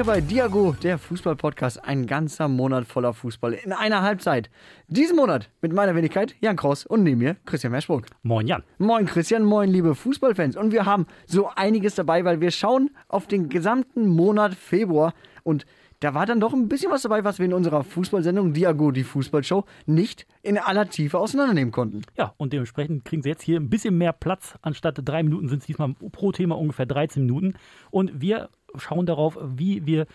Hier 0.00 0.06
bei 0.06 0.22
Diago, 0.22 0.74
der 0.82 0.96
Fußball-Podcast. 0.96 1.84
Ein 1.84 2.06
ganzer 2.06 2.48
Monat 2.48 2.86
voller 2.86 3.12
Fußball 3.12 3.52
in 3.52 3.74
einer 3.74 4.00
Halbzeit. 4.00 4.48
Diesen 4.88 5.14
Monat 5.14 5.50
mit 5.60 5.74
meiner 5.74 5.94
Wenigkeit 5.94 6.34
Jan 6.40 6.56
Kross 6.56 6.86
und 6.86 7.02
neben 7.02 7.18
mir 7.18 7.36
Christian 7.44 7.70
Merschburg. 7.70 8.06
Moin 8.22 8.46
Jan. 8.46 8.62
Moin 8.78 9.04
Christian, 9.04 9.44
moin 9.44 9.68
liebe 9.68 9.94
Fußballfans. 9.94 10.56
Und 10.56 10.72
wir 10.72 10.86
haben 10.86 11.06
so 11.26 11.50
einiges 11.54 11.96
dabei, 11.96 12.24
weil 12.24 12.40
wir 12.40 12.50
schauen 12.50 12.88
auf 13.08 13.26
den 13.26 13.50
gesamten 13.50 14.08
Monat 14.08 14.54
Februar 14.54 15.12
und 15.42 15.66
da 16.00 16.14
war 16.14 16.24
dann 16.24 16.40
doch 16.40 16.54
ein 16.54 16.66
bisschen 16.66 16.90
was 16.90 17.02
dabei, 17.02 17.24
was 17.24 17.38
wir 17.38 17.44
in 17.44 17.52
unserer 17.52 17.84
Fußballsendung 17.84 18.54
Diago, 18.54 18.90
die 18.90 19.04
Fußballshow, 19.04 19.66
nicht 19.84 20.26
in 20.42 20.56
aller 20.56 20.88
Tiefe 20.88 21.18
auseinandernehmen 21.18 21.72
konnten. 21.72 22.00
Ja, 22.16 22.32
und 22.38 22.54
dementsprechend 22.54 23.04
kriegen 23.04 23.22
Sie 23.22 23.28
jetzt 23.28 23.42
hier 23.42 23.60
ein 23.60 23.68
bisschen 23.68 23.98
mehr 23.98 24.14
Platz. 24.14 24.54
Anstatt 24.62 24.98
drei 25.04 25.22
Minuten 25.22 25.50
sind 25.50 25.58
es 25.58 25.66
diesmal 25.66 25.92
pro 25.92 26.32
Thema 26.32 26.56
ungefähr 26.56 26.86
13 26.86 27.26
Minuten. 27.26 27.52
Und 27.90 28.18
wir 28.18 28.48
schauen 28.76 29.06
darauf, 29.06 29.38
wie 29.42 29.86
wir 29.86 30.06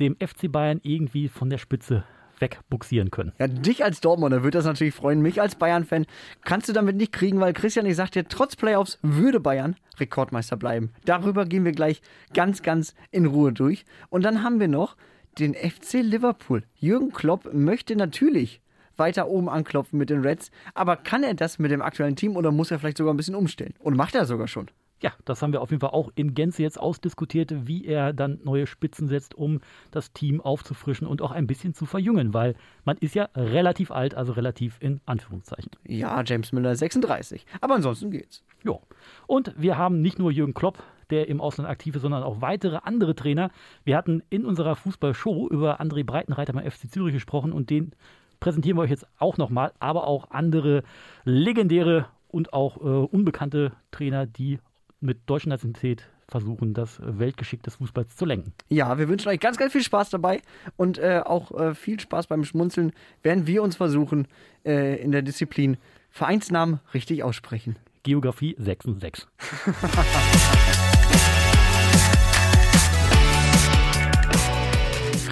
dem 0.00 0.16
FC 0.16 0.50
Bayern 0.50 0.80
irgendwie 0.82 1.28
von 1.28 1.50
der 1.50 1.58
Spitze 1.58 2.04
wegbuxieren 2.42 3.10
können. 3.10 3.32
Ja, 3.38 3.46
dich 3.46 3.84
als 3.84 4.00
Dortmunder 4.00 4.42
würde 4.42 4.58
das 4.58 4.66
natürlich 4.66 4.94
freuen. 4.94 5.22
Mich 5.22 5.40
als 5.40 5.54
Bayern-Fan 5.54 6.06
kannst 6.44 6.68
du 6.68 6.72
damit 6.72 6.96
nicht 6.96 7.12
kriegen, 7.12 7.40
weil 7.40 7.52
Christian, 7.52 7.86
ich 7.86 7.96
sagte 7.96 8.24
trotz 8.24 8.56
Playoffs 8.56 8.98
würde 9.02 9.40
Bayern 9.40 9.76
Rekordmeister 9.98 10.56
bleiben. 10.56 10.90
Darüber 11.04 11.46
gehen 11.46 11.64
wir 11.64 11.72
gleich 11.72 12.02
ganz, 12.34 12.62
ganz 12.62 12.94
in 13.10 13.26
Ruhe 13.26 13.52
durch. 13.52 13.84
Und 14.10 14.24
dann 14.24 14.42
haben 14.42 14.60
wir 14.60 14.68
noch 14.68 14.96
den 15.38 15.54
FC 15.54 16.02
Liverpool. 16.02 16.64
Jürgen 16.74 17.12
Klopp 17.12 17.54
möchte 17.54 17.96
natürlich 17.96 18.60
weiter 18.96 19.28
oben 19.28 19.48
anklopfen 19.48 19.98
mit 19.98 20.10
den 20.10 20.20
Reds, 20.20 20.50
aber 20.74 20.96
kann 20.96 21.22
er 21.22 21.32
das 21.34 21.58
mit 21.58 21.70
dem 21.70 21.80
aktuellen 21.80 22.16
Team 22.16 22.36
oder 22.36 22.52
muss 22.52 22.70
er 22.70 22.78
vielleicht 22.78 22.98
sogar 22.98 23.14
ein 23.14 23.16
bisschen 23.16 23.34
umstellen? 23.34 23.74
Und 23.78 23.96
macht 23.96 24.14
er 24.14 24.26
sogar 24.26 24.48
schon? 24.48 24.68
Ja, 25.02 25.12
das 25.24 25.42
haben 25.42 25.52
wir 25.52 25.60
auf 25.60 25.70
jeden 25.70 25.80
Fall 25.80 25.90
auch 25.90 26.12
in 26.14 26.34
Gänze 26.34 26.62
jetzt 26.62 26.78
ausdiskutiert, 26.78 27.66
wie 27.66 27.84
er 27.84 28.12
dann 28.12 28.38
neue 28.44 28.68
Spitzen 28.68 29.08
setzt, 29.08 29.34
um 29.34 29.60
das 29.90 30.12
Team 30.12 30.40
aufzufrischen 30.40 31.08
und 31.08 31.20
auch 31.22 31.32
ein 31.32 31.48
bisschen 31.48 31.74
zu 31.74 31.86
verjüngen, 31.86 32.32
weil 32.32 32.54
man 32.84 32.96
ist 32.98 33.16
ja 33.16 33.28
relativ 33.34 33.90
alt, 33.90 34.14
also 34.14 34.32
relativ 34.32 34.76
in 34.78 35.00
Anführungszeichen. 35.04 35.72
Ja, 35.84 36.22
James 36.24 36.52
Miller 36.52 36.76
36, 36.76 37.44
aber 37.60 37.74
ansonsten 37.74 38.12
geht's. 38.12 38.44
Ja. 38.62 38.78
Und 39.26 39.52
wir 39.60 39.76
haben 39.76 40.00
nicht 40.02 40.20
nur 40.20 40.30
Jürgen 40.30 40.54
Klopp, 40.54 40.80
der 41.10 41.28
im 41.28 41.40
Ausland 41.40 41.68
aktiv 41.68 41.96
ist, 41.96 42.02
sondern 42.02 42.22
auch 42.22 42.40
weitere 42.40 42.78
andere 42.84 43.16
Trainer. 43.16 43.50
Wir 43.84 43.96
hatten 43.96 44.22
in 44.30 44.46
unserer 44.46 44.76
Fußballshow 44.76 45.48
über 45.48 45.80
André 45.80 46.04
Breitenreiter 46.04 46.52
beim 46.52 46.70
FC 46.70 46.88
Zürich 46.88 47.12
gesprochen 47.12 47.52
und 47.52 47.70
den 47.70 47.92
präsentieren 48.38 48.78
wir 48.78 48.82
euch 48.82 48.90
jetzt 48.90 49.06
auch 49.18 49.36
nochmal, 49.36 49.72
aber 49.80 50.06
auch 50.06 50.30
andere 50.30 50.84
legendäre 51.24 52.06
und 52.28 52.52
auch 52.52 52.76
äh, 52.76 52.80
unbekannte 52.82 53.72
Trainer, 53.90 54.26
die 54.26 54.60
mit 55.02 55.18
deutscher 55.26 55.48
Nationalität 55.48 56.08
versuchen, 56.28 56.72
das 56.72 57.00
Weltgeschick 57.02 57.62
des 57.62 57.76
Fußballs 57.76 58.16
zu 58.16 58.24
lenken. 58.24 58.52
Ja, 58.68 58.98
wir 58.98 59.08
wünschen 59.08 59.28
euch 59.28 59.40
ganz, 59.40 59.58
ganz 59.58 59.72
viel 59.72 59.82
Spaß 59.82 60.10
dabei 60.10 60.40
und 60.76 60.98
äh, 60.98 61.20
auch 61.24 61.50
äh, 61.52 61.74
viel 61.74 62.00
Spaß 62.00 62.26
beim 62.26 62.44
Schmunzeln, 62.44 62.92
während 63.22 63.46
wir 63.46 63.62
uns 63.62 63.76
versuchen, 63.76 64.28
äh, 64.64 65.02
in 65.02 65.12
der 65.12 65.22
Disziplin 65.22 65.76
Vereinsnamen 66.10 66.80
richtig 66.94 67.22
aussprechen. 67.22 67.76
Geografie 68.02 68.56
6 68.58 68.86
und 68.86 69.00
6. 69.00 69.28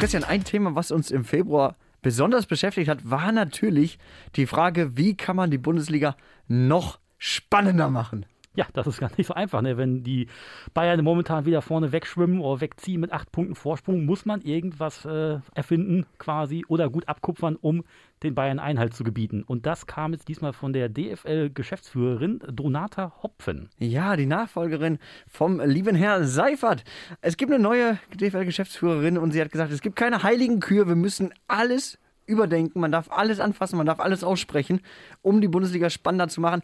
Christian, 0.00 0.24
ein 0.24 0.44
Thema, 0.44 0.74
was 0.74 0.90
uns 0.92 1.10
im 1.10 1.26
Februar 1.26 1.76
besonders 2.00 2.46
beschäftigt 2.46 2.88
hat, 2.88 3.10
war 3.10 3.32
natürlich 3.32 3.98
die 4.36 4.46
Frage, 4.46 4.96
wie 4.96 5.14
kann 5.14 5.36
man 5.36 5.50
die 5.50 5.58
Bundesliga 5.58 6.16
noch 6.48 6.98
spannender 7.18 7.90
machen? 7.90 8.24
Ja, 8.60 8.66
das 8.74 8.86
ist 8.86 9.00
gar 9.00 9.10
nicht 9.16 9.26
so 9.26 9.32
einfach. 9.32 9.62
Ne? 9.62 9.78
Wenn 9.78 10.04
die 10.04 10.26
Bayern 10.74 11.02
momentan 11.02 11.46
wieder 11.46 11.62
vorne 11.62 11.92
wegschwimmen 11.92 12.42
oder 12.42 12.60
wegziehen 12.60 13.00
mit 13.00 13.10
acht 13.10 13.32
Punkten 13.32 13.54
Vorsprung, 13.54 14.04
muss 14.04 14.26
man 14.26 14.42
irgendwas 14.42 15.06
äh, 15.06 15.38
erfinden 15.54 16.04
quasi 16.18 16.66
oder 16.68 16.90
gut 16.90 17.08
abkupfern, 17.08 17.56
um 17.56 17.84
den 18.22 18.34
Bayern 18.34 18.58
Einhalt 18.58 18.92
zu 18.92 19.02
gebieten. 19.02 19.44
Und 19.44 19.64
das 19.64 19.86
kam 19.86 20.12
jetzt 20.12 20.28
diesmal 20.28 20.52
von 20.52 20.74
der 20.74 20.90
DFL-Geschäftsführerin 20.90 22.40
Donata 22.52 23.14
Hopfen. 23.22 23.70
Ja, 23.78 24.14
die 24.14 24.26
Nachfolgerin 24.26 24.98
vom 25.26 25.58
lieben 25.60 25.96
Herr 25.96 26.24
Seifert. 26.24 26.84
Es 27.22 27.38
gibt 27.38 27.50
eine 27.50 27.62
neue 27.62 27.98
DFL-Geschäftsführerin 28.14 29.16
und 29.16 29.30
sie 29.30 29.40
hat 29.40 29.50
gesagt, 29.50 29.72
es 29.72 29.80
gibt 29.80 29.96
keine 29.96 30.22
heiligen 30.22 30.60
Kühe, 30.60 30.86
wir 30.86 30.96
müssen 30.96 31.32
alles 31.48 31.98
überdenken, 32.26 32.78
man 32.78 32.92
darf 32.92 33.10
alles 33.10 33.40
anfassen, 33.40 33.78
man 33.78 33.86
darf 33.86 34.00
alles 34.00 34.22
aussprechen, 34.22 34.82
um 35.22 35.40
die 35.40 35.48
Bundesliga 35.48 35.88
spannender 35.88 36.28
zu 36.28 36.42
machen 36.42 36.62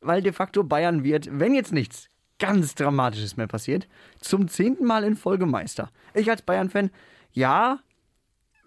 weil 0.00 0.22
de 0.22 0.32
facto 0.32 0.64
Bayern 0.64 1.04
wird, 1.04 1.28
wenn 1.30 1.54
jetzt 1.54 1.72
nichts 1.72 2.08
ganz 2.38 2.74
Dramatisches 2.74 3.36
mehr 3.36 3.46
passiert, 3.46 3.86
zum 4.18 4.48
zehnten 4.48 4.86
Mal 4.86 5.04
in 5.04 5.16
Folge 5.16 5.46
Meister. 5.46 5.90
Ich 6.14 6.30
als 6.30 6.42
Bayern-Fan, 6.42 6.90
ja, 7.32 7.80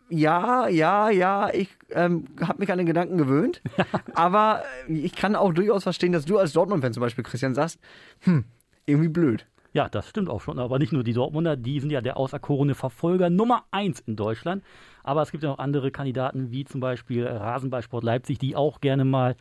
ja, 0.09 0.67
ja, 0.67 1.09
ja, 1.09 1.49
ich 1.51 1.69
ähm, 1.89 2.25
habe 2.39 2.59
mich 2.59 2.71
an 2.71 2.77
den 2.77 2.85
Gedanken 2.85 3.17
gewöhnt, 3.17 3.61
aber 4.13 4.63
ich 4.87 5.15
kann 5.15 5.35
auch 5.35 5.53
durchaus 5.53 5.83
verstehen, 5.83 6.11
dass 6.11 6.25
du 6.25 6.37
als 6.37 6.53
Dortmund-Fan 6.53 6.93
zum 6.93 7.01
Beispiel, 7.01 7.23
Christian, 7.23 7.55
sagst, 7.55 7.79
hm, 8.21 8.45
irgendwie 8.85 9.09
blöd. 9.09 9.47
Ja, 9.73 9.89
das 9.89 10.07
stimmt 10.07 10.29
auch 10.29 10.41
schon. 10.41 10.59
Aber 10.59 10.77
nicht 10.77 10.93
nur 10.93 11.03
die 11.03 11.13
Dortmunder, 11.13 11.55
die 11.55 11.79
sind 11.79 11.89
ja 11.89 12.01
der 12.01 12.17
auserkorene 12.17 12.75
Verfolger 12.75 13.31
Nummer 13.31 13.65
eins 13.71 14.01
in 14.01 14.15
Deutschland. 14.15 14.63
Aber 15.03 15.23
es 15.23 15.31
gibt 15.31 15.43
ja 15.43 15.49
noch 15.49 15.57
andere 15.57 15.89
Kandidaten, 15.89 16.51
wie 16.51 16.63
zum 16.63 16.79
Beispiel 16.79 17.25
Rasenballsport 17.25 18.03
Leipzig, 18.03 18.37
die 18.37 18.55
auch 18.55 18.81
gerne 18.81 19.03
mal 19.03 19.35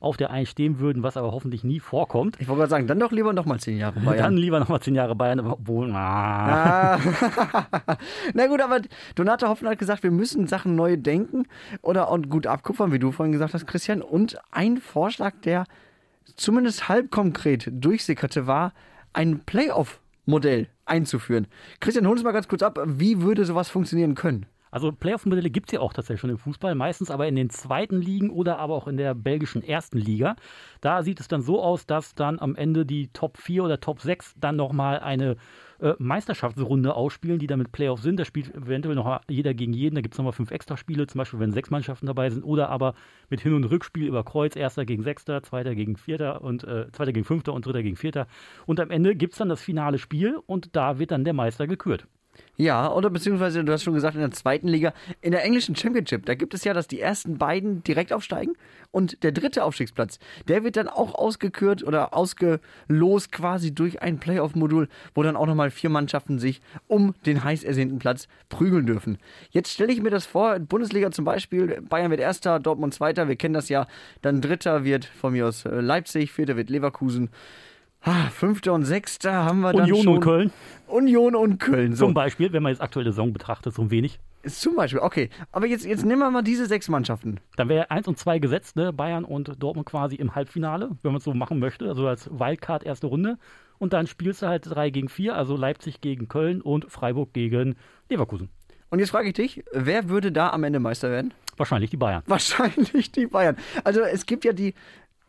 auf 0.00 0.16
der 0.16 0.30
1 0.30 0.48
stehen 0.48 0.78
würden, 0.78 1.02
was 1.02 1.16
aber 1.16 1.32
hoffentlich 1.32 1.64
nie 1.64 1.80
vorkommt. 1.80 2.36
Ich 2.40 2.48
wollte 2.48 2.60
gerade 2.60 2.70
sagen, 2.70 2.86
dann 2.86 3.00
doch 3.00 3.12
lieber 3.12 3.32
nochmal 3.32 3.60
zehn 3.60 3.78
Jahre 3.78 4.00
Bayern. 4.00 4.18
Dann 4.18 4.36
lieber 4.36 4.58
nochmal 4.60 4.80
zehn 4.80 4.94
Jahre 4.94 5.14
Bayern, 5.14 5.40
obwohl. 5.40 5.90
Ah. 5.92 6.98
Na 8.34 8.46
gut, 8.46 8.60
aber 8.60 8.80
Donata 9.14 9.48
Hoffmann 9.48 9.72
hat 9.72 9.78
gesagt, 9.78 10.02
wir 10.02 10.10
müssen 10.10 10.46
Sachen 10.46 10.76
neu 10.76 10.96
denken 10.96 11.44
oder 11.82 12.10
und 12.10 12.28
gut 12.28 12.46
abkupfern, 12.46 12.92
wie 12.92 12.98
du 12.98 13.12
vorhin 13.12 13.32
gesagt 13.32 13.54
hast, 13.54 13.66
Christian. 13.66 14.02
Und 14.02 14.38
ein 14.50 14.78
Vorschlag, 14.78 15.34
der 15.44 15.64
zumindest 16.36 16.88
halb 16.88 17.10
konkret 17.10 17.68
durchsickerte, 17.72 18.46
war 18.46 18.72
ein 19.12 19.40
Playoff-Modell 19.40 20.68
einzuführen. 20.84 21.46
Christian, 21.80 22.06
hol 22.06 22.12
uns 22.12 22.22
mal 22.22 22.32
ganz 22.32 22.48
kurz 22.48 22.62
ab, 22.62 22.78
wie 22.84 23.22
würde 23.22 23.44
sowas 23.44 23.68
funktionieren 23.68 24.14
können? 24.14 24.46
Also 24.76 24.92
Playoff-Modelle 24.92 25.48
gibt 25.48 25.68
es 25.68 25.72
ja 25.72 25.80
auch 25.80 25.94
tatsächlich 25.94 26.20
schon 26.20 26.28
im 26.28 26.36
Fußball, 26.36 26.74
meistens 26.74 27.10
aber 27.10 27.26
in 27.26 27.34
den 27.34 27.48
zweiten 27.48 27.98
Ligen 27.98 28.28
oder 28.28 28.58
aber 28.58 28.74
auch 28.74 28.86
in 28.86 28.98
der 28.98 29.14
belgischen 29.14 29.62
ersten 29.62 29.96
Liga. 29.96 30.36
Da 30.82 31.02
sieht 31.02 31.18
es 31.18 31.28
dann 31.28 31.40
so 31.40 31.62
aus, 31.62 31.86
dass 31.86 32.14
dann 32.14 32.38
am 32.38 32.54
Ende 32.56 32.84
die 32.84 33.08
Top 33.08 33.38
4 33.38 33.64
oder 33.64 33.80
Top 33.80 34.02
6 34.02 34.34
dann 34.38 34.56
nochmal 34.56 35.00
eine 35.00 35.36
äh, 35.80 35.94
Meisterschaftsrunde 35.98 36.94
ausspielen, 36.94 37.38
die 37.38 37.46
dann 37.46 37.58
mit 37.58 37.72
Playoff 37.72 38.02
sind. 38.02 38.20
Da 38.20 38.26
spielt 38.26 38.54
eventuell 38.54 38.96
noch 38.96 39.22
jeder 39.30 39.54
gegen 39.54 39.72
jeden. 39.72 39.94
Da 39.94 40.02
gibt 40.02 40.12
es 40.12 40.18
nochmal 40.18 40.34
fünf 40.34 40.50
Extraspiele, 40.50 41.06
zum 41.06 41.20
Beispiel 41.20 41.40
wenn 41.40 41.52
sechs 41.52 41.70
Mannschaften 41.70 42.04
dabei 42.04 42.28
sind. 42.28 42.44
Oder 42.44 42.68
aber 42.68 42.92
mit 43.30 43.40
Hin- 43.40 43.54
und 43.54 43.64
Rückspiel 43.64 44.06
über 44.06 44.24
Kreuz, 44.24 44.56
erster 44.56 44.84
gegen 44.84 45.02
sechster, 45.02 45.42
zweiter 45.42 45.74
gegen 45.74 45.96
vierter 45.96 46.42
und 46.42 46.64
äh, 46.64 46.92
zweiter 46.92 47.14
gegen 47.14 47.24
fünfter 47.24 47.54
und 47.54 47.64
dritter 47.64 47.82
gegen 47.82 47.96
vierter. 47.96 48.26
Und 48.66 48.78
am 48.78 48.90
Ende 48.90 49.16
gibt 49.16 49.32
es 49.32 49.38
dann 49.38 49.48
das 49.48 49.62
finale 49.62 49.96
Spiel 49.96 50.36
und 50.44 50.76
da 50.76 50.98
wird 50.98 51.12
dann 51.12 51.24
der 51.24 51.32
Meister 51.32 51.66
gekürt. 51.66 52.06
Ja, 52.58 52.90
oder 52.90 53.10
beziehungsweise, 53.10 53.62
du 53.64 53.72
hast 53.72 53.82
schon 53.82 53.94
gesagt, 53.94 54.14
in 54.14 54.22
der 54.22 54.30
zweiten 54.30 54.68
Liga, 54.68 54.94
in 55.20 55.32
der 55.32 55.44
englischen 55.44 55.76
Championship, 55.76 56.24
da 56.24 56.34
gibt 56.34 56.54
es 56.54 56.64
ja, 56.64 56.72
dass 56.72 56.88
die 56.88 57.00
ersten 57.00 57.36
beiden 57.36 57.82
direkt 57.84 58.14
aufsteigen 58.14 58.54
und 58.90 59.22
der 59.22 59.32
dritte 59.32 59.62
Aufstiegsplatz, 59.62 60.18
der 60.48 60.64
wird 60.64 60.76
dann 60.76 60.88
auch 60.88 61.14
ausgekürt 61.14 61.82
oder 61.82 62.14
ausgelost 62.14 63.30
quasi 63.30 63.74
durch 63.74 64.00
ein 64.00 64.18
Playoff-Modul, 64.18 64.88
wo 65.14 65.22
dann 65.22 65.36
auch 65.36 65.46
nochmal 65.46 65.70
vier 65.70 65.90
Mannschaften 65.90 66.38
sich 66.38 66.62
um 66.86 67.14
den 67.26 67.44
heiß 67.44 67.62
ersehnten 67.62 67.98
Platz 67.98 68.26
prügeln 68.48 68.86
dürfen. 68.86 69.18
Jetzt 69.50 69.72
stelle 69.72 69.92
ich 69.92 70.00
mir 70.00 70.10
das 70.10 70.24
vor, 70.24 70.58
Bundesliga 70.58 71.10
zum 71.10 71.26
Beispiel, 71.26 71.82
Bayern 71.82 72.10
wird 72.10 72.20
Erster, 72.20 72.58
Dortmund 72.58 72.94
Zweiter, 72.94 73.28
wir 73.28 73.36
kennen 73.36 73.54
das 73.54 73.68
ja, 73.68 73.86
dann 74.22 74.40
Dritter 74.40 74.82
wird 74.84 75.04
von 75.04 75.34
mir 75.34 75.46
aus 75.46 75.66
äh, 75.66 75.80
Leipzig, 75.80 76.32
Vierter 76.32 76.56
wird 76.56 76.70
Leverkusen, 76.70 77.28
Ah, 78.02 78.28
Fünfter 78.30 78.72
und 78.72 78.84
Sechster 78.84 79.32
haben 79.32 79.60
wir 79.60 79.74
Union 79.74 79.88
dann 79.88 80.02
schon. 80.02 80.14
und 80.14 80.20
Köln. 80.20 80.52
Union 80.86 81.34
und 81.34 81.58
Köln. 81.58 81.94
So. 81.94 82.06
Zum 82.06 82.14
Beispiel, 82.14 82.52
wenn 82.52 82.62
man 82.62 82.70
jetzt 82.70 82.80
aktuelle 82.80 83.10
Saison 83.10 83.32
betrachtet, 83.32 83.74
so 83.74 83.82
ein 83.82 83.90
wenig. 83.90 84.20
Zum 84.46 84.76
Beispiel, 84.76 85.00
okay. 85.00 85.28
Aber 85.50 85.66
jetzt, 85.66 85.84
jetzt 85.84 86.04
nehmen 86.04 86.20
wir 86.20 86.30
mal 86.30 86.42
diese 86.42 86.66
sechs 86.66 86.88
Mannschaften. 86.88 87.40
Dann 87.56 87.68
wäre 87.68 87.90
eins 87.90 88.06
und 88.06 88.16
zwei 88.16 88.38
gesetzt, 88.38 88.76
ne? 88.76 88.92
Bayern 88.92 89.24
und 89.24 89.60
Dortmund 89.60 89.86
quasi 89.86 90.14
im 90.14 90.36
Halbfinale, 90.36 90.90
wenn 91.02 91.10
man 91.10 91.18
es 91.18 91.24
so 91.24 91.34
machen 91.34 91.58
möchte, 91.58 91.88
also 91.88 92.06
als 92.06 92.30
Wildcard 92.30 92.84
erste 92.84 93.08
Runde. 93.08 93.38
Und 93.78 93.92
dann 93.92 94.06
spielst 94.06 94.42
du 94.42 94.46
halt 94.46 94.66
drei 94.66 94.90
gegen 94.90 95.08
vier, 95.08 95.34
also 95.34 95.56
Leipzig 95.56 96.00
gegen 96.00 96.28
Köln 96.28 96.60
und 96.62 96.90
Freiburg 96.90 97.32
gegen 97.32 97.74
Leverkusen. 98.08 98.48
Und 98.88 99.00
jetzt 99.00 99.10
frage 99.10 99.28
ich 99.28 99.34
dich, 99.34 99.64
wer 99.72 100.08
würde 100.08 100.30
da 100.30 100.50
am 100.50 100.62
Ende 100.62 100.78
Meister 100.78 101.10
werden? 101.10 101.34
Wahrscheinlich 101.56 101.90
die 101.90 101.96
Bayern. 101.96 102.22
Wahrscheinlich 102.26 103.10
die 103.10 103.26
Bayern. 103.26 103.56
Also 103.82 104.00
es 104.02 104.26
gibt 104.26 104.44
ja 104.44 104.52
die, 104.52 104.74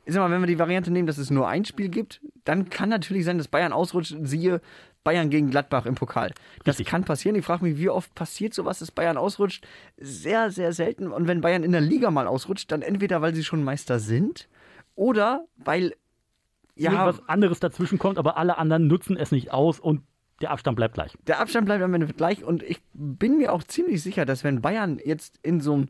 ich 0.07 0.13
sag 0.13 0.21
mal, 0.21 0.31
wenn 0.31 0.41
wir 0.41 0.47
die 0.47 0.57
Variante 0.57 0.89
nehmen, 0.89 1.05
dass 1.05 1.17
es 1.17 1.29
nur 1.29 1.49
ein 1.49 1.65
Spiel 1.65 1.89
gibt, 1.89 2.21
dann 2.45 2.69
kann 2.69 2.87
natürlich 2.87 3.25
sein, 3.25 3.37
dass 3.37 3.49
Bayern 3.49 3.73
ausrutscht. 3.73 4.15
Siehe 4.21 4.61
Bayern 5.03 5.29
gegen 5.29 5.49
Gladbach 5.49 5.85
im 5.85 5.95
Pokal. 5.95 6.33
Das 6.63 6.75
Richtig. 6.75 6.87
kann 6.87 7.03
passieren. 7.03 7.35
Ich 7.35 7.43
frage 7.43 7.65
mich, 7.65 7.77
wie 7.77 7.89
oft 7.89 8.15
passiert 8.15 8.53
sowas, 8.53 8.79
dass 8.79 8.89
Bayern 8.89 9.17
ausrutscht? 9.17 9.67
Sehr, 9.97 10.49
sehr 10.49 10.71
selten. 10.71 11.11
Und 11.11 11.27
wenn 11.27 11.41
Bayern 11.41 11.63
in 11.63 11.73
der 11.73 11.81
Liga 11.81 12.09
mal 12.09 12.25
ausrutscht, 12.25 12.71
dann 12.71 12.81
entweder, 12.81 13.21
weil 13.21 13.35
sie 13.35 13.43
schon 13.43 13.65
Meister 13.65 13.99
sind 13.99 14.47
oder 14.95 15.45
weil 15.57 15.93
ja, 16.75 16.91
irgendwas 16.91 17.27
anderes 17.27 17.59
dazwischen 17.59 17.99
kommt, 17.99 18.17
aber 18.17 18.37
alle 18.37 18.57
anderen 18.57 18.87
nutzen 18.87 19.17
es 19.17 19.31
nicht 19.31 19.51
aus 19.51 19.77
und 19.79 20.03
der 20.41 20.51
Abstand 20.51 20.77
bleibt 20.77 20.93
gleich. 20.93 21.17
Der 21.27 21.41
Abstand 21.41 21.65
bleibt 21.65 21.83
am 21.83 21.93
Ende 21.93 22.07
gleich 22.07 22.45
und 22.45 22.63
ich 22.63 22.79
bin 22.93 23.37
mir 23.37 23.51
auch 23.51 23.63
ziemlich 23.63 24.01
sicher, 24.01 24.25
dass 24.25 24.45
wenn 24.45 24.61
Bayern 24.61 24.99
jetzt 25.03 25.37
in 25.43 25.59
so 25.59 25.73
einem 25.73 25.89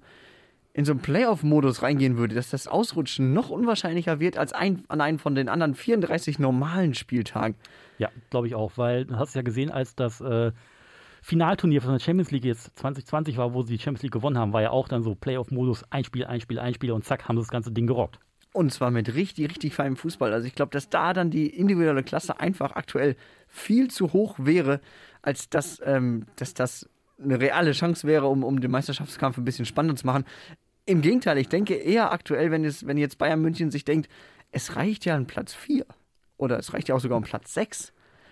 in 0.78 0.86
so 0.86 0.92
einen 0.92 1.02
Playoff-Modus 1.02 1.82
reingehen 1.82 2.18
würde, 2.18 2.36
dass 2.36 2.52
das 2.52 2.68
Ausrutschen 2.68 3.34
noch 3.34 3.50
unwahrscheinlicher 3.50 4.20
wird 4.20 4.38
als 4.38 4.54
ein, 4.54 4.84
an 4.90 5.02
einen 5.02 5.18
von 5.18 5.34
den 5.34 5.50
anderen 5.50 5.74
34 5.74 6.38
normalen 6.38 6.94
Spieltagen. 6.94 7.56
Ja, 7.98 8.10
glaube 8.30 8.46
ich 8.46 8.54
auch, 8.54 8.74
weil 8.76 9.06
du 9.06 9.18
hast 9.18 9.34
ja 9.34 9.42
gesehen, 9.42 9.72
als 9.72 9.96
das 9.96 10.22
äh, 10.22 10.52
Finalturnier 11.24 11.82
von 11.82 11.94
der 11.94 12.00
Champions 12.00 12.30
League 12.30 12.46
jetzt 12.46 12.78
2020 12.78 13.38
war, 13.38 13.56
wo 13.56 13.64
sie 13.64 13.76
die 13.76 13.80
Champions 13.82 14.04
League 14.04 14.14
gewonnen 14.14 14.38
haben, 14.38 14.54
war 14.54 14.62
ja 14.62 14.70
auch 14.70 14.88
dann 14.88 15.02
so 15.02 15.16
Playoff-Modus, 15.16 15.84
ein 15.90 16.04
Spiel, 16.04 16.26
ein 16.26 16.42
Spiel, 16.42 16.60
ein 16.60 16.76
Spiel 16.76 16.92
und 16.92 17.04
zack, 17.04 17.28
haben 17.28 17.38
das 17.38 17.48
ganze 17.48 17.72
Ding 17.72 17.88
gerockt. 17.88 18.20
Und 18.54 18.72
zwar 18.72 18.92
mit 18.92 19.16
richtig, 19.16 19.50
richtig 19.50 19.74
feinem 19.74 19.96
Fußball. 19.96 20.32
Also 20.32 20.46
ich 20.46 20.54
glaube, 20.54 20.70
dass 20.70 20.90
da 20.90 21.14
dann 21.14 21.32
die 21.32 21.48
individuelle 21.48 22.04
Klasse 22.04 22.40
einfach 22.40 22.76
aktuell 22.76 23.16
viel 23.48 23.90
zu 23.90 24.14
hoch 24.14 24.36
wäre, 24.38 24.80
als 25.24 25.50
dass, 25.50 25.82
ähm, 25.84 26.28
dass 26.36 26.54
das 26.54 26.88
eine 27.20 27.40
reale 27.40 27.72
Chance 27.72 28.08
wäre, 28.08 28.28
um, 28.28 28.44
um 28.44 28.62
den 28.62 28.70
Meisterschaftskampf 28.70 29.40
ein 29.40 29.44
bisschen 29.44 29.66
spannender 29.66 29.96
zu 29.96 30.06
machen. 30.06 30.24
Im 30.88 31.02
Gegenteil, 31.02 31.38
ich 31.38 31.50
denke 31.50 31.76
eher 31.76 32.12
aktuell, 32.12 32.50
wenn, 32.50 32.64
es, 32.64 32.88
wenn 32.88 32.98
jetzt 32.98 33.18
Bayern 33.18 33.42
München 33.42 33.72
sich 33.72 33.84
denkt, 33.84 34.10
es 34.52 34.78
reicht 34.78 35.04
ja 35.06 35.16
ein 35.16 35.28
Platz 35.28 35.54
4 35.54 35.86
oder 36.38 36.58
es 36.58 36.74
reicht 36.74 36.88
ja 36.88 36.96
auch 36.96 37.00
sogar 37.00 37.18
um 37.18 37.24
Platz 37.24 37.54
6, 37.54 37.92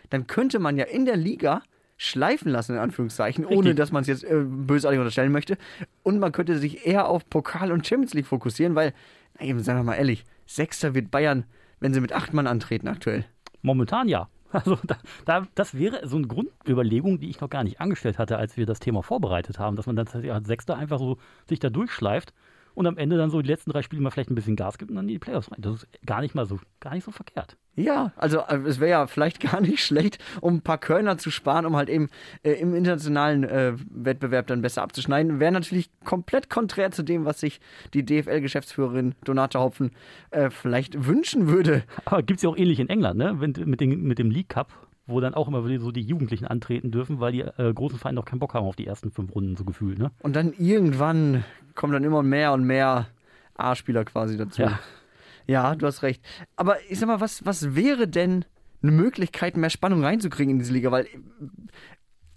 dann 0.09 0.25
könnte 0.25 0.59
man 0.59 0.77
ja 0.77 0.85
in 0.85 1.05
der 1.05 1.17
Liga 1.17 1.61
schleifen 1.97 2.49
lassen, 2.51 2.73
in 2.73 2.79
Anführungszeichen, 2.79 3.43
Richtig. 3.43 3.57
ohne 3.57 3.75
dass 3.75 3.91
man 3.91 4.01
es 4.01 4.07
jetzt 4.07 4.23
äh, 4.23 4.43
bösartig 4.43 4.99
unterstellen 4.99 5.33
möchte. 5.33 5.57
Und 6.01 6.19
man 6.19 6.31
könnte 6.31 6.57
sich 6.57 6.87
eher 6.87 7.07
auf 7.07 7.29
Pokal 7.29 7.71
und 7.71 7.85
Champions 7.85 8.13
League 8.13 8.25
fokussieren, 8.25 8.73
weil, 8.75 8.93
na 9.37 9.45
eben, 9.45 9.59
sagen 9.61 9.79
wir 9.79 9.83
mal 9.83 9.95
ehrlich, 9.95 10.23
Sechster 10.45 10.95
wird 10.95 11.11
Bayern, 11.11 11.45
wenn 11.81 11.93
sie 11.93 12.01
mit 12.01 12.13
acht 12.13 12.33
Mann 12.33 12.47
antreten 12.47 12.87
aktuell. 12.87 13.25
Momentan 13.61 14.07
ja. 14.07 14.29
Also 14.55 14.77
da, 14.83 14.97
da, 15.25 15.47
das 15.53 15.73
wäre 15.77 16.07
so 16.07 16.17
eine 16.17 16.27
Grundüberlegung, 16.27 17.19
die 17.19 17.29
ich 17.29 17.41
noch 17.41 17.49
gar 17.49 17.63
nicht 17.63 17.81
angestellt 17.81 18.17
hatte, 18.17 18.37
als 18.37 18.55
wir 18.55 18.65
das 18.65 18.79
Thema 18.79 19.03
vorbereitet 19.03 19.59
haben, 19.59 19.75
dass 19.75 19.85
man 19.85 19.95
dann 19.95 20.07
als 20.07 20.47
Sechster 20.47 20.77
einfach 20.77 20.97
so 20.97 21.17
sich 21.47 21.59
da 21.59 21.69
durchschleift 21.69 22.33
und 22.75 22.85
am 22.85 22.97
Ende 22.97 23.17
dann 23.17 23.29
so 23.29 23.41
die 23.41 23.47
letzten 23.47 23.71
drei 23.71 23.81
Spiele 23.81 24.01
mal 24.01 24.11
vielleicht 24.11 24.29
ein 24.29 24.35
bisschen 24.35 24.55
Gas 24.55 24.77
gibt 24.77 24.91
und 24.91 24.97
dann 24.97 25.05
in 25.05 25.13
die 25.13 25.19
Playoffs 25.19 25.51
rein. 25.51 25.61
Das 25.61 25.83
ist 25.83 25.87
gar 26.05 26.21
nicht 26.21 26.35
mal 26.35 26.45
so, 26.45 26.59
gar 26.79 26.93
nicht 26.93 27.03
so 27.03 27.11
verkehrt. 27.11 27.57
Ja, 27.75 28.13
also 28.15 28.39
äh, 28.39 28.57
es 28.67 28.79
wäre 28.79 28.91
ja 28.91 29.07
vielleicht 29.07 29.39
gar 29.51 29.61
nicht 29.61 29.83
schlecht, 29.83 30.19
um 30.41 30.55
ein 30.55 30.61
paar 30.61 30.77
Körner 30.77 31.17
zu 31.17 31.31
sparen, 31.31 31.65
um 31.65 31.75
halt 31.75 31.89
eben 31.89 32.09
äh, 32.43 32.51
im 32.53 32.75
internationalen 32.75 33.43
äh, 33.43 33.73
Wettbewerb 33.89 34.47
dann 34.47 34.61
besser 34.61 34.81
abzuschneiden. 34.83 35.39
Wäre 35.39 35.51
natürlich 35.51 35.89
komplett 36.03 36.49
konträr 36.49 36.91
zu 36.91 37.03
dem, 37.03 37.25
was 37.25 37.39
sich 37.39 37.59
die 37.93 38.05
DFL-Geschäftsführerin 38.05 39.15
Donata 39.23 39.59
Hopfen 39.59 39.91
äh, 40.31 40.49
vielleicht 40.49 41.07
wünschen 41.07 41.47
würde. 41.47 41.83
Aber 42.05 42.23
gibt 42.23 42.37
es 42.37 42.43
ja 42.43 42.49
auch 42.49 42.57
ähnlich 42.57 42.79
in 42.79 42.89
England, 42.89 43.17
ne? 43.17 43.35
Wenn, 43.39 43.53
mit, 43.65 43.81
den, 43.81 44.03
mit 44.03 44.19
dem 44.19 44.31
League 44.31 44.49
Cup, 44.49 44.84
wo 45.07 45.19
dann 45.19 45.33
auch 45.33 45.47
immer 45.47 45.67
wieder 45.67 45.79
so 45.79 45.91
die 45.91 46.01
Jugendlichen 46.01 46.45
antreten 46.45 46.91
dürfen, 46.91 47.19
weil 47.19 47.31
die 47.31 47.41
äh, 47.41 47.73
großen 47.73 47.99
Vereine 47.99 48.15
noch 48.15 48.25
keinen 48.25 48.39
Bock 48.39 48.53
haben 48.53 48.65
auf 48.65 48.75
die 48.75 48.87
ersten 48.87 49.11
fünf 49.11 49.33
Runden, 49.35 49.55
so 49.55 49.63
gefühlt, 49.65 49.99
ne? 49.99 50.11
Und 50.21 50.35
dann 50.35 50.53
irgendwann 50.53 51.43
kommen 51.75 51.93
dann 51.93 52.03
immer 52.03 52.23
mehr 52.23 52.53
und 52.53 52.63
mehr 52.63 53.07
A-Spieler 53.55 54.05
quasi 54.05 54.37
dazu. 54.37 54.61
Ja. 54.61 54.79
Ja, 55.47 55.75
du 55.75 55.85
hast 55.85 56.01
recht. 56.01 56.23
Aber 56.55 56.77
ich 56.89 56.99
sag 56.99 57.07
mal, 57.07 57.21
was, 57.21 57.45
was 57.45 57.75
wäre 57.75 58.07
denn 58.07 58.45
eine 58.81 58.91
Möglichkeit, 58.91 59.57
mehr 59.57 59.69
Spannung 59.69 60.03
reinzukriegen 60.03 60.53
in 60.53 60.59
diese 60.59 60.73
Liga? 60.73 60.91
Weil 60.91 61.05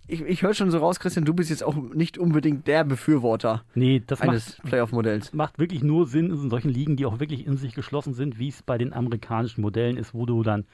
ich, 0.06 0.22
ich 0.22 0.42
höre 0.42 0.54
schon 0.54 0.70
so 0.70 0.78
raus, 0.78 1.00
Christian, 1.00 1.24
du 1.24 1.34
bist 1.34 1.50
jetzt 1.50 1.62
auch 1.62 1.74
nicht 1.94 2.18
unbedingt 2.18 2.66
der 2.66 2.84
Befürworter 2.84 3.64
Nee, 3.74 4.02
das 4.06 4.20
eines 4.20 4.56
Playoff-Modells. 4.62 5.32
macht 5.34 5.58
wirklich 5.58 5.82
nur 5.82 6.06
Sinn 6.06 6.30
in 6.30 6.50
solchen 6.50 6.70
Ligen, 6.70 6.96
die 6.96 7.06
auch 7.06 7.20
wirklich 7.20 7.46
in 7.46 7.56
sich 7.56 7.74
geschlossen 7.74 8.14
sind, 8.14 8.38
wie 8.38 8.48
es 8.48 8.62
bei 8.62 8.78
den 8.78 8.92
amerikanischen 8.92 9.60
Modellen 9.60 9.96
ist, 9.96 10.14
wo 10.14 10.26
du 10.26 10.42
dann 10.42 10.64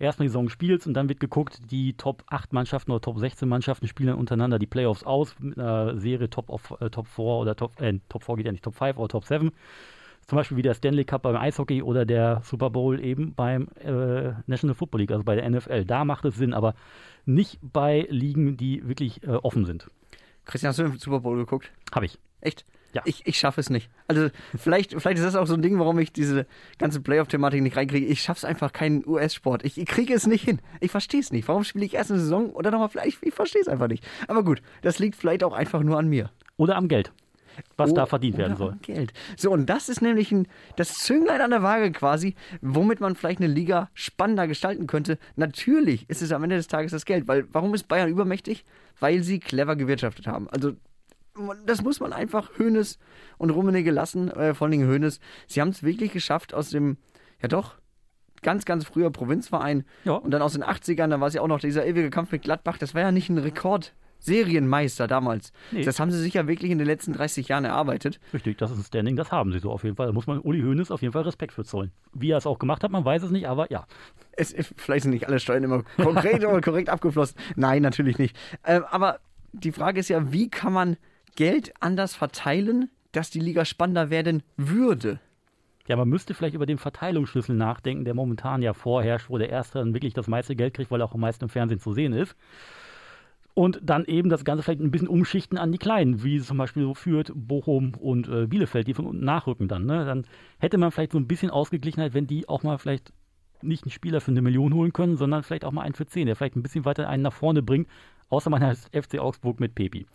erstmal 0.00 0.24
die 0.24 0.30
Saison 0.30 0.48
spielst 0.48 0.86
und 0.86 0.94
dann 0.94 1.08
wird 1.08 1.20
geguckt, 1.20 1.60
die 1.70 1.92
Top 1.94 2.24
8 2.28 2.52
Mannschaften 2.52 2.90
oder 2.90 3.00
Top 3.00 3.18
16 3.18 3.48
Mannschaften 3.48 3.86
spielen 3.86 4.08
dann 4.08 4.18
untereinander 4.18 4.58
die 4.58 4.66
Playoffs 4.66 5.04
aus 5.04 5.34
mit 5.38 5.58
einer 5.58 5.96
Serie 5.98 6.28
Top, 6.28 6.50
of, 6.50 6.74
äh, 6.80 6.90
Top 6.90 7.06
4 7.06 7.24
oder 7.24 7.54
Top, 7.54 7.80
äh, 7.80 7.98
Top 8.08 8.24
4 8.24 8.36
geht 8.36 8.46
ja 8.46 8.52
nicht, 8.52 8.64
Top 8.64 8.74
5 8.74 8.96
oder 8.96 9.08
Top 9.08 9.24
7. 9.24 9.52
Zum 10.26 10.36
Beispiel 10.36 10.56
wie 10.56 10.62
der 10.62 10.74
Stanley 10.74 11.04
Cup 11.04 11.22
beim 11.22 11.36
Eishockey 11.36 11.82
oder 11.82 12.04
der 12.04 12.40
Super 12.44 12.70
Bowl 12.70 13.00
eben 13.00 13.34
beim 13.34 13.68
äh, 13.82 14.32
National 14.46 14.74
Football 14.74 15.00
League, 15.00 15.10
also 15.10 15.24
bei 15.24 15.34
der 15.34 15.48
NFL. 15.48 15.84
Da 15.84 16.04
macht 16.04 16.24
es 16.24 16.36
Sinn, 16.36 16.54
aber 16.54 16.74
nicht 17.26 17.58
bei 17.62 18.06
Ligen, 18.10 18.56
die 18.56 18.86
wirklich 18.86 19.22
äh, 19.24 19.30
offen 19.30 19.64
sind. 19.64 19.90
Christian, 20.44 20.70
hast 20.70 20.78
du 20.78 20.84
den 20.84 20.98
Super 20.98 21.20
Bowl 21.20 21.36
geguckt? 21.36 21.72
Habe 21.92 22.06
ich. 22.06 22.18
Echt? 22.40 22.64
Ja. 22.92 23.02
Ich, 23.04 23.26
ich 23.26 23.38
schaffe 23.38 23.60
es 23.60 23.70
nicht. 23.70 23.88
Also 24.08 24.28
vielleicht, 24.56 24.92
vielleicht 24.92 25.18
ist 25.18 25.24
das 25.24 25.36
auch 25.36 25.46
so 25.46 25.54
ein 25.54 25.62
Ding, 25.62 25.78
warum 25.78 25.98
ich 26.00 26.12
diese 26.12 26.46
ganze 26.78 27.00
Playoff-Thematik 27.00 27.62
nicht 27.62 27.76
reinkriege. 27.76 28.06
Ich 28.06 28.22
schaffe 28.22 28.38
es 28.38 28.44
einfach 28.44 28.72
keinen 28.72 29.06
US-Sport. 29.06 29.64
Ich, 29.64 29.78
ich 29.78 29.86
kriege 29.86 30.12
es 30.12 30.26
nicht 30.26 30.44
hin. 30.44 30.60
Ich 30.80 30.90
verstehe 30.90 31.20
es 31.20 31.30
nicht. 31.30 31.46
Warum 31.46 31.62
spiele 31.64 31.84
ich 31.84 31.94
erst 31.94 32.10
eine 32.10 32.20
Saison 32.20 32.50
oder 32.50 32.70
nochmal 32.70 32.88
vielleicht? 32.88 33.18
Ich 33.22 33.34
verstehe 33.34 33.62
es 33.62 33.68
einfach 33.68 33.88
nicht. 33.88 34.04
Aber 34.26 34.42
gut, 34.42 34.60
das 34.82 34.98
liegt 34.98 35.14
vielleicht 35.16 35.44
auch 35.44 35.52
einfach 35.52 35.82
nur 35.82 35.98
an 35.98 36.08
mir. 36.08 36.30
Oder 36.56 36.76
am 36.76 36.88
Geld, 36.88 37.12
was 37.76 37.92
Oh, 37.92 37.94
da 37.94 38.06
verdient 38.06 38.36
werden 38.38 38.56
soll. 38.56 38.76
Geld. 38.82 39.12
So, 39.36 39.52
und 39.52 39.66
das 39.66 39.88
ist 39.88 40.02
nämlich 40.02 40.32
ein, 40.32 40.48
das 40.76 40.94
Zünglein 40.94 41.40
an 41.40 41.50
der 41.50 41.62
Waage 41.62 41.92
quasi, 41.92 42.34
womit 42.60 43.00
man 43.00 43.14
vielleicht 43.14 43.40
eine 43.40 43.52
Liga 43.52 43.88
spannender 43.94 44.48
gestalten 44.48 44.86
könnte. 44.88 45.16
Natürlich 45.36 46.10
ist 46.10 46.22
es 46.22 46.32
am 46.32 46.42
Ende 46.42 46.56
des 46.56 46.66
Tages 46.66 46.90
das 46.90 47.04
Geld, 47.04 47.28
weil 47.28 47.46
warum 47.52 47.72
ist 47.74 47.86
Bayern 47.88 48.08
übermächtig? 48.10 48.64
Weil 48.98 49.22
sie 49.22 49.38
clever 49.38 49.76
gewirtschaftet 49.76 50.26
haben. 50.26 50.48
Also 50.50 50.72
das 51.66 51.82
muss 51.82 52.00
man 52.00 52.12
einfach 52.12 52.58
Hönes 52.58 52.98
und 53.38 53.50
Rummenigge 53.50 53.90
lassen, 53.90 54.28
äh, 54.30 54.54
vor 54.54 54.66
allen 54.66 54.72
Dingen 54.72 54.88
Hönes. 54.88 55.20
Sie 55.46 55.60
haben 55.60 55.68
es 55.70 55.82
wirklich 55.82 56.12
geschafft 56.12 56.54
aus 56.54 56.70
dem, 56.70 56.96
ja 57.42 57.48
doch, 57.48 57.76
ganz, 58.42 58.64
ganz 58.64 58.84
früher 58.84 59.10
Provinzverein 59.10 59.84
Ja. 60.04 60.12
und 60.14 60.30
dann 60.30 60.42
aus 60.42 60.54
den 60.54 60.64
80ern, 60.64 61.08
da 61.08 61.20
war 61.20 61.28
es 61.28 61.34
ja 61.34 61.42
auch 61.42 61.48
noch 61.48 61.60
dieser 61.60 61.84
ewige 61.86 62.10
Kampf 62.10 62.32
mit 62.32 62.42
Gladbach, 62.42 62.78
das 62.78 62.94
war 62.94 63.02
ja 63.02 63.12
nicht 63.12 63.28
ein 63.28 63.38
Rekord. 63.38 63.94
Serienmeister 64.22 65.08
damals. 65.08 65.50
Nee. 65.70 65.82
Das 65.82 65.98
haben 65.98 66.10
sie 66.10 66.18
sich 66.18 66.34
ja 66.34 66.46
wirklich 66.46 66.70
in 66.70 66.76
den 66.76 66.86
letzten 66.86 67.14
30 67.14 67.48
Jahren 67.48 67.64
erarbeitet. 67.64 68.20
Richtig, 68.34 68.58
das 68.58 68.70
ist 68.70 68.76
ein 68.78 68.84
Standing, 68.84 69.16
das 69.16 69.32
haben 69.32 69.50
sie 69.50 69.60
so 69.60 69.70
auf 69.72 69.82
jeden 69.82 69.96
Fall. 69.96 70.08
Da 70.08 70.12
muss 70.12 70.26
man 70.26 70.38
Uli 70.40 70.60
Hoeneß 70.60 70.90
auf 70.90 71.00
jeden 71.00 71.12
Fall 71.14 71.22
Respekt 71.22 71.52
für 71.54 71.64
zollen. 71.64 71.90
Wie 72.12 72.30
er 72.30 72.36
es 72.36 72.46
auch 72.46 72.58
gemacht 72.58 72.84
hat, 72.84 72.90
man 72.90 73.02
weiß 73.02 73.22
es 73.22 73.30
nicht, 73.30 73.48
aber 73.48 73.72
ja. 73.72 73.86
Es, 74.32 74.54
vielleicht 74.76 75.04
sind 75.04 75.12
nicht 75.12 75.26
alle 75.26 75.40
Steuern 75.40 75.64
immer 75.64 75.84
konkret 75.96 76.44
oder 76.44 76.60
korrekt 76.60 76.90
abgeflossen. 76.90 77.36
Nein, 77.56 77.80
natürlich 77.80 78.18
nicht. 78.18 78.36
Ähm, 78.64 78.84
aber 78.90 79.20
die 79.52 79.72
Frage 79.72 80.00
ist 80.00 80.10
ja, 80.10 80.30
wie 80.30 80.50
kann 80.50 80.74
man 80.74 80.96
Geld 81.36 81.72
anders 81.80 82.14
verteilen, 82.14 82.90
dass 83.12 83.30
die 83.30 83.40
Liga 83.40 83.64
spannender 83.64 84.10
werden 84.10 84.42
würde? 84.56 85.20
Ja, 85.88 85.96
man 85.96 86.08
müsste 86.08 86.34
vielleicht 86.34 86.54
über 86.54 86.66
den 86.66 86.78
Verteilungsschlüssel 86.78 87.56
nachdenken, 87.56 88.04
der 88.04 88.14
momentan 88.14 88.62
ja 88.62 88.74
vorherrscht, 88.74 89.28
wo 89.28 89.38
der 89.38 89.48
Erste 89.50 89.78
dann 89.78 89.94
wirklich 89.94 90.14
das 90.14 90.28
meiste 90.28 90.54
Geld 90.54 90.74
kriegt, 90.74 90.90
weil 90.90 91.00
er 91.00 91.06
auch 91.06 91.14
am 91.14 91.20
meisten 91.20 91.44
im 91.44 91.50
Fernsehen 91.50 91.80
zu 91.80 91.92
sehen 91.92 92.12
ist. 92.12 92.36
Und 93.54 93.80
dann 93.82 94.04
eben 94.04 94.30
das 94.30 94.44
Ganze 94.44 94.62
vielleicht 94.62 94.80
ein 94.80 94.92
bisschen 94.92 95.08
umschichten 95.08 95.58
an 95.58 95.72
die 95.72 95.78
Kleinen, 95.78 96.22
wie 96.22 96.40
zum 96.40 96.58
Beispiel 96.58 96.84
so 96.84 96.94
Fürth, 96.94 97.32
Bochum 97.34 97.94
und 97.96 98.28
äh, 98.28 98.46
Bielefeld, 98.46 98.86
die 98.86 98.94
von 98.94 99.06
unten 99.06 99.24
nachrücken 99.24 99.66
dann. 99.66 99.86
Ne? 99.86 100.04
Dann 100.04 100.24
hätte 100.58 100.78
man 100.78 100.92
vielleicht 100.92 101.12
so 101.12 101.18
ein 101.18 101.26
bisschen 101.26 101.50
Ausgeglichenheit, 101.50 102.14
wenn 102.14 102.28
die 102.28 102.48
auch 102.48 102.62
mal 102.62 102.78
vielleicht 102.78 103.12
nicht 103.62 103.84
einen 103.84 103.90
Spieler 103.90 104.20
für 104.20 104.30
eine 104.30 104.42
Million 104.42 104.72
holen 104.72 104.92
können, 104.92 105.16
sondern 105.16 105.42
vielleicht 105.42 105.64
auch 105.64 105.72
mal 105.72 105.82
einen 105.82 105.94
für 105.94 106.06
zehn, 106.06 106.26
der 106.26 106.36
vielleicht 106.36 106.56
ein 106.56 106.62
bisschen 106.62 106.84
weiter 106.84 107.08
einen 107.08 107.22
nach 107.22 107.32
vorne 107.32 107.62
bringt, 107.62 107.88
außer 108.30 108.48
man 108.48 108.64
heißt 108.64 108.88
FC 108.94 109.18
Augsburg 109.18 109.60
mit 109.60 109.74
Pepi. 109.74 110.06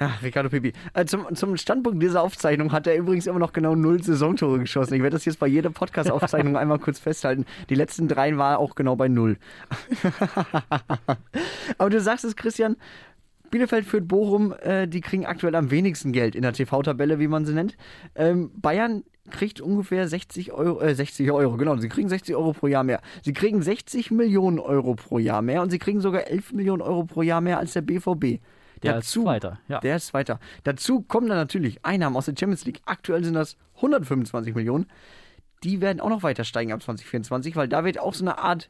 Ja, 0.00 0.14
Ricardo 0.22 0.48
Pipi. 0.48 0.72
Äh, 0.94 1.04
zum, 1.04 1.34
zum 1.34 1.56
Standpunkt 1.56 2.02
dieser 2.02 2.22
Aufzeichnung 2.22 2.72
hat 2.72 2.86
er 2.86 2.96
übrigens 2.96 3.26
immer 3.26 3.38
noch 3.38 3.52
genau 3.52 3.74
null 3.74 4.02
Saisontore 4.02 4.58
geschossen. 4.58 4.94
Ich 4.94 5.02
werde 5.02 5.14
das 5.14 5.26
jetzt 5.26 5.38
bei 5.38 5.46
jeder 5.46 5.70
Podcast-Aufzeichnung 5.70 6.56
einmal 6.58 6.78
kurz 6.78 6.98
festhalten. 6.98 7.44
Die 7.68 7.74
letzten 7.74 8.08
drei 8.08 8.36
war 8.36 8.58
auch 8.58 8.74
genau 8.74 8.96
bei 8.96 9.08
null. 9.08 9.36
Aber 11.78 11.90
du 11.90 12.00
sagst 12.00 12.24
es, 12.24 12.34
Christian, 12.34 12.76
Bielefeld 13.50 13.84
führt 13.84 14.08
Bochum, 14.08 14.54
äh, 14.60 14.86
die 14.88 15.00
kriegen 15.00 15.26
aktuell 15.26 15.54
am 15.54 15.70
wenigsten 15.70 16.12
Geld 16.12 16.34
in 16.34 16.42
der 16.42 16.52
TV-Tabelle, 16.52 17.18
wie 17.18 17.28
man 17.28 17.44
sie 17.44 17.52
nennt. 17.52 17.76
Ähm, 18.14 18.52
Bayern 18.54 19.04
kriegt 19.30 19.60
ungefähr 19.60 20.06
60 20.06 20.52
Euro, 20.52 20.80
äh, 20.80 20.94
60 20.94 21.30
Euro, 21.30 21.56
genau, 21.56 21.76
sie 21.76 21.88
kriegen 21.88 22.08
60 22.08 22.34
Euro 22.36 22.52
pro 22.52 22.66
Jahr 22.66 22.84
mehr. 22.84 23.00
Sie 23.22 23.32
kriegen 23.32 23.62
60 23.62 24.10
Millionen 24.10 24.58
Euro 24.58 24.94
pro 24.94 25.18
Jahr 25.18 25.42
mehr 25.42 25.62
und 25.62 25.70
sie 25.70 25.78
kriegen 25.78 26.00
sogar 26.00 26.26
11 26.26 26.52
Millionen 26.52 26.82
Euro 26.82 27.04
pro 27.04 27.22
Jahr 27.22 27.40
mehr 27.40 27.58
als 27.58 27.72
der 27.72 27.82
BVB. 27.82 28.40
Der 28.82 28.98
ist 28.98 29.10
Zweiter, 29.10 29.58
ja. 29.68 29.80
Der 29.80 29.96
ist 29.96 30.14
weiter. 30.14 30.40
Dazu 30.64 31.02
kommen 31.02 31.28
dann 31.28 31.36
natürlich 31.36 31.84
Einnahmen 31.84 32.16
aus 32.16 32.26
der 32.26 32.34
Champions 32.38 32.64
League. 32.64 32.80
Aktuell 32.86 33.22
sind 33.24 33.34
das 33.34 33.56
125 33.76 34.54
Millionen. 34.54 34.86
Die 35.62 35.80
werden 35.80 36.00
auch 36.00 36.08
noch 36.08 36.22
weiter 36.22 36.44
steigen 36.44 36.72
ab 36.72 36.82
2024, 36.82 37.56
weil 37.56 37.68
da 37.68 37.84
wird 37.84 37.98
auch 37.98 38.14
so 38.14 38.24
eine 38.24 38.38
Art, 38.38 38.68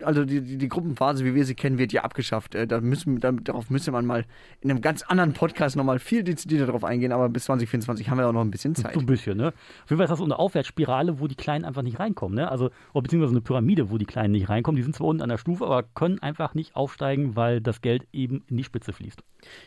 also 0.00 0.24
die, 0.24 0.40
die, 0.40 0.58
die 0.58 0.68
Gruppenphase, 0.68 1.24
wie 1.24 1.34
wir 1.34 1.44
sie 1.44 1.54
kennen, 1.54 1.78
wird 1.78 1.92
ja 1.92 2.02
abgeschafft. 2.02 2.54
Äh, 2.54 2.66
Da 2.66 2.80
müssen, 2.80 3.20
da, 3.20 3.32
darauf 3.32 3.70
müsste 3.70 3.92
man 3.92 4.06
mal 4.06 4.24
in 4.60 4.70
einem 4.70 4.80
ganz 4.80 5.02
anderen 5.02 5.32
Podcast 5.32 5.76
nochmal 5.76 5.98
viel 5.98 6.22
dezidierter 6.24 6.66
drauf 6.66 6.84
eingehen, 6.84 7.12
aber 7.12 7.28
bis 7.28 7.44
2024 7.44 8.08
haben 8.08 8.18
wir 8.18 8.28
auch 8.28 8.32
noch 8.32 8.40
ein 8.40 8.50
bisschen 8.50 8.74
Zeit. 8.74 8.94
So 8.94 9.00
ein 9.00 9.06
bisschen, 9.06 9.36
ne? 9.36 9.48
Auf 9.48 9.90
jeden 9.90 9.98
Fall 9.98 10.04
ist 10.04 10.10
das 10.10 10.18
so 10.18 10.24
eine 10.24 10.38
Aufwärtsspirale, 10.38 11.20
wo 11.20 11.26
die 11.26 11.34
Kleinen 11.34 11.64
einfach 11.64 11.82
nicht 11.82 11.98
reinkommen, 11.98 12.36
ne? 12.36 12.50
Also, 12.50 12.70
oder 12.92 13.02
beziehungsweise 13.02 13.32
eine 13.32 13.40
Pyramide, 13.42 13.90
wo 13.90 13.98
die 13.98 14.06
Kleinen 14.06 14.32
nicht 14.32 14.48
reinkommen. 14.48 14.76
Die 14.76 14.82
sind 14.82 14.96
zwar 14.96 15.08
unten 15.08 15.22
an 15.22 15.28
der 15.28 15.38
Stufe, 15.38 15.64
aber 15.64 15.82
können 15.82 16.20
einfach 16.20 16.54
nicht 16.54 16.74
aufsteigen, 16.74 17.36
weil 17.36 17.60
das 17.60 17.80
Geld 17.80 18.06
eben 18.12 18.44
in 18.48 18.56
die 18.56 18.64
Spitze 18.64 18.92
fließt. 18.92 19.22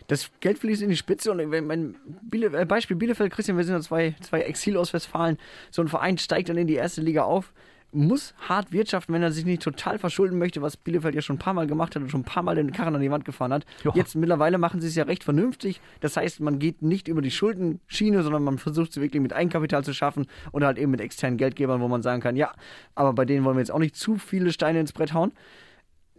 Das 0.07 0.31
Geld 0.39 0.59
fließt 0.59 0.81
in 0.81 0.89
die 0.89 0.97
Spitze 0.97 1.31
und 1.31 1.51
wenn 1.51 1.67
mein 1.67 1.95
Biele, 2.23 2.47
äh, 2.57 2.65
Beispiel 2.65 2.95
Bielefeld, 2.97 3.31
Christian, 3.31 3.57
wir 3.57 3.63
sind 3.63 3.75
ja 3.75 3.81
zwei, 3.81 4.15
zwei 4.21 4.41
Exil 4.41 4.77
aus 4.77 4.93
Westfalen, 4.93 5.37
so 5.69 5.81
ein 5.81 5.87
Verein 5.87 6.17
steigt 6.17 6.49
dann 6.49 6.57
in 6.57 6.67
die 6.67 6.75
erste 6.75 7.01
Liga 7.01 7.23
auf. 7.23 7.53
Muss 7.95 8.35
hart 8.47 8.71
wirtschaften, 8.71 9.13
wenn 9.13 9.23
er 9.23 9.31
sich 9.31 9.45
nicht 9.45 9.61
total 9.61 9.97
verschulden 9.97 10.37
möchte, 10.37 10.61
was 10.61 10.77
Bielefeld 10.77 11.15
ja 11.15 11.21
schon 11.21 11.37
ein 11.37 11.39
paar 11.39 11.53
Mal 11.53 11.67
gemacht 11.67 11.95
hat 11.95 12.03
und 12.03 12.09
schon 12.09 12.21
ein 12.21 12.25
paar 12.25 12.43
Mal 12.43 12.55
den 12.55 12.71
Karren 12.71 12.95
an 12.95 13.01
die 13.01 13.09
Wand 13.09 13.25
gefahren 13.25 13.53
hat. 13.53 13.65
Ja. 13.83 13.91
Jetzt 13.95 14.15
mittlerweile 14.15 14.57
machen 14.57 14.81
sie 14.81 14.87
es 14.87 14.95
ja 14.95 15.05
recht 15.05 15.23
vernünftig. 15.23 15.81
Das 16.01 16.17
heißt, 16.17 16.39
man 16.41 16.59
geht 16.59 16.81
nicht 16.81 17.07
über 17.07 17.21
die 17.21 17.31
Schuldenschiene, 17.31 18.23
sondern 18.23 18.43
man 18.43 18.57
versucht 18.57 18.93
sie 18.93 19.01
wirklich 19.01 19.21
mit 19.21 19.33
Eigenkapital 19.33 19.83
zu 19.83 19.93
schaffen 19.93 20.27
oder 20.51 20.67
halt 20.67 20.77
eben 20.77 20.91
mit 20.91 21.01
externen 21.01 21.37
Geldgebern, 21.37 21.81
wo 21.81 21.87
man 21.87 22.01
sagen 22.01 22.21
kann, 22.21 22.35
ja, 22.35 22.53
aber 22.93 23.13
bei 23.13 23.25
denen 23.25 23.45
wollen 23.45 23.55
wir 23.55 23.61
jetzt 23.61 23.71
auch 23.71 23.79
nicht 23.79 23.95
zu 23.95 24.17
viele 24.17 24.51
Steine 24.51 24.79
ins 24.79 24.93
Brett 24.93 25.13
hauen. 25.13 25.31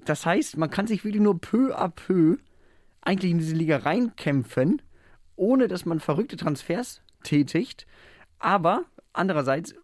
Das 0.05 0.25
heißt, 0.25 0.57
man 0.57 0.71
kann 0.71 0.87
sich 0.87 1.05
wirklich 1.05 1.23
nur 1.23 1.41
peu 1.41 1.77
à 1.77 1.89
peu 1.89 2.37
eigentlich 3.03 3.31
in 3.31 3.39
diese 3.39 3.55
Liga 3.55 3.79
reinkämpfen, 3.79 4.83
ohne 5.37 5.69
dass 5.69 5.85
man 5.85 6.01
verrückte 6.01 6.37
Transfers 6.37 7.03
tätigt. 7.23 7.87
Aber 8.39 8.85
andererseits, 9.13 9.75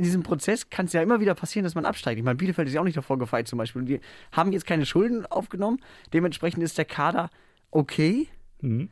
in 0.00 0.04
diesem 0.04 0.22
Prozess 0.22 0.70
kann 0.70 0.86
es 0.86 0.94
ja 0.94 1.02
immer 1.02 1.20
wieder 1.20 1.34
passieren, 1.34 1.64
dass 1.64 1.74
man 1.74 1.84
absteigt. 1.84 2.18
Ich 2.18 2.24
meine, 2.24 2.36
Bielefeld 2.36 2.66
ist 2.66 2.72
ja 2.72 2.80
auch 2.80 2.86
nicht 2.86 2.96
davor 2.96 3.18
gefeit 3.18 3.46
zum 3.46 3.58
Beispiel. 3.58 3.82
Die 3.82 4.00
haben 4.32 4.50
jetzt 4.50 4.64
keine 4.66 4.86
Schulden 4.86 5.26
aufgenommen. 5.26 5.78
Dementsprechend 6.14 6.62
ist 6.62 6.78
der 6.78 6.86
Kader 6.86 7.28
okay. 7.70 8.28
Mhm. 8.62 8.88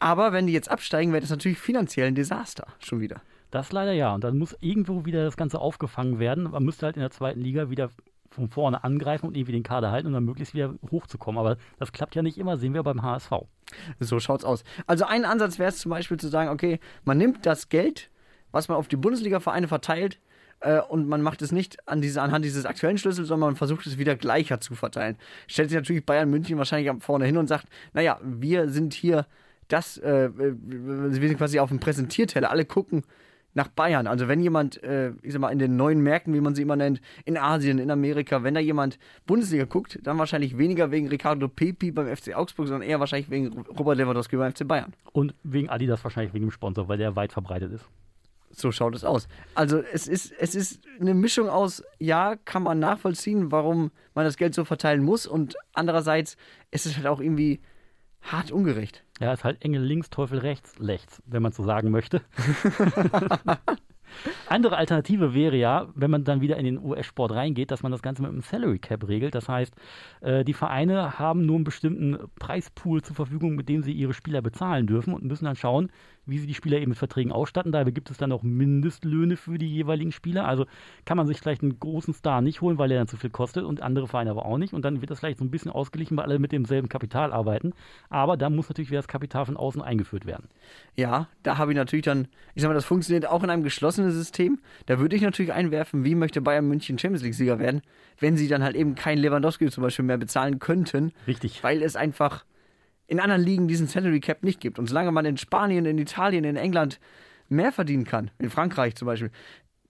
Aber 0.00 0.34
wenn 0.34 0.46
die 0.46 0.52
jetzt 0.52 0.70
absteigen, 0.70 1.12
wäre 1.12 1.22
das 1.22 1.30
natürlich 1.30 1.56
finanziell 1.56 2.08
ein 2.08 2.14
Desaster 2.14 2.66
schon 2.78 3.00
wieder. 3.00 3.22
Das 3.50 3.72
leider 3.72 3.92
ja. 3.92 4.14
Und 4.14 4.22
dann 4.22 4.36
muss 4.36 4.54
irgendwo 4.60 5.06
wieder 5.06 5.24
das 5.24 5.38
Ganze 5.38 5.60
aufgefangen 5.60 6.18
werden. 6.18 6.50
Man 6.50 6.62
müsste 6.62 6.84
halt 6.84 6.96
in 6.96 7.00
der 7.00 7.10
zweiten 7.10 7.40
Liga 7.40 7.70
wieder 7.70 7.88
von 8.28 8.50
vorne 8.50 8.84
angreifen 8.84 9.26
und 9.26 9.34
irgendwie 9.34 9.52
den 9.52 9.62
Kader 9.62 9.92
halten, 9.92 10.08
um 10.08 10.12
dann 10.12 10.26
möglichst 10.26 10.52
wieder 10.52 10.74
hochzukommen. 10.90 11.38
Aber 11.38 11.56
das 11.78 11.90
klappt 11.92 12.14
ja 12.16 12.20
nicht 12.20 12.36
immer, 12.36 12.58
sehen 12.58 12.74
wir 12.74 12.82
beim 12.82 13.02
HSV. 13.02 13.32
So 13.98 14.20
schaut's 14.20 14.44
aus. 14.44 14.62
Also 14.86 15.06
ein 15.06 15.24
Ansatz 15.24 15.58
wäre 15.58 15.70
es 15.70 15.78
zum 15.78 15.88
Beispiel 15.88 16.18
zu 16.18 16.28
sagen, 16.28 16.50
okay, 16.50 16.80
man 17.04 17.16
nimmt 17.16 17.46
das 17.46 17.70
Geld, 17.70 18.10
was 18.54 18.68
man 18.68 18.76
auf 18.78 18.88
die 18.88 18.96
Bundesliga-Vereine 18.96 19.66
verteilt, 19.66 20.20
äh, 20.64 20.80
und 20.80 21.06
man 21.08 21.22
macht 21.22 21.42
es 21.42 21.52
nicht 21.52 21.76
an 21.86 22.00
diese, 22.00 22.22
anhand 22.22 22.44
dieses 22.44 22.64
aktuellen 22.66 22.98
Schlüssels, 22.98 23.28
sondern 23.28 23.50
man 23.50 23.56
versucht 23.56 23.86
es 23.86 23.98
wieder 23.98 24.16
gleicher 24.16 24.60
zu 24.60 24.74
verteilen. 24.74 25.16
Stellt 25.46 25.70
sich 25.70 25.76
natürlich 25.76 26.06
Bayern 26.06 26.30
München 26.30 26.58
wahrscheinlich 26.58 26.90
vorne 27.02 27.26
hin 27.26 27.36
und 27.36 27.46
sagt, 27.46 27.66
naja, 27.92 28.18
wir 28.22 28.68
sind 28.68 28.94
hier 28.94 29.26
das, 29.68 29.98
äh, 29.98 30.30
wir 30.34 31.28
sind 31.28 31.38
quasi 31.38 31.58
auf 31.58 31.68
dem 31.68 31.80
Präsentierteller. 31.80 32.50
Alle 32.50 32.64
gucken 32.64 33.02
nach 33.54 33.68
Bayern. 33.68 34.06
Also 34.06 34.26
wenn 34.26 34.40
jemand, 34.40 34.82
äh, 34.82 35.12
ich 35.22 35.32
sag 35.32 35.40
mal, 35.40 35.50
in 35.50 35.58
den 35.58 35.76
neuen 35.76 36.00
Märkten, 36.00 36.34
wie 36.34 36.40
man 36.40 36.54
sie 36.54 36.62
immer 36.62 36.76
nennt, 36.76 37.00
in 37.24 37.36
Asien, 37.36 37.78
in 37.78 37.90
Amerika, 37.90 38.42
wenn 38.42 38.54
da 38.54 38.60
jemand 38.60 38.98
Bundesliga 39.26 39.64
guckt, 39.64 39.98
dann 40.02 40.18
wahrscheinlich 40.18 40.58
weniger 40.58 40.90
wegen 40.90 41.08
Ricardo 41.08 41.48
Pepi 41.48 41.92
beim 41.92 42.14
FC 42.14 42.34
Augsburg, 42.34 42.68
sondern 42.68 42.88
eher 42.88 43.00
wahrscheinlich 43.00 43.30
wegen 43.30 43.64
Robert 43.78 43.96
Lewandowski 43.98 44.36
beim 44.36 44.52
FC 44.52 44.66
Bayern. 44.66 44.92
Und 45.12 45.34
wegen 45.44 45.68
Adidas 45.68 46.02
wahrscheinlich 46.04 46.34
wegen 46.34 46.46
dem 46.46 46.50
Sponsor, 46.50 46.88
weil 46.88 46.98
der 46.98 47.16
weit 47.16 47.32
verbreitet 47.32 47.72
ist. 47.72 47.88
So 48.56 48.72
schaut 48.72 48.94
es 48.94 49.04
aus. 49.04 49.28
Also 49.54 49.82
es 49.92 50.06
ist, 50.08 50.32
es 50.38 50.54
ist 50.54 50.80
eine 51.00 51.14
Mischung 51.14 51.48
aus, 51.48 51.82
ja, 51.98 52.36
kann 52.36 52.62
man 52.62 52.78
nachvollziehen, 52.78 53.50
warum 53.52 53.90
man 54.14 54.24
das 54.24 54.36
Geld 54.36 54.54
so 54.54 54.64
verteilen 54.64 55.02
muss 55.02 55.26
und 55.26 55.56
andererseits 55.72 56.36
ist 56.70 56.86
es 56.86 56.96
halt 56.96 57.06
auch 57.06 57.20
irgendwie 57.20 57.60
hart 58.22 58.50
ungerecht. 58.50 59.04
Ja, 59.20 59.32
ist 59.32 59.44
halt 59.44 59.62
Engel 59.62 59.82
links, 59.82 60.10
Teufel 60.10 60.38
rechts, 60.38 60.74
rechts, 60.80 61.22
wenn 61.26 61.42
man 61.42 61.52
so 61.52 61.62
sagen 61.62 61.90
möchte. 61.90 62.22
Andere 64.48 64.76
Alternative 64.76 65.34
wäre 65.34 65.56
ja, 65.56 65.88
wenn 65.94 66.10
man 66.10 66.24
dann 66.24 66.40
wieder 66.40 66.56
in 66.56 66.64
den 66.64 66.78
US-Sport 66.78 67.32
reingeht, 67.32 67.70
dass 67.70 67.82
man 67.82 67.92
das 67.92 68.02
Ganze 68.02 68.22
mit 68.22 68.30
einem 68.30 68.42
Salary 68.42 68.78
Cap 68.78 69.06
regelt. 69.08 69.34
Das 69.34 69.48
heißt, 69.48 69.74
äh, 70.20 70.44
die 70.44 70.52
Vereine 70.52 71.18
haben 71.18 71.46
nur 71.46 71.56
einen 71.56 71.64
bestimmten 71.64 72.18
Preispool 72.38 73.02
zur 73.02 73.16
Verfügung, 73.16 73.54
mit 73.56 73.68
dem 73.68 73.82
sie 73.82 73.92
ihre 73.92 74.14
Spieler 74.14 74.42
bezahlen 74.42 74.86
dürfen 74.86 75.14
und 75.14 75.24
müssen 75.24 75.44
dann 75.44 75.56
schauen, 75.56 75.90
wie 76.26 76.38
sie 76.38 76.46
die 76.46 76.54
Spieler 76.54 76.78
eben 76.78 76.90
mit 76.90 76.98
Verträgen 76.98 77.32
ausstatten. 77.32 77.72
Dabei 77.72 77.90
gibt 77.90 78.10
es 78.10 78.16
dann 78.16 78.32
auch 78.32 78.42
Mindestlöhne 78.42 79.36
für 79.36 79.58
die 79.58 79.72
jeweiligen 79.72 80.12
Spieler. 80.12 80.46
Also 80.46 80.66
kann 81.04 81.16
man 81.16 81.26
sich 81.26 81.38
vielleicht 81.38 81.62
einen 81.62 81.78
großen 81.78 82.14
Star 82.14 82.40
nicht 82.40 82.60
holen, 82.60 82.78
weil 82.78 82.90
er 82.90 82.98
dann 82.98 83.08
zu 83.08 83.16
viel 83.16 83.30
kostet 83.30 83.64
und 83.64 83.82
andere 83.82 84.06
Vereine 84.06 84.30
aber 84.30 84.46
auch 84.46 84.58
nicht. 84.58 84.72
Und 84.72 84.84
dann 84.84 85.00
wird 85.00 85.10
das 85.10 85.20
vielleicht 85.20 85.38
so 85.38 85.44
ein 85.44 85.50
bisschen 85.50 85.70
ausgeglichen, 85.70 86.16
weil 86.16 86.24
alle 86.24 86.38
mit 86.38 86.52
demselben 86.52 86.88
Kapital 86.88 87.32
arbeiten. 87.32 87.72
Aber 88.08 88.36
da 88.36 88.50
muss 88.50 88.68
natürlich 88.68 88.90
wieder 88.90 89.00
das 89.00 89.08
Kapital 89.08 89.46
von 89.46 89.56
außen 89.56 89.82
eingeführt 89.82 90.26
werden. 90.26 90.48
Ja, 90.96 91.28
da 91.42 91.58
habe 91.58 91.72
ich 91.72 91.76
natürlich 91.76 92.04
dann, 92.04 92.28
ich 92.54 92.62
sag 92.62 92.68
mal, 92.68 92.74
das 92.74 92.84
funktioniert 92.84 93.26
auch 93.26 93.42
in 93.42 93.50
einem 93.50 93.62
geschlossenen 93.62 94.10
System. 94.10 94.58
Da 94.86 94.98
würde 94.98 95.16
ich 95.16 95.22
natürlich 95.22 95.52
einwerfen, 95.52 96.04
wie 96.04 96.14
möchte 96.14 96.40
Bayern 96.40 96.66
München 96.66 96.98
Champions 96.98 97.22
League-Sieger 97.22 97.58
werden, 97.58 97.82
wenn 98.18 98.36
sie 98.36 98.48
dann 98.48 98.62
halt 98.62 98.76
eben 98.76 98.94
keinen 98.94 99.18
Lewandowski 99.18 99.70
zum 99.70 99.82
Beispiel 99.82 100.04
mehr 100.04 100.18
bezahlen 100.18 100.58
könnten. 100.58 101.12
Richtig. 101.26 101.62
Weil 101.62 101.82
es 101.82 101.96
einfach 101.96 102.44
in 103.06 103.20
anderen 103.20 103.42
Ligen 103.42 103.68
diesen 103.68 103.86
Salary 103.86 104.20
Cap 104.20 104.42
nicht 104.42 104.60
gibt. 104.60 104.78
Und 104.78 104.86
solange 104.86 105.12
man 105.12 105.24
in 105.24 105.36
Spanien, 105.36 105.84
in 105.84 105.98
Italien, 105.98 106.44
in 106.44 106.56
England 106.56 107.00
mehr 107.48 107.72
verdienen 107.72 108.04
kann, 108.04 108.30
in 108.38 108.50
Frankreich 108.50 108.94
zum 108.94 109.06
Beispiel, 109.06 109.30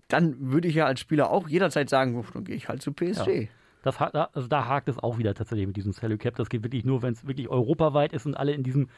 dann 0.08 0.52
würde 0.52 0.68
ich 0.68 0.74
ja 0.74 0.86
als 0.86 1.00
Spieler 1.00 1.30
auch 1.30 1.48
jederzeit 1.48 1.88
sagen, 1.88 2.16
"Uff, 2.16 2.32
dann 2.32 2.44
gehe 2.44 2.56
ich 2.56 2.68
halt 2.68 2.82
zu 2.82 2.92
PSG. 2.92 3.42
Ja. 3.42 3.48
Das, 3.82 4.00
also 4.00 4.48
da 4.48 4.66
hakt 4.66 4.88
es 4.88 4.98
auch 4.98 5.18
wieder 5.18 5.34
tatsächlich 5.34 5.66
mit 5.66 5.76
diesem 5.76 5.92
Salary 5.92 6.18
Cap. 6.18 6.36
Das 6.36 6.48
geht 6.48 6.62
wirklich 6.62 6.84
nur, 6.84 7.02
wenn 7.02 7.12
es 7.12 7.26
wirklich 7.26 7.48
europaweit 7.48 8.14
ist 8.14 8.24
und 8.24 8.34
alle 8.34 8.52
in 8.52 8.62
diesem 8.62 8.88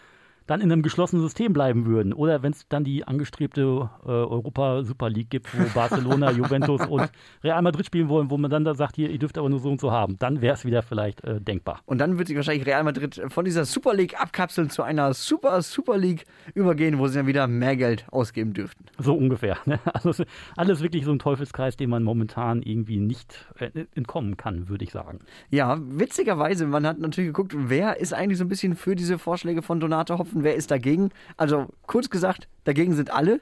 dann 0.47 0.61
in 0.61 0.71
einem 0.71 0.83
geschlossenen 0.83 1.23
System 1.23 1.53
bleiben 1.53 1.87
würden. 1.87 2.12
Oder 2.12 2.43
wenn 2.43 2.53
es 2.53 2.69
dann 2.69 2.85
die 2.85 3.07
angestrebte 3.07 3.91
äh, 4.05 4.09
Europa 4.09 4.83
Super 4.85 5.11
League 5.11 5.31
gibt, 5.31 5.47
wo 5.59 5.65
Barcelona, 5.75 6.31
Juventus 6.37 6.87
und 6.87 7.11
Real 7.43 7.62
Madrid 7.62 7.87
spielen 7.87 8.09
wollen, 8.09 8.31
wo 8.31 8.38
man 8.38 8.50
dann 8.50 8.65
da 8.65 8.75
sagt, 8.75 8.97
hier, 8.97 9.11
ihr 9.11 9.19
dürft 9.19 9.38
aber 9.38 9.49
nur 9.49 9.61
so 9.61 9.71
und 9.71 9.81
so 9.81 9.91
haben. 9.91 10.17
Dann 10.19 10.41
wäre 10.41 10.55
es 10.55 10.65
wieder 10.65 10.83
vielleicht 10.83 11.25
äh, 11.25 11.41
denkbar. 11.41 11.81
Und 11.87 11.99
dann 11.99 12.19
wird 12.19 12.29
sich 12.29 12.37
wahrscheinlich 12.37 12.67
Real 12.67 12.85
Madrid 12.85 13.21
von 13.29 13.45
dieser 13.45 13.65
Super 13.65 13.95
League 13.95 14.21
abkapseln 14.21 14.71
zu 14.71 14.83
einer 14.83 15.15
Super 15.15 15.62
Super 15.62 15.97
League 15.97 16.25
übergehen, 16.55 16.99
wo 16.99 17.09
sie 17.09 17.19
dann 17.19 17.26
wieder 17.26 17.47
mehr 17.47 17.76
Geld 17.76 18.07
ausgeben 18.11 18.53
dürften. 18.53 18.87
So 18.99 19.15
ungefähr. 19.15 19.57
Ne? 19.67 19.81
Also 19.85 20.23
alles 20.57 20.81
wirklich 20.81 21.05
so 21.05 21.11
ein 21.11 21.19
Teufelskreis, 21.19 21.76
dem 21.76 21.91
man 21.91 22.05
momentan 22.05 22.62
irgendwie 22.62 23.00
nicht 23.00 23.47
äh, 23.59 23.71
entkommen 23.97 24.37
kann, 24.37 24.69
würde 24.69 24.85
ich 24.85 24.93
sagen. 24.93 25.19
Ja, 25.50 25.79
witzigerweise, 25.81 26.67
man 26.67 26.87
hat 26.87 27.00
natürlich 27.00 27.29
geguckt, 27.29 27.55
wer 27.57 27.99
ist 27.99 28.12
eigentlich 28.12 28.38
so 28.38 28.45
ein 28.45 28.49
bisschen 28.49 28.76
für 28.76 28.95
diese 28.95 29.19
Vorschläge 29.19 29.62
von 29.62 29.81
Donate 29.81 30.19
Hopfen, 30.19 30.36
wer 30.45 30.55
ist 30.55 30.71
dagegen? 30.71 31.11
Also 31.37 31.66
kurz 31.87 32.11
gesagt, 32.11 32.49
dagegen 32.64 32.95
sind 32.95 33.12
alle. 33.12 33.40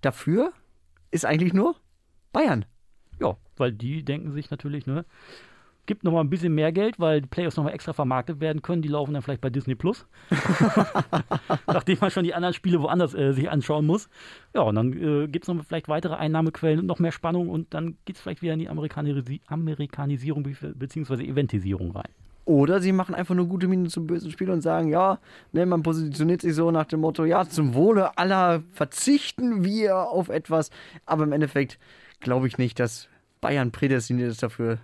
Dafür 0.00 0.52
ist 1.10 1.24
eigentlich 1.24 1.52
nur 1.52 1.76
Bayern. 2.32 2.64
Ja, 3.20 3.36
weil 3.56 3.72
die 3.72 4.04
denken 4.04 4.32
sich 4.32 4.50
natürlich, 4.50 4.86
ne, 4.86 5.04
gibt 5.90 6.04
nochmal 6.04 6.22
ein 6.22 6.30
bisschen 6.30 6.54
mehr 6.54 6.70
Geld, 6.70 7.00
weil 7.00 7.20
die 7.20 7.28
Playoffs 7.28 7.56
nochmal 7.56 7.74
extra 7.74 7.92
vermarktet 7.92 8.40
werden 8.40 8.62
können. 8.62 8.80
Die 8.80 8.88
laufen 8.88 9.12
dann 9.12 9.22
vielleicht 9.22 9.40
bei 9.40 9.50
Disney 9.50 9.74
Plus. 9.74 10.06
Nachdem 11.66 11.98
man 12.00 12.12
schon 12.12 12.22
die 12.22 12.32
anderen 12.32 12.54
Spiele 12.54 12.80
woanders 12.80 13.12
äh, 13.14 13.32
sich 13.32 13.50
anschauen 13.50 13.86
muss. 13.86 14.08
Ja, 14.54 14.62
und 14.62 14.76
dann 14.76 14.92
äh, 14.92 15.26
gibt 15.26 15.44
es 15.44 15.48
noch 15.52 15.64
vielleicht 15.64 15.88
weitere 15.88 16.14
Einnahmequellen 16.14 16.78
und 16.78 16.86
noch 16.86 17.00
mehr 17.00 17.12
Spannung 17.12 17.48
und 17.48 17.74
dann 17.74 17.96
geht 18.04 18.16
es 18.16 18.22
vielleicht 18.22 18.40
wieder 18.40 18.52
in 18.52 18.60
die 18.60 18.68
Amerikanisi 18.68 19.40
Amerikanisierung 19.48 20.44
beziehungsweise 20.74 21.24
Eventisierung 21.24 21.90
rein. 21.90 22.10
Oder 22.50 22.80
sie 22.80 22.90
machen 22.90 23.14
einfach 23.14 23.36
nur 23.36 23.46
gute 23.46 23.68
Miene 23.68 23.88
zum 23.90 24.08
bösen 24.08 24.32
Spiel 24.32 24.50
und 24.50 24.60
sagen, 24.60 24.88
ja, 24.88 25.20
ne, 25.52 25.66
man 25.66 25.84
positioniert 25.84 26.40
sich 26.40 26.56
so 26.56 26.72
nach 26.72 26.86
dem 26.86 26.98
Motto, 26.98 27.24
ja, 27.24 27.48
zum 27.48 27.74
Wohle 27.74 28.18
aller 28.18 28.64
verzichten 28.72 29.62
wir 29.62 30.08
auf 30.08 30.30
etwas. 30.30 30.70
Aber 31.06 31.22
im 31.22 31.30
Endeffekt 31.30 31.78
glaube 32.18 32.48
ich 32.48 32.58
nicht, 32.58 32.80
dass 32.80 33.08
Bayern 33.40 33.70
prädestiniert 33.70 34.32
ist 34.32 34.42
dafür, 34.42 34.78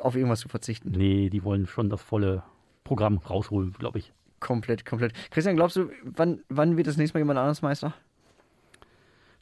auf 0.00 0.16
irgendwas 0.16 0.40
zu 0.40 0.48
verzichten. 0.48 0.90
Nee, 0.90 1.30
die 1.30 1.44
wollen 1.44 1.68
schon 1.68 1.90
das 1.90 2.02
volle 2.02 2.42
Programm 2.82 3.18
rausholen, 3.18 3.72
glaube 3.78 4.00
ich. 4.00 4.12
Komplett, 4.40 4.84
komplett. 4.84 5.12
Christian, 5.30 5.54
glaubst 5.54 5.76
du, 5.76 5.90
wann, 6.02 6.42
wann 6.48 6.76
wird 6.76 6.88
das 6.88 6.96
nächste 6.96 7.16
Mal 7.16 7.20
jemand 7.20 7.38
anderes 7.38 7.62
Meister? 7.62 7.94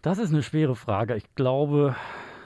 Das 0.02 0.18
ist 0.18 0.34
eine 0.34 0.42
schwere 0.42 0.76
Frage. 0.76 1.16
Ich 1.16 1.34
glaube, 1.34 1.96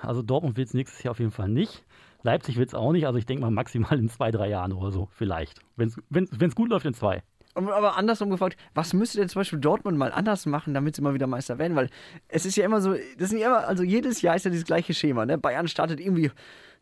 also 0.01 0.23
Dortmund 0.23 0.57
wird 0.57 0.69
es 0.69 0.75
nächstes 0.75 1.03
Jahr 1.03 1.11
auf 1.11 1.19
jeden 1.19 1.33
Fall 1.33 1.49
nicht. 1.49 1.85
Leipzig 2.27 2.57
wird 2.59 2.69
es 2.69 2.75
auch 2.75 2.93
nicht. 2.93 3.07
Also 3.07 3.19
ich 3.19 3.25
denke 3.25 3.43
mal 3.43 3.51
maximal 3.51 3.99
in 3.99 4.11
zwei, 4.11 4.31
drei 4.31 4.49
Jahren 4.49 4.73
oder 4.73 4.93
so, 4.93 5.09
vielleicht. 5.13 5.61
Wenn 5.77 5.89
es 6.41 6.55
gut 6.55 6.69
läuft, 6.69 6.85
in 6.85 6.93
zwei. 6.93 7.23
Aber 7.55 7.97
andersrum 7.97 8.29
gefragt, 8.29 8.59
was 8.75 8.93
müsste 8.93 9.17
denn 9.17 9.31
zum 9.31 9.41
Beispiel 9.41 9.59
Dortmund 9.59 9.97
mal 9.97 10.13
anders 10.13 10.45
machen, 10.45 10.75
damit 10.75 10.95
sie 10.95 11.01
mal 11.01 11.15
wieder 11.15 11.27
Meister 11.27 11.59
werden? 11.59 11.75
Weil 11.75 11.89
es 12.29 12.45
ist 12.45 12.57
ja 12.57 12.67
immer 12.67 12.83
so, 12.83 12.95
das 13.17 13.31
sind 13.31 13.39
ja 13.39 13.47
immer, 13.47 13.67
also 13.67 13.83
jedes 13.83 14.21
Jahr 14.21 14.37
ist 14.37 14.45
ja 14.45 14.51
dieses 14.51 14.67
gleiche 14.67 14.93
Schema. 14.93 15.25
Ne? 15.25 15.39
Bayern 15.39 15.67
startet 15.67 15.99
irgendwie, 15.99 16.31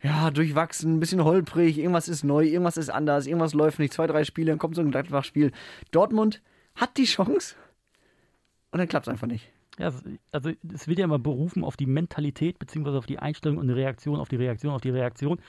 ja, 0.03 0.33
durchwachsen, 0.33 0.97
ein 0.97 1.01
bisschen 1.01 1.23
holprig, 1.23 1.79
irgendwas 1.79 2.09
ist 2.09 2.25
neu, 2.25 2.45
irgendwas 2.45 2.77
ist 2.77 2.91
anders, 2.91 3.29
irgendwas 3.29 3.55
läuft 3.55 3.79
nicht, 3.79 3.93
zwei, 3.93 4.09
drei 4.09 4.25
Spiele, 4.25 4.51
dann 4.51 4.59
kommt 4.59 4.75
so 4.75 4.81
ein 4.81 4.91
Gladbach-Spiel. 4.91 5.53
Dortmund 5.93 6.43
hat 6.75 6.97
die 6.97 7.05
Chance 7.05 7.55
und 8.73 8.81
dann 8.81 8.89
klappt 8.89 9.07
es 9.07 9.13
einfach 9.13 9.29
nicht. 9.29 9.54
Ja, 9.79 9.93
also 10.31 10.51
es 10.73 10.87
wird 10.87 10.99
ja 10.99 11.05
immer 11.05 11.19
berufen 11.19 11.65
auf 11.65 11.77
die 11.77 11.87
Mentalität 11.87 12.59
beziehungsweise 12.59 12.99
auf 12.99 13.07
die 13.07 13.19
Einstellung 13.19 13.59
und 13.59 13.67
die 13.67 13.75
Reaktion 13.75 14.21
auf 14.21 14.29
die 14.29 14.37
Reaktion 14.37 14.73
auf 14.73 14.81
die 14.81 14.91
Reaktion. 14.91 15.41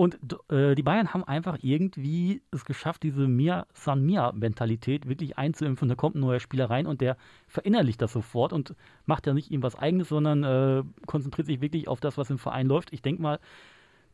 Und 0.00 0.18
äh, 0.50 0.74
die 0.74 0.82
Bayern 0.82 1.12
haben 1.12 1.24
einfach 1.24 1.58
irgendwie 1.60 2.40
es 2.50 2.64
geschafft, 2.64 3.02
diese 3.02 3.28
Mia 3.28 3.66
San 3.74 4.02
Mia 4.02 4.32
Mentalität 4.32 5.06
wirklich 5.06 5.36
einzuimpfen. 5.36 5.90
Da 5.90 5.94
kommt 5.94 6.16
ein 6.16 6.20
neuer 6.20 6.40
Spieler 6.40 6.70
rein 6.70 6.86
und 6.86 7.02
der 7.02 7.18
verinnerlicht 7.48 8.00
das 8.00 8.12
sofort 8.14 8.54
und 8.54 8.74
macht 9.04 9.26
ja 9.26 9.34
nicht 9.34 9.50
irgendwas 9.50 9.76
Eigenes, 9.76 10.08
sondern 10.08 10.42
äh, 10.42 10.82
konzentriert 11.06 11.48
sich 11.48 11.60
wirklich 11.60 11.86
auf 11.86 12.00
das, 12.00 12.16
was 12.16 12.30
im 12.30 12.38
Verein 12.38 12.66
läuft. 12.66 12.94
Ich 12.94 13.02
denke 13.02 13.20
mal, 13.20 13.40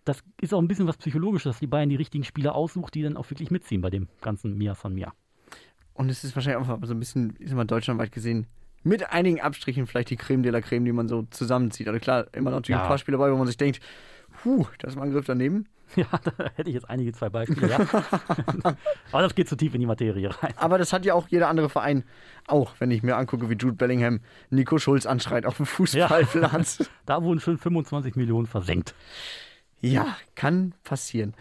das 0.05 0.25
ist 0.41 0.53
auch 0.53 0.61
ein 0.61 0.67
bisschen 0.67 0.89
was 0.89 0.97
Psychologisches, 0.97 1.53
dass 1.53 1.61
die 1.61 1.69
Bayern 1.69 1.89
die 1.89 1.95
richtigen 1.97 2.25
Spieler 2.25 2.57
aussucht, 2.57 2.95
die 2.95 3.03
dann 3.03 3.17
auch 3.17 3.31
wirklich 3.31 3.53
mitziehen 3.53 3.81
bei 3.81 3.91
dem 3.91 4.09
ganzen 4.21 4.59
Mia 4.59 4.75
San 4.75 4.93
Mia. 4.93 5.13
Und 5.95 6.11
es 6.11 6.25
ist 6.25 6.35
wahrscheinlich 6.35 6.59
einfach 6.59 6.85
so 6.85 6.95
ein 6.95 6.99
bisschen, 6.99 7.37
sag 7.45 7.57
mal, 7.57 7.65
deutschlandweit 7.65 8.11
gesehen, 8.11 8.49
mit 8.83 9.11
einigen 9.11 9.41
Abstrichen 9.41 9.87
vielleicht 9.87 10.11
die 10.11 10.17
Creme 10.17 10.43
de 10.43 10.53
la 10.53 10.61
Creme, 10.61 10.85
die 10.85 10.93
man 10.93 11.09
so 11.09 11.23
zusammenzieht. 11.31 11.89
Also 11.89 11.99
klar, 12.01 12.27
immer 12.33 12.51
natürlich 12.51 12.77
Ja. 12.77 12.83
ein 12.83 12.89
paar 12.89 12.99
Spiele 12.99 13.19
dabei, 13.19 13.33
wo 13.33 13.37
man 13.37 13.47
sich 13.47 13.57
denkt, 13.57 13.81
puh, 14.43 14.67
das 14.79 14.95
ist 14.95 15.01
ein 15.01 15.13
Griff 15.13 15.27
daneben. 15.27 15.67
Ja, 15.95 16.07
da 16.25 16.33
hätte 16.57 16.69
ich 16.69 16.75
jetzt 16.75 16.91
einige 16.91 17.13
zwei 17.13 17.29
Beispiele, 17.29 17.71
ja. 17.71 17.79
Aber 19.13 19.23
das 19.23 19.37
geht 19.37 19.49
zu 19.49 19.55
tief 19.57 19.73
in 19.73 19.81
die 19.81 19.87
Materie 19.87 20.31
rein. 20.43 20.53
Aber 20.57 20.79
das 20.79 20.93
hat 20.93 21.05
ja 21.05 21.15
auch 21.15 21.29
jeder 21.29 21.49
andere 21.49 21.69
Verein 21.69 22.03
auch, 22.49 22.75
wenn 22.81 22.91
ich 22.91 23.05
mir 23.05 23.17
angucke, 23.17 23.49
wie 23.49 23.55
Jude 23.55 23.75
Bellingham 23.77 24.19
Nico 24.51 24.79
Schulz 24.79 25.07
anschreit 25.07 25.47
auf 25.47 25.59
dem 25.59 25.67
Fußballplatz. 25.67 26.91
Da 27.07 27.23
wurden 27.23 27.39
schon 27.39 27.57
25 27.57 28.17
Millionen 28.17 28.49
versenkt. 28.49 28.97
Ja, 29.81 30.17
kann 30.35 30.75
passieren. 30.83 31.35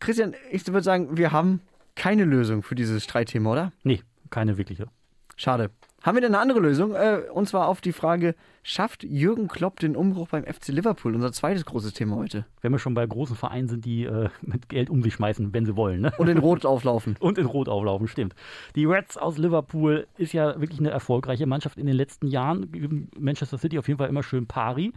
Christian, 0.00 0.34
ich 0.50 0.66
würde 0.66 0.82
sagen, 0.82 1.16
wir 1.16 1.30
haben 1.30 1.60
keine 1.94 2.24
Lösung 2.24 2.64
für 2.64 2.74
dieses 2.74 3.04
Streitthema, 3.04 3.52
oder? 3.52 3.72
Nee, 3.84 4.02
keine 4.30 4.58
wirkliche. 4.58 4.88
Schade. 5.36 5.70
Haben 6.02 6.16
wir 6.16 6.22
denn 6.22 6.34
eine 6.34 6.42
andere 6.42 6.60
Lösung? 6.60 6.94
Äh, 6.94 7.22
und 7.32 7.46
zwar 7.46 7.68
auf 7.68 7.82
die 7.82 7.92
Frage, 7.92 8.34
schafft 8.62 9.04
Jürgen 9.04 9.48
Klopp 9.48 9.80
den 9.80 9.96
Umbruch 9.96 10.28
beim 10.28 10.44
FC 10.44 10.68
Liverpool? 10.68 11.14
Unser 11.14 11.30
zweites 11.32 11.66
großes 11.66 11.92
Thema 11.92 12.16
heute. 12.16 12.46
Wenn 12.62 12.72
wir 12.72 12.78
schon 12.78 12.94
bei 12.94 13.04
großen 13.04 13.36
Vereinen 13.36 13.68
sind, 13.68 13.84
die 13.84 14.04
äh, 14.04 14.30
mit 14.40 14.70
Geld 14.70 14.88
um 14.88 15.02
sich 15.02 15.12
schmeißen, 15.12 15.52
wenn 15.52 15.66
sie 15.66 15.76
wollen. 15.76 16.00
Ne? 16.00 16.12
Und 16.16 16.28
in 16.28 16.38
Rot 16.38 16.64
auflaufen. 16.64 17.16
Und 17.20 17.36
in 17.36 17.44
Rot 17.44 17.68
auflaufen, 17.68 18.08
stimmt. 18.08 18.34
Die 18.76 18.86
Reds 18.86 19.18
aus 19.18 19.36
Liverpool 19.36 20.06
ist 20.16 20.32
ja 20.32 20.58
wirklich 20.58 20.80
eine 20.80 20.90
erfolgreiche 20.90 21.46
Mannschaft 21.46 21.76
in 21.76 21.86
den 21.86 21.96
letzten 21.96 22.28
Jahren. 22.28 23.10
Manchester 23.18 23.58
City 23.58 23.78
auf 23.78 23.86
jeden 23.86 23.98
Fall 23.98 24.08
immer 24.08 24.22
schön 24.22 24.46
pari. 24.46 24.92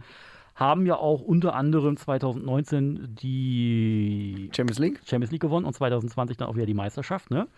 Haben 0.54 0.86
ja 0.86 0.96
auch 0.96 1.20
unter 1.20 1.54
anderem 1.54 1.96
2019 1.96 3.16
die 3.20 4.50
Champions 4.54 4.78
League? 4.78 5.00
Champions 5.04 5.32
League 5.32 5.42
gewonnen 5.42 5.66
und 5.66 5.74
2020 5.74 6.36
dann 6.36 6.48
auch 6.48 6.54
wieder 6.54 6.66
die 6.66 6.74
Meisterschaft. 6.74 7.30
Ne? 7.30 7.48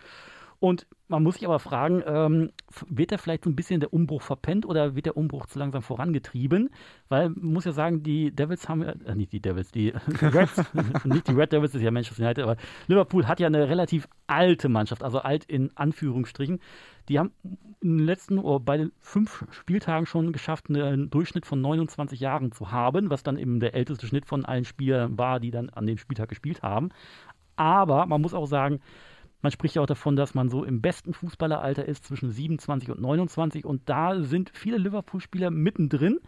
Und 0.59 0.87
man 1.07 1.23
muss 1.23 1.35
sich 1.35 1.45
aber 1.45 1.59
fragen, 1.59 2.03
ähm, 2.05 2.51
wird 2.89 3.11
da 3.11 3.17
vielleicht 3.17 3.43
so 3.43 3.49
ein 3.49 3.55
bisschen 3.55 3.79
der 3.79 3.93
Umbruch 3.93 4.23
verpennt 4.23 4.65
oder 4.65 4.95
wird 4.95 5.05
der 5.05 5.15
Umbruch 5.15 5.45
zu 5.45 5.59
langsam 5.59 5.83
vorangetrieben? 5.83 6.69
Weil 7.09 7.29
man 7.29 7.53
muss 7.53 7.65
ja 7.65 7.71
sagen, 7.71 8.01
die 8.01 8.31
Devils 8.31 8.67
haben 8.67 8.81
ja, 8.81 8.93
äh, 9.05 9.15
nicht 9.15 9.31
die 9.31 9.39
Devils, 9.39 9.71
die 9.71 9.89
Reds, 10.21 10.63
nicht 11.05 11.27
die 11.27 11.33
Red 11.33 11.53
Devils, 11.53 11.71
das 11.71 11.81
ist 11.81 11.85
ja 11.85 11.91
Manchester 11.91 12.23
United, 12.23 12.43
aber 12.43 12.57
Liverpool 12.87 13.27
hat 13.27 13.39
ja 13.39 13.47
eine 13.47 13.69
relativ 13.69 14.07
alte 14.25 14.67
Mannschaft, 14.67 15.03
also 15.03 15.19
alt 15.19 15.45
in 15.45 15.71
Anführungsstrichen. 15.75 16.59
Die 17.07 17.19
haben 17.19 17.31
in 17.79 17.99
den 17.99 18.05
letzten, 18.05 18.39
oder 18.39 18.59
bei 18.59 18.77
den 18.77 18.91
fünf 18.99 19.45
Spieltagen 19.51 20.07
schon 20.07 20.33
geschafft, 20.33 20.69
einen 20.69 21.09
Durchschnitt 21.09 21.45
von 21.45 21.61
29 21.61 22.19
Jahren 22.19 22.51
zu 22.51 22.71
haben, 22.71 23.09
was 23.09 23.23
dann 23.23 23.37
eben 23.37 23.59
der 23.59 23.75
älteste 23.75 24.07
Schnitt 24.07 24.25
von 24.25 24.43
allen 24.43 24.65
Spielern 24.65 25.17
war, 25.17 25.39
die 25.39 25.51
dann 25.51 25.69
an 25.69 25.85
dem 25.85 25.97
Spieltag 25.97 26.29
gespielt 26.29 26.63
haben. 26.63 26.89
Aber 27.55 28.05
man 28.07 28.21
muss 28.21 28.33
auch 28.33 28.45
sagen, 28.45 28.81
man 29.41 29.51
spricht 29.51 29.75
ja 29.75 29.81
auch 29.81 29.87
davon, 29.87 30.15
dass 30.15 30.33
man 30.33 30.49
so 30.49 30.63
im 30.63 30.81
besten 30.81 31.13
Fußballeralter 31.13 31.85
ist, 31.85 32.05
zwischen 32.05 32.31
27 32.31 32.89
und 32.89 33.01
29. 33.01 33.65
Und 33.65 33.83
da 33.85 34.21
sind 34.21 34.51
viele 34.53 34.77
Liverpool-Spieler 34.77 35.51
mittendrin 35.51 36.19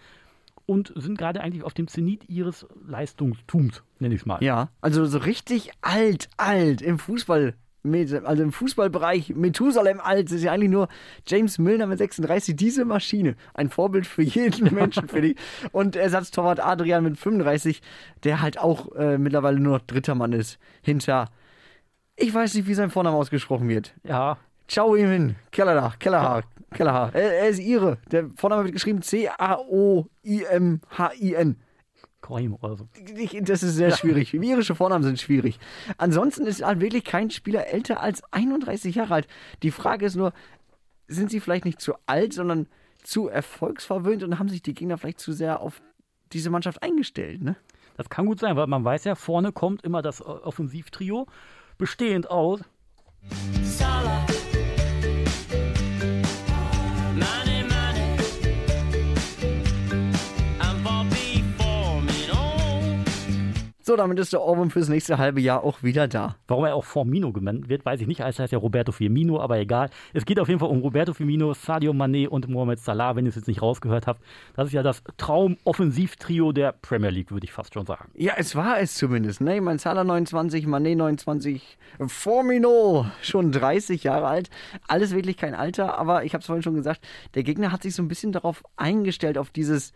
und 0.65 0.93
sind 0.95 1.17
gerade 1.17 1.41
eigentlich 1.41 1.63
auf 1.63 1.73
dem 1.73 1.87
Zenit 1.87 2.29
ihres 2.29 2.67
Leistungstums, 2.87 3.83
nenne 3.97 4.13
ich 4.13 4.21
es 4.21 4.25
mal. 4.27 4.43
Ja, 4.43 4.69
also 4.81 5.03
so 5.05 5.17
richtig 5.17 5.71
alt, 5.81 6.29
alt 6.37 6.81
im 6.81 6.99
Fußball. 6.99 7.55
Also 8.25 8.43
im 8.43 8.51
Fußballbereich, 8.51 9.35
Methusalem 9.35 10.01
alt, 10.01 10.29
ist 10.31 10.43
ja 10.43 10.51
eigentlich 10.51 10.69
nur 10.69 10.89
James 11.25 11.57
Milner 11.59 11.87
mit 11.87 11.97
36, 11.97 12.55
diese 12.55 12.83
Maschine. 12.83 13.35
Ein 13.53 13.69
Vorbild 13.69 14.05
für 14.05 14.21
jeden 14.21 14.73
Menschen, 14.75 15.07
finde 15.07 15.29
ich. 15.29 15.37
Und 15.71 15.95
Ersatztorwart 15.95 16.59
Adrian 16.59 17.05
mit 17.05 17.17
35, 17.17 17.81
der 18.25 18.41
halt 18.41 18.59
auch 18.59 18.93
äh, 18.95 19.17
mittlerweile 19.17 19.61
nur 19.61 19.77
noch 19.77 19.85
dritter 19.85 20.13
Mann 20.13 20.33
ist. 20.33 20.59
Hinter, 20.81 21.29
ich 22.19 22.33
weiß 22.33 22.53
nicht, 22.55 22.67
wie 22.67 22.73
sein 22.73 22.89
Vorname 22.89 23.17
ausgesprochen 23.17 23.67
wird. 23.69 23.93
Ja, 24.03 24.37
Ciao 24.69 24.95
ihm 24.95 25.09
hin. 25.09 25.35
Kellerach, 25.51 25.97
Kellerach, 25.97 26.43
Kellerach. 26.71 27.11
Er, 27.15 27.39
er 27.39 27.49
ist 27.49 27.57
ihre. 27.57 27.97
Der 28.11 28.29
Vorname 28.35 28.65
wird 28.65 28.73
geschrieben 28.73 29.01
C-A-O-I-M-H-I-N. 29.01 30.05
Koim 32.21 32.53
oder 32.61 32.75
so. 32.75 32.87
Das 33.41 33.63
ist 33.63 33.75
sehr 33.75 33.89
schwierig. 33.91 34.31
Irische 34.35 34.75
Vornamen 34.75 35.03
sind 35.03 35.19
schwierig. 35.19 35.59
Ansonsten 35.97 36.45
ist 36.45 36.63
halt 36.63 36.81
wirklich 36.81 37.03
kein 37.03 37.31
Spieler 37.31 37.65
älter 37.67 37.99
als 38.01 38.21
31 38.31 38.93
Jahre 38.93 39.15
alt. 39.15 39.27
Die 39.63 39.71
Frage 39.71 40.05
ist 40.05 40.15
nur, 40.15 40.33
sind 41.07 41.31
sie 41.31 41.39
vielleicht 41.39 41.65
nicht 41.65 41.81
zu 41.81 41.95
alt, 42.05 42.33
sondern 42.33 42.67
zu 43.01 43.27
erfolgsverwöhnt 43.27 44.21
und 44.21 44.37
haben 44.37 44.49
sich 44.49 44.61
die 44.61 44.75
Gegner 44.75 44.99
vielleicht 44.99 45.19
zu 45.19 45.31
sehr 45.31 45.61
auf 45.61 45.81
diese 46.31 46.51
Mannschaft 46.51 46.83
eingestellt, 46.83 47.41
ne? 47.41 47.55
Das 47.97 48.07
kann 48.09 48.27
gut 48.27 48.39
sein, 48.39 48.55
weil 48.55 48.67
man 48.67 48.85
weiß 48.85 49.05
ja, 49.05 49.15
vorne 49.15 49.51
kommt 49.51 49.83
immer 49.83 50.01
das 50.01 50.21
Offensivtrio, 50.21 51.27
bestehend 51.79 52.29
aus 52.29 52.59
So, 63.89 63.95
damit 63.95 64.19
ist 64.19 64.33
der 64.33 64.43
Ohrwurm 64.43 64.69
fürs 64.69 64.87
nächste 64.87 65.17
halbe 65.17 65.41
Jahr 65.41 65.63
auch 65.63 65.81
wieder 65.81 66.07
da. 66.07 66.35
Warum 66.47 66.65
er 66.65 66.75
auch 66.75 66.85
Firmino 66.85 67.33
genannt 67.33 67.69
wird, 67.69 67.83
weiß 67.87 67.99
ich 68.01 68.05
nicht. 68.05 68.19
Es 68.19 68.37
heißt 68.37 68.53
ja 68.53 68.59
Roberto 68.59 68.91
Firmino, 68.91 69.41
aber 69.41 69.57
egal. 69.57 69.89
Es 70.13 70.25
geht 70.25 70.39
auf 70.39 70.47
jeden 70.47 70.59
Fall 70.59 70.69
um 70.69 70.81
Roberto 70.81 71.15
Firmino, 71.15 71.55
Sadio 71.55 71.91
Mané 71.91 72.27
und 72.27 72.47
Mohamed 72.47 72.77
Salah, 72.77 73.15
wenn 73.15 73.25
ihr 73.25 73.29
es 73.29 73.35
jetzt 73.35 73.47
nicht 73.47 73.63
rausgehört 73.63 74.05
habt. 74.05 74.21
Das 74.55 74.67
ist 74.67 74.73
ja 74.73 74.83
das 74.83 75.01
Traum-Offensivtrio 75.17 76.51
der 76.51 76.73
Premier 76.73 77.09
League, 77.09 77.31
würde 77.31 77.45
ich 77.45 77.51
fast 77.51 77.73
schon 77.73 77.87
sagen. 77.87 78.11
Ja, 78.13 78.33
es 78.37 78.55
war 78.55 78.79
es 78.79 78.93
zumindest. 78.93 79.41
Ne? 79.41 79.55
Ich 79.55 79.61
meine, 79.63 79.79
Salah 79.79 80.03
29, 80.03 80.67
Mané 80.67 80.95
29, 80.95 81.79
Formino 82.05 83.07
schon 83.23 83.51
30 83.51 84.03
Jahre 84.03 84.27
alt. 84.27 84.51
Alles 84.87 85.15
wirklich 85.15 85.37
kein 85.37 85.55
Alter, 85.55 85.97
aber 85.97 86.25
ich 86.25 86.35
habe 86.35 86.41
es 86.41 86.45
vorhin 86.45 86.61
schon 86.61 86.75
gesagt, 86.75 87.01
der 87.33 87.41
Gegner 87.41 87.71
hat 87.71 87.81
sich 87.81 87.95
so 87.95 88.03
ein 88.03 88.07
bisschen 88.07 88.33
darauf 88.33 88.61
eingestellt, 88.75 89.39
auf 89.39 89.49
dieses, 89.49 89.93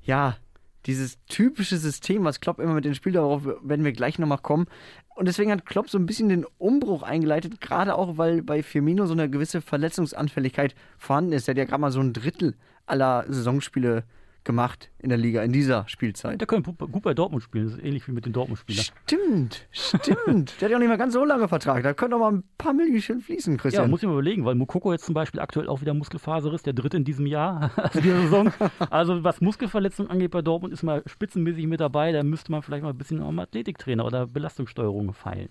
ja, 0.00 0.38
dieses 0.86 1.18
typische 1.26 1.78
System, 1.78 2.24
was 2.24 2.40
Klopp 2.40 2.58
immer 2.58 2.74
mit 2.74 2.84
den 2.84 2.94
Spielern, 2.94 3.22
darauf 3.22 3.44
werden 3.44 3.84
wir 3.84 3.92
gleich 3.92 4.18
nochmal 4.18 4.38
kommen. 4.38 4.66
Und 5.14 5.26
deswegen 5.26 5.50
hat 5.50 5.66
Klopp 5.66 5.88
so 5.88 5.98
ein 5.98 6.06
bisschen 6.06 6.28
den 6.28 6.44
Umbruch 6.58 7.02
eingeleitet, 7.02 7.60
gerade 7.60 7.94
auch, 7.94 8.18
weil 8.18 8.42
bei 8.42 8.62
Firmino 8.62 9.06
so 9.06 9.12
eine 9.12 9.30
gewisse 9.30 9.60
Verletzungsanfälligkeit 9.60 10.74
vorhanden 10.98 11.32
ist. 11.32 11.46
Der 11.46 11.52
hat 11.52 11.58
ja 11.58 11.64
gerade 11.64 11.80
mal 11.80 11.92
so 11.92 12.00
ein 12.00 12.12
Drittel 12.12 12.54
aller 12.86 13.24
Saisonspiele 13.28 14.04
gemacht 14.42 14.90
in 15.04 15.10
der 15.10 15.18
Liga, 15.18 15.42
in 15.42 15.52
dieser 15.52 15.84
Spielzeit. 15.86 16.40
Der 16.40 16.46
könnte 16.46 16.72
gut 16.72 17.02
bei 17.02 17.14
Dortmund 17.14 17.42
spielen. 17.44 17.66
Das 17.66 17.74
ist 17.74 17.84
ähnlich 17.84 18.08
wie 18.08 18.12
mit 18.12 18.26
den 18.26 18.32
Dortmund-Spielern. 18.32 18.84
Stimmt, 19.06 19.68
stimmt. 19.70 20.60
Der 20.60 20.66
hat 20.66 20.70
ja 20.70 20.76
auch 20.76 20.80
nicht 20.80 20.88
mehr 20.88 20.98
ganz 20.98 21.12
so 21.14 21.24
lange 21.24 21.46
Vertrag. 21.46 21.82
Da 21.82 21.94
können 21.94 22.10
doch 22.12 22.18
mal 22.18 22.32
ein 22.32 22.44
paar 22.58 22.72
Millionen 22.72 23.20
fließen, 23.20 23.54
Ja, 23.54 23.60
Christian. 23.60 23.90
muss 23.90 24.02
ich 24.02 24.06
mal 24.08 24.12
überlegen, 24.14 24.44
weil 24.44 24.54
Mukoko 24.54 24.92
jetzt 24.92 25.04
zum 25.04 25.14
Beispiel 25.14 25.40
aktuell 25.40 25.68
auch 25.68 25.80
wieder 25.80 25.94
Muskelfaser 25.94 26.52
ist, 26.52 26.66
der 26.66 26.72
dritte 26.72 26.96
in 26.96 27.04
diesem 27.04 27.26
Jahr, 27.26 27.70
also 27.76 28.00
dieser 28.00 28.20
Saison. 28.22 28.52
Also 28.90 29.22
was 29.22 29.40
Muskelverletzungen 29.40 30.10
angeht 30.10 30.30
bei 30.30 30.42
Dortmund, 30.42 30.72
ist 30.72 30.82
mal 30.82 31.02
spitzenmäßig 31.06 31.66
mit 31.66 31.80
dabei. 31.80 32.12
Da 32.12 32.22
müsste 32.22 32.50
man 32.50 32.62
vielleicht 32.62 32.82
mal 32.82 32.90
ein 32.90 32.98
bisschen 32.98 33.22
am 33.22 33.38
Athletiktrainer 33.38 34.04
oder 34.04 34.26
Belastungssteuerung 34.26 35.12
feilen. 35.12 35.50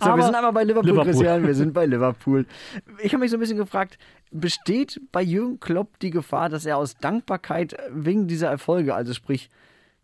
so, 0.00 0.06
wir 0.06 0.12
Aber- 0.14 0.22
sind 0.22 0.34
einmal 0.34 0.52
bei 0.52 0.64
Liverpool, 0.64 0.90
Liverpool. 0.90 1.12
Christian. 1.12 1.46
Wir 1.46 1.54
sind 1.54 1.72
bei 1.74 1.86
Liverpool. 1.94 2.46
Ich 3.02 3.12
habe 3.12 3.20
mich 3.20 3.30
so 3.30 3.36
ein 3.36 3.40
bisschen 3.40 3.58
gefragt, 3.58 3.98
besteht 4.30 5.00
bei 5.12 5.22
Jürgen 5.22 5.60
Klopp 5.60 5.98
die 6.00 6.10
Gefahr, 6.10 6.48
dass 6.48 6.66
er 6.66 6.76
aus 6.78 6.96
Dankbarkeit 6.96 7.76
wegen 7.90 8.26
dieser 8.26 8.48
Erfolge, 8.48 8.93
also 8.94 9.12
sprich 9.12 9.50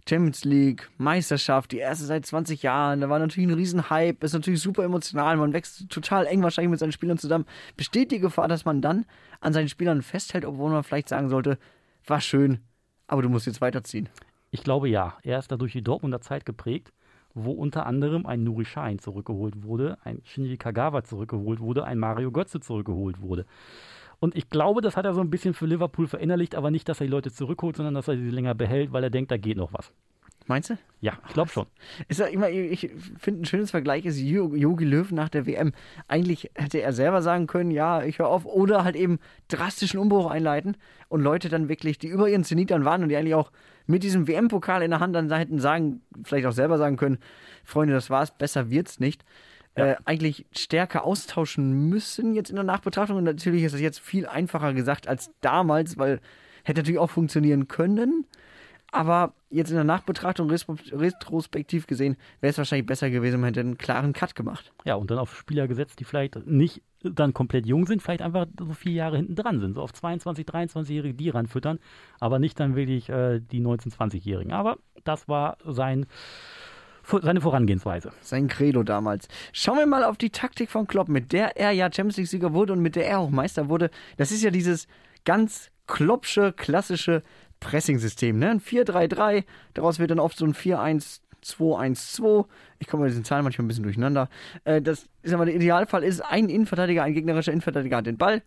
Champions 0.09 0.45
League, 0.45 0.91
Meisterschaft, 0.99 1.73
die 1.73 1.79
erste 1.79 2.05
seit 2.05 2.27
20 2.27 2.63
Jahren, 2.63 3.01
da 3.01 3.09
war 3.09 3.19
natürlich 3.19 3.49
ein 3.49 3.55
Riesenhype, 3.55 4.25
ist 4.25 4.33
natürlich 4.33 4.61
super 4.61 4.85
emotional, 4.85 5.37
man 5.37 5.53
wächst 5.53 5.89
total 5.91 6.27
eng 6.27 6.43
wahrscheinlich 6.43 6.71
mit 6.71 6.81
seinen 6.81 6.93
Spielern 6.93 7.19
zusammen. 7.19 7.47
Besteht 7.77 8.11
die 8.11 8.19
Gefahr, 8.19 8.49
dass 8.49 8.65
man 8.65 8.81
dann 8.81 9.05
an 9.41 9.53
seinen 9.53 9.69
Spielern 9.69 10.03
festhält, 10.03 10.45
obwohl 10.45 10.71
man 10.71 10.83
vielleicht 10.83 11.09
sagen 11.09 11.29
sollte, 11.29 11.59
war 12.07 12.21
schön, 12.21 12.61
aber 13.07 13.23
du 13.23 13.29
musst 13.29 13.47
jetzt 13.47 13.61
weiterziehen? 13.61 14.09
Ich 14.51 14.65
glaube 14.65 14.89
ja. 14.89 15.17
Er 15.23 15.39
ist 15.39 15.53
dadurch 15.53 15.73
die 15.73 15.83
Dortmunder 15.83 16.21
Zeit 16.21 16.45
geprägt, 16.45 16.93
wo 17.35 17.53
unter 17.53 17.87
anderem 17.87 18.27
ein 18.27 18.43
Nuri 18.43 18.65
Sahin 18.65 18.99
zurückgeholt 18.99 19.63
wurde, 19.63 19.99
ein 20.03 20.21
Shinji 20.25 20.57
Kagawa 20.57 21.05
zurückgeholt 21.05 21.61
wurde, 21.61 21.85
ein 21.85 21.99
Mario 21.99 22.33
Götze 22.33 22.61
zurückgeholt 22.61 23.21
wurde. 23.21 23.47
Und 24.21 24.37
ich 24.37 24.51
glaube, 24.51 24.83
das 24.83 24.97
hat 24.97 25.07
er 25.07 25.15
so 25.15 25.21
ein 25.21 25.31
bisschen 25.31 25.55
für 25.55 25.67
Liverpool 25.67 26.07
verinnerlicht, 26.07 26.55
aber 26.55 26.71
nicht, 26.71 26.89
dass 26.89 27.01
er 27.01 27.07
die 27.07 27.11
Leute 27.13 27.33
zurückholt, 27.33 27.77
sondern 27.77 27.95
dass 27.95 28.07
er 28.07 28.17
sie 28.17 28.31
länger 28.31 28.55
behält, 28.55 28.93
weil 28.93 29.03
er 29.03 29.11
denkt, 29.11 29.31
da 29.31 29.39
geht 29.39 29.57
noch 29.57 29.73
was. 29.73 29.93
Meinst 30.47 30.71
du? 30.71 30.79
Ja, 31.01 31.13
ich 31.29 31.33
glaube 31.33 31.51
schon. 31.51 31.67
Ist 32.09 32.19
ja 32.19 32.27
immer, 32.27 32.51
ich 32.51 32.91
finde, 33.19 33.43
ein 33.43 33.45
schönes 33.45 33.71
Vergleich 33.71 34.05
ist 34.05 34.19
Jogi 34.19 34.85
Löw 34.85 35.11
nach 35.13 35.29
der 35.29 35.47
WM. 35.47 35.73
Eigentlich 36.09 36.51
hätte 36.55 36.83
er 36.83 36.93
selber 36.93 37.23
sagen 37.23 37.47
können, 37.47 37.71
ja, 37.71 38.03
ich 38.03 38.19
höre 38.19 38.29
auf, 38.29 38.47
oder 38.47 38.83
halt 38.83 38.97
eben 38.97 39.21
drastischen 39.49 40.01
Umbruch 40.01 40.29
einleiten 40.29 40.77
und 41.09 41.21
Leute 41.21 41.49
dann 41.49 41.69
wirklich, 41.69 41.99
die 41.99 42.09
über 42.09 42.29
ihren 42.29 42.45
Zenit 42.45 42.73
dann 42.73 42.85
waren 42.85 43.03
und 43.03 43.11
die 43.11 43.17
eigentlich 43.17 43.37
auch 43.37 43.53
mit 43.87 44.03
diesem 44.03 44.27
WM-Pokal 44.27 44.83
in 44.83 44.91
der 44.91 45.01
Hand 45.01 45.15
dann 45.15 45.33
hätten 45.33 45.61
sagen, 45.61 46.01
vielleicht 46.25 46.47
auch 46.47 46.53
selber 46.53 46.79
sagen 46.79 46.97
können, 46.97 47.19
Freunde, 47.65 47.95
das 47.95 48.11
war's, 48.11 48.37
besser 48.37 48.71
wird's 48.71 48.99
nicht. 48.99 49.25
Äh, 49.75 49.95
eigentlich 50.05 50.47
stärker 50.53 51.05
austauschen 51.05 51.89
müssen 51.89 52.35
jetzt 52.35 52.51
in 52.51 52.57
der 52.57 52.65
Nachbetrachtung. 52.65 53.17
Und 53.17 53.25
natürlich 53.25 53.63
ist 53.63 53.73
das 53.73 53.81
jetzt 53.81 54.01
viel 54.01 54.27
einfacher 54.27 54.75
gesagt 54.75 55.07
als 55.09 55.31
damals, 55.41 55.97
weil 55.97 56.21
hätte 56.65 56.81
natürlich 56.81 56.99
auch 56.99 57.11
funktionieren 57.11 57.69
können. 57.69 58.27
Aber 58.93 59.35
jetzt 59.51 59.71
in 59.71 59.77
der 59.77 59.85
Nachbetrachtung, 59.85 60.51
retro- 60.51 60.77
retrospektiv 60.93 61.87
gesehen, 61.87 62.17
wäre 62.41 62.51
es 62.51 62.59
wahrscheinlich 62.59 62.87
besser 62.87 63.09
gewesen, 63.09 63.41
man 63.41 63.49
hätte 63.49 63.61
einen 63.61 63.79
klaren 63.79 64.13
Cut 64.13 64.35
gemacht. 64.35 64.73
Ja, 64.85 64.97
und 64.97 65.11
dann 65.13 65.19
auf 65.19 65.37
Spieler 65.37 65.69
gesetzt, 65.69 66.01
die 66.01 66.05
vielleicht 66.05 66.45
nicht 66.47 66.83
dann 67.03 67.33
komplett 67.33 67.67
jung 67.67 67.87
sind, 67.87 68.03
vielleicht 68.03 68.23
einfach 68.23 68.47
so 68.59 68.73
vier 68.73 68.93
Jahre 68.93 69.17
hinten 69.17 69.37
dran 69.37 69.61
sind. 69.61 69.75
So 69.75 69.83
auf 69.83 69.93
22, 69.93 70.45
23-Jährige, 70.45 71.15
die 71.15 71.31
ranfüttern, 71.31 71.79
aber 72.19 72.39
nicht 72.41 72.59
dann 72.59 72.75
wirklich 72.75 73.09
äh, 73.09 73.41
die 73.41 73.61
19-, 73.61 73.97
20-Jährigen. 73.97 74.53
Aber 74.53 74.79
das 75.05 75.29
war 75.29 75.57
sein, 75.65 76.07
seine 77.23 77.41
Vorangehensweise. 77.41 78.13
Sein 78.21 78.49
Credo 78.49 78.83
damals. 78.83 79.29
Schauen 79.53 79.79
wir 79.79 79.87
mal 79.87 80.05
auf 80.05 80.17
die 80.17 80.31
Taktik 80.31 80.71
von 80.71 80.87
Klopp, 80.87 81.09
mit 81.09 81.33
der 81.33 81.57
er 81.57 81.73
ja 81.73 81.87
Champions 81.93 82.17
League-Sieger 82.17 82.53
wurde 82.53 82.73
und 82.73 82.81
mit 82.81 82.97
der 82.97 83.07
er 83.07 83.19
auch 83.19 83.31
Meister 83.31 83.69
wurde. 83.69 83.91
Das 84.17 84.31
ist 84.31 84.43
ja 84.43 84.51
dieses 84.51 84.87
ganz 85.25 85.71
Kloppsche, 85.87 86.53
klassische 86.53 87.23
Pressing-System. 87.61 88.39
Ne? 88.39 88.51
Ein 88.51 88.61
4-3-3, 88.61 89.45
daraus 89.75 89.99
wird 89.99 90.11
dann 90.11 90.21
oft 90.21 90.39
so 90.39 90.45
ein 90.47 90.55
4-1-2-1-2. 90.55 92.47
Ich 92.79 92.87
komme 92.87 93.05
mit 93.05 93.11
diesen 93.11 93.25
Zahlen 93.25 93.45
manchmal 93.45 93.65
ein 93.65 93.69
bisschen 93.69 93.85
durcheinander. 93.85 94.29
Äh, 94.65 94.81
das 94.81 95.09
ist 95.23 95.35
aber 95.35 95.45
der 95.45 95.55
Idealfall 95.55 96.03
ist, 96.03 96.21
ein 96.21 96.49
Innenverteidiger, 96.49 97.03
ein 97.03 97.15
gegnerischer 97.15 97.53
Innenverteidiger 97.53 97.99
hat 97.99 98.07
den 98.07 98.19
Ball. 98.19 98.43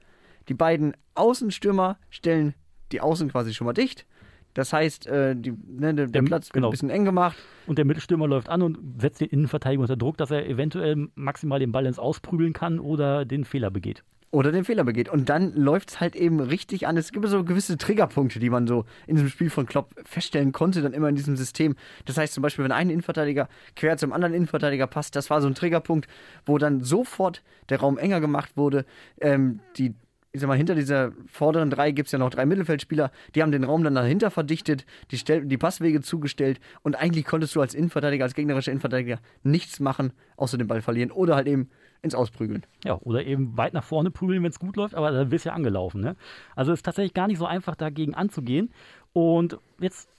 Die 0.49 0.53
beiden 0.53 0.95
Außenstürmer 1.15 1.97
stellen 2.09 2.53
die 2.91 3.01
Außen 3.01 3.29
quasi 3.29 3.53
schon 3.53 3.65
mal 3.65 3.73
dicht. 3.73 4.05
Das 4.53 4.71
heißt, 4.73 5.07
äh, 5.07 5.35
die, 5.35 5.51
ne, 5.51 5.93
der, 5.93 6.07
der 6.07 6.21
Platz 6.21 6.47
wird 6.47 6.53
genau. 6.53 6.67
ein 6.67 6.71
bisschen 6.71 6.89
eng 6.89 7.05
gemacht. 7.05 7.37
Und 7.65 7.77
der 7.77 7.85
Mittelstürmer 7.85 8.27
läuft 8.27 8.49
an 8.49 8.61
und 8.61 8.77
setzt 8.99 9.21
den 9.21 9.29
Innenverteidiger 9.29 9.81
unter 9.81 9.97
Druck, 9.97 10.17
dass 10.17 10.31
er 10.31 10.47
eventuell 10.47 11.07
maximal 11.15 11.59
den 11.59 11.71
Ball 11.71 11.85
ins 11.85 11.99
Ausprügeln 11.99 12.53
kann 12.53 12.79
oder 12.79 13.25
den 13.25 13.45
Fehler 13.45 13.71
begeht. 13.71 14.03
oder 14.33 14.51
den 14.51 14.65
Fehler 14.65 14.83
begeht. 14.83 15.09
Und 15.09 15.29
dann 15.29 15.53
läuft 15.53 15.91
es 15.91 15.99
halt 15.99 16.15
eben 16.15 16.39
richtig 16.39 16.87
an. 16.87 16.97
Es 16.97 17.11
gibt 17.11 17.27
so 17.27 17.43
gewisse 17.43 17.77
Triggerpunkte, 17.77 18.39
die 18.39 18.49
man 18.49 18.65
so 18.65 18.85
in 19.05 19.15
diesem 19.15 19.29
Spiel 19.29 19.51
von 19.51 19.67
Klopp 19.67 19.93
feststellen 20.05 20.51
konnte, 20.51 20.81
dann 20.81 20.93
immer 20.93 21.07
in 21.07 21.15
diesem 21.15 21.37
System. 21.37 21.75
Das 22.05 22.17
heißt 22.17 22.33
zum 22.33 22.41
Beispiel, 22.41 22.65
wenn 22.65 22.71
ein 22.71 22.89
Innenverteidiger 22.89 23.47
quer 23.75 23.95
zum 23.97 24.11
anderen 24.11 24.33
Innenverteidiger 24.33 24.87
passt, 24.87 25.15
das 25.15 25.29
war 25.29 25.39
so 25.39 25.47
ein 25.47 25.53
Triggerpunkt, 25.53 26.07
wo 26.47 26.57
dann 26.57 26.81
sofort 26.81 27.43
der 27.69 27.79
Raum 27.79 27.99
enger 27.99 28.21
gemacht 28.21 28.57
wurde. 28.57 28.85
Ähm, 29.21 29.59
die 29.77 29.93
ich 30.33 30.41
sag 30.41 30.47
mal, 30.47 30.57
hinter 30.57 30.73
dieser 30.73 31.11
vorderen 31.27 31.69
drei 31.69 31.91
gibt 31.91 32.07
es 32.07 32.11
ja 32.11 32.17
noch 32.17 32.31
drei 32.31 32.47
Mittelfeldspieler, 32.47 33.11
die 33.35 33.43
haben 33.43 33.51
den 33.51 33.63
Raum 33.63 33.83
dann 33.83 33.93
dahinter 33.93 34.31
verdichtet, 34.31 34.83
die, 35.11 35.17
Stell 35.17 35.45
die 35.45 35.59
Passwege 35.59 36.01
zugestellt 36.01 36.59
und 36.81 36.95
eigentlich 36.95 37.25
konntest 37.25 37.55
du 37.55 37.61
als 37.61 37.75
Innenverteidiger, 37.75 38.25
als 38.25 38.33
gegnerischer 38.33 38.71
Innenverteidiger 38.71 39.19
nichts 39.43 39.79
machen, 39.79 40.11
außer 40.35 40.57
den 40.57 40.67
Ball 40.67 40.81
verlieren 40.81 41.11
oder 41.11 41.35
halt 41.35 41.47
eben 41.47 41.69
ins 42.01 42.15
Ausprügeln. 42.15 42.65
Ja, 42.83 42.95
oder 42.95 43.23
eben 43.23 43.55
weit 43.57 43.73
nach 43.73 43.83
vorne 43.83 44.09
prügeln, 44.09 44.41
wenn 44.41 44.49
es 44.49 44.59
gut 44.59 44.75
läuft, 44.75 44.95
aber 44.95 45.11
dann 45.11 45.29
wirst 45.29 45.45
du 45.45 45.49
ja 45.49 45.55
angelaufen. 45.55 46.01
Ne? 46.01 46.15
Also 46.55 46.71
es 46.71 46.79
ist 46.79 46.83
tatsächlich 46.83 47.13
gar 47.13 47.27
nicht 47.27 47.37
so 47.37 47.45
einfach, 47.45 47.75
dagegen 47.75 48.15
anzugehen. 48.15 48.71
Und 49.13 49.59
jetzt 49.79 50.09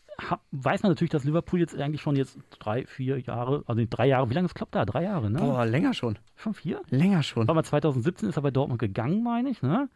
weiß 0.53 0.83
man 0.83 0.93
natürlich, 0.93 1.11
dass 1.11 1.25
Liverpool 1.25 1.61
jetzt 1.61 1.79
eigentlich 1.79 2.01
schon 2.01 2.17
jetzt 2.17 2.39
drei, 2.59 2.87
vier 2.87 3.19
Jahre, 3.19 3.65
also 3.67 3.83
drei 3.89 4.07
Jahre, 4.07 4.31
wie 4.31 4.35
lange 4.35 4.47
ist 4.47 4.55
Klopp 4.55 4.71
da? 4.73 4.85
Drei 4.85 5.05
Jahre, 5.05 5.31
ne? 5.31 5.39
Boah, 5.39 5.67
länger 5.67 5.95
schon. 5.95 6.19
Schon 6.37 6.55
vier? 6.55 6.83
Länger 6.91 7.23
schon. 7.23 7.49
War 7.49 7.55
mal 7.55 7.65
2017 7.65 8.29
ist 8.29 8.37
er 8.37 8.43
bei 8.43 8.51
Dortmund 8.51 8.81
gegangen, 8.81 9.23
meine 9.23 9.51
ich, 9.51 9.63
ne? 9.63 9.89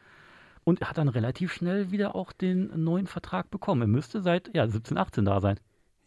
Und 0.65 0.81
hat 0.83 0.99
dann 0.99 1.09
relativ 1.09 1.53
schnell 1.53 1.91
wieder 1.91 2.15
auch 2.15 2.33
den 2.33 2.71
neuen 2.85 3.07
Vertrag 3.07 3.51
bekommen. 3.51 3.83
Er 3.83 3.89
müsste 3.89 4.21
seit 4.21 4.55
ja, 4.55 4.67
17, 4.69 4.99
18 4.99 5.25
da 5.25 5.41
sein. 5.41 5.59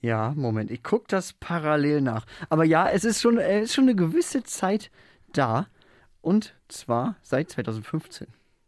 Ja, 0.01 0.33
Moment, 0.35 0.71
ich 0.71 0.83
gucke 0.83 1.05
das 1.07 1.33
parallel 1.33 2.01
nach. 2.01 2.25
Aber 2.49 2.63
ja, 2.65 2.89
es 2.89 3.03
ist 3.03 3.21
schon, 3.21 3.37
es 3.37 3.65
ist 3.65 3.75
schon 3.75 3.85
eine 3.85 3.95
gewisse 3.95 4.43
Zeit 4.43 4.91
da. 5.33 5.67
Und 6.21 6.53
zwar 6.67 7.15
seit 7.21 7.49
2015. 7.49 8.27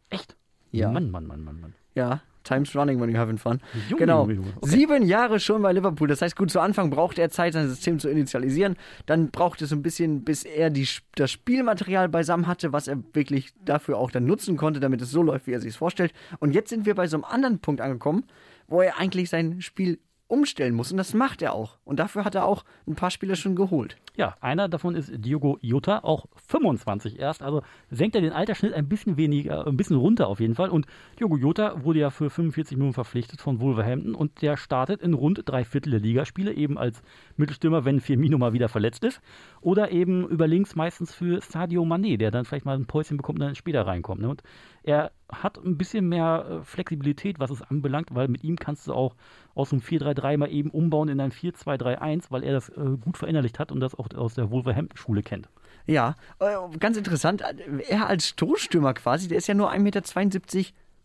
Echt? 0.09 0.35
Ja. 0.71 0.89
Mann, 0.89 1.11
Mann, 1.11 1.27
Mann, 1.27 1.43
Mann, 1.43 1.59
Mann. 1.59 1.73
Ja, 1.93 2.21
time's 2.43 2.75
running 2.75 2.99
when 2.99 3.09
you're 3.09 3.19
having 3.19 3.37
fun. 3.37 3.61
Junge, 3.89 3.99
genau. 3.99 4.27
Junge. 4.27 4.53
Okay. 4.57 4.69
Sieben 4.69 5.03
Jahre 5.03 5.39
schon 5.39 5.61
bei 5.61 5.71
Liverpool. 5.73 6.07
Das 6.07 6.21
heißt, 6.21 6.35
gut, 6.35 6.51
zu 6.51 6.59
Anfang 6.59 6.89
braucht 6.89 7.17
er 7.17 7.29
Zeit, 7.29 7.53
sein 7.53 7.67
System 7.67 7.99
zu 7.99 8.09
initialisieren. 8.09 8.75
Dann 9.05 9.31
braucht 9.31 9.61
es 9.61 9.71
ein 9.71 9.81
bisschen, 9.81 10.23
bis 10.23 10.43
er 10.43 10.69
die, 10.69 10.87
das 11.15 11.31
Spielmaterial 11.31 12.09
beisammen 12.09 12.47
hatte, 12.47 12.73
was 12.73 12.87
er 12.87 12.97
wirklich 13.13 13.53
dafür 13.65 13.97
auch 13.97 14.11
dann 14.11 14.25
nutzen 14.25 14.57
konnte, 14.57 14.79
damit 14.79 15.01
es 15.01 15.11
so 15.11 15.23
läuft, 15.23 15.47
wie 15.47 15.53
er 15.53 15.61
sich 15.61 15.71
es 15.71 15.75
vorstellt. 15.77 16.13
Und 16.39 16.53
jetzt 16.53 16.69
sind 16.69 16.85
wir 16.85 16.95
bei 16.95 17.07
so 17.07 17.17
einem 17.17 17.25
anderen 17.25 17.59
Punkt 17.59 17.81
angekommen, 17.81 18.25
wo 18.67 18.81
er 18.81 18.99
eigentlich 18.99 19.29
sein 19.29 19.61
Spiel 19.61 19.99
umstellen 20.27 20.73
muss. 20.73 20.91
Und 20.91 20.97
das 20.97 21.13
macht 21.13 21.41
er 21.41 21.53
auch. 21.53 21.77
Und 21.83 21.99
dafür 21.99 22.25
hat 22.25 22.35
er 22.35 22.45
auch 22.45 22.63
ein 22.87 22.95
paar 22.95 23.11
Spieler 23.11 23.35
schon 23.35 23.55
geholt. 23.55 23.97
Ja, 24.15 24.35
einer 24.41 24.69
davon 24.69 24.95
ist 24.95 25.11
Diogo 25.15 25.57
Jota, 25.61 25.99
auch 25.99 26.25
25 26.47 27.19
erst. 27.19 27.41
Also 27.41 27.61
senkt 27.89 28.15
er 28.15 28.21
den 28.21 28.31
Altersschnitt 28.31 28.73
ein 28.73 28.87
bisschen 28.87 29.17
weniger, 29.17 29.65
ein 29.67 29.77
bisschen 29.77 29.97
runter 29.97 30.27
auf 30.27 30.39
jeden 30.39 30.55
Fall. 30.55 30.69
Und 30.69 30.85
Diogo 31.19 31.37
Jota 31.37 31.83
wurde 31.83 31.99
ja 31.99 32.09
für 32.09 32.29
45 32.29 32.77
Minuten 32.77 32.93
verpflichtet 32.93 33.41
von 33.41 33.59
Wolverhampton 33.59 34.15
und 34.15 34.41
der 34.41 34.57
startet 34.57 35.01
in 35.01 35.13
rund 35.13 35.41
drei 35.45 35.65
Viertel 35.65 35.91
der 35.91 35.99
Ligaspiele, 35.99 36.53
eben 36.53 36.77
als 36.77 37.01
Mittelstürmer, 37.37 37.85
wenn 37.85 38.01
Firmino 38.01 38.37
mal 38.37 38.53
wieder 38.53 38.69
verletzt 38.69 39.03
ist. 39.03 39.21
Oder 39.61 39.91
eben 39.91 40.27
über 40.27 40.47
links 40.47 40.75
meistens 40.75 41.13
für 41.13 41.41
Sadio 41.41 41.83
Mané, 41.83 42.17
der 42.17 42.31
dann 42.31 42.45
vielleicht 42.45 42.65
mal 42.65 42.75
ein 42.75 42.85
Päuschen 42.85 43.17
bekommt 43.17 43.39
und 43.39 43.45
dann 43.45 43.55
später 43.55 43.85
reinkommt. 43.85 44.21
Ne? 44.21 44.29
Und 44.29 44.43
er 44.83 45.11
hat 45.31 45.57
ein 45.57 45.77
bisschen 45.77 46.09
mehr 46.09 46.45
äh, 46.61 46.63
Flexibilität, 46.63 47.39
was 47.39 47.49
es 47.51 47.61
anbelangt, 47.61 48.13
weil 48.13 48.27
mit 48.27 48.43
ihm 48.43 48.57
kannst 48.57 48.87
du 48.87 48.93
auch 48.93 49.15
aus 49.55 49.69
dem 49.69 49.79
4-3-3 49.79 50.37
mal 50.37 50.51
eben 50.51 50.69
umbauen 50.69 51.09
in 51.09 51.19
ein 51.19 51.31
4-2-3-1, 51.31 52.25
weil 52.29 52.43
er 52.43 52.53
das 52.53 52.69
äh, 52.69 52.97
gut 52.99 53.17
verinnerlicht 53.17 53.59
hat 53.59 53.71
und 53.71 53.79
das 53.79 53.95
auch 53.95 54.09
aus 54.15 54.35
der 54.35 54.51
Wolverhampton-Schule 54.51 55.23
kennt. 55.23 55.49
Ja, 55.85 56.15
äh, 56.39 56.55
ganz 56.79 56.97
interessant. 56.97 57.43
Er 57.87 58.07
als 58.07 58.29
Stoßstürmer 58.29 58.93
quasi, 58.93 59.27
der 59.27 59.37
ist 59.37 59.47
ja 59.47 59.53
nur 59.53 59.71
1,72 59.71 59.79
Meter 59.79 60.03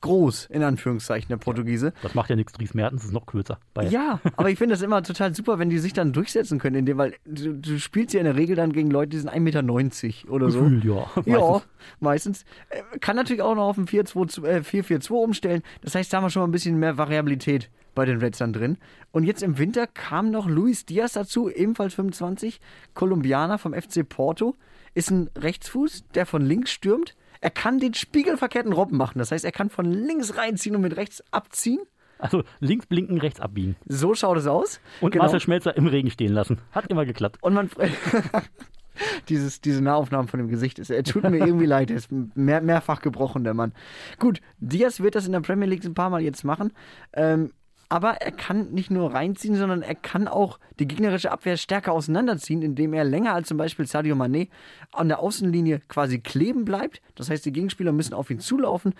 groß, 0.01 0.47
in 0.47 0.63
Anführungszeichen, 0.63 1.29
der 1.29 1.37
Portugiese. 1.39 1.93
Das 2.03 2.15
macht 2.15 2.31
ja 2.31 2.37
nichts. 2.37 2.53
Dries 2.53 2.75
Mertens 2.75 3.05
ist 3.05 3.13
noch 3.13 3.27
kürzer. 3.27 3.59
Bei 3.75 3.87
Ja, 3.87 4.21
aber 4.37 4.51
ich 4.51 4.59
finde 4.59 4.75
das 4.75 4.83
immer 4.83 5.03
total 5.03 5.35
super, 5.35 5.59
wenn 5.59 5.71
die 5.71 5.79
sich 5.79 5.93
dann 5.93 6.13
durchsetzen 6.13 6.59
können, 6.59 6.77
in 6.77 6.87
dem, 6.87 6.99
weil 6.99 7.15
du, 7.25 7.55
du 7.55 7.79
spielst 7.79 8.15
ja 8.15 8.21
in 8.21 8.25
der 8.27 8.37
Regel 8.37 8.57
dann 8.57 8.73
gegen 8.73 8.91
Leute, 8.91 9.11
die 9.11 9.19
sind 9.19 9.31
1,90 9.31 9.41
Meter 9.41 10.33
oder 10.33 10.51
so. 10.51 10.61
Gefühlt, 10.63 10.85
ja. 10.85 11.07
Ja, 11.27 11.41
Meistens. 11.41 11.65
meistens. 12.01 12.45
Äh, 12.71 12.99
Kann 13.01 13.17
natürlich 13.17 13.43
auch 13.43 13.55
noch 13.55 13.69
auf 13.69 13.79
ein 13.79 13.87
4-2, 13.87 14.45
äh, 14.45 14.61
4-4-2 14.61 15.11
umstellen. 15.13 15.63
Das 15.83 15.95
heißt, 15.95 16.13
da 16.13 16.19
haben 16.19 16.25
wir 16.25 16.31
schon 16.31 16.43
mal 16.43 16.49
ein 16.49 16.53
bisschen 16.53 16.79
mehr 16.79 16.97
Variabilität 16.99 17.71
bei 17.95 18.05
den 18.05 18.19
Reds 18.19 18.39
dann 18.39 18.53
drin. 18.53 18.79
Und 19.11 19.25
jetzt 19.25 19.43
im 19.43 19.59
Winter 19.59 19.89
kam 19.89 20.31
noch 20.31 20.47
Luis 20.49 20.87
Diaz 20.87 21.15
dazu, 21.15 21.51
ebenfalls 21.51 21.95
25, 21.95 22.61
Kolumbianer 22.95 23.59
vom 23.59 23.75
FC 23.75 24.09
Porto. 24.09 24.55
Ist 24.95 25.11
ein 25.11 25.31
Rechtsfuß, 25.37 26.05
der 26.15 26.25
von 26.25 26.43
links 26.43 26.71
stürmt. 26.71 27.17
Er 27.41 27.51
kann 27.51 27.79
den 27.79 27.95
spiegelverkehrten 27.95 28.73
Robben 28.73 28.97
machen. 28.97 29.19
Das 29.19 29.31
heißt, 29.33 29.45
er 29.45 29.53
kann 29.53 29.71
von 29.71 29.85
links 29.85 30.37
reinziehen 30.37 30.75
und 30.77 30.83
mit 30.83 30.97
rechts 30.97 31.23
abziehen. 31.31 31.81
Also 32.19 32.43
links 32.59 32.87
blinken, 32.87 33.19
rechts 33.19 33.41
abbiegen. 33.41 33.77
So 33.87 34.15
schaut 34.15 34.39
es 34.39 34.47
aus. 34.47 34.81
Und 35.01 35.13
Genau. 35.13 35.25
Marcel 35.25 35.41
Schmelzer 35.41 35.77
im 35.77 35.87
Regen 35.87 36.11
stehen 36.11 36.33
lassen. 36.33 36.59
Hat 36.73 36.87
immer 36.91 37.07
geklappt. 37.07 37.39
Und 37.43 37.55
man. 37.55 37.71
Dieses, 39.29 39.61
diese 39.61 39.81
Nahaufnahmen 39.81 40.27
von 40.27 40.39
dem 40.39 40.49
Gesicht, 40.49 40.81
ist, 40.81 40.91
er 40.91 41.05
tut 41.05 41.23
mir 41.23 41.39
irgendwie 41.39 41.67
leid, 41.67 41.91
er 41.91 41.97
ist 41.99 42.11
mehr, 42.11 42.61
mehrfach 42.61 43.01
gebrochen, 43.01 43.45
der 43.45 43.55
Mann. 43.55 43.73
Gut, 44.19 44.41
Diaz 44.59 44.99
wird 44.99 45.15
das 45.15 45.25
in 45.27 45.31
der 45.33 45.41
Premier 45.41 45.69
League 45.69 45.85
ein 45.85 45.95
paar 45.95 46.11
Mal 46.11 46.21
jetzt 46.21 46.43
machen. 46.43 46.73
Ähm, 47.13 47.53
aber 47.89 48.21
er 48.21 48.33
kann 48.33 48.71
nicht 48.73 48.91
nur 48.91 49.15
reinziehen, 49.15 49.57
sondern 49.57 49.83
er 49.83 49.95
kann 49.95 50.29
auch 50.29 50.59
die 50.79 50.87
gegnerische 50.87 51.31
Abwehr 51.31 51.57
stärker 51.57 51.93
auseinanderziehen, 51.93 52.63
indem 52.63 52.93
er 52.93 53.05
länger 53.05 53.35
als 53.35 53.49
zum 53.49 53.57
Beispiel 53.57 53.87
Sadio 53.87 54.15
Mané 54.15 54.49
an 54.93 55.09
der 55.09 55.21
Außenlinie 55.21 55.81
quasi 55.89 56.19
kleben 56.19 56.65
bleibt. 56.65 57.01
Das 57.15 57.31
heißt, 57.31 57.45
die 57.45 57.53
Gegenspieler 57.53 57.93
müssen 57.93 58.15
auf 58.15 58.31
ihn 58.31 58.41
zulaufen. 58.41 58.95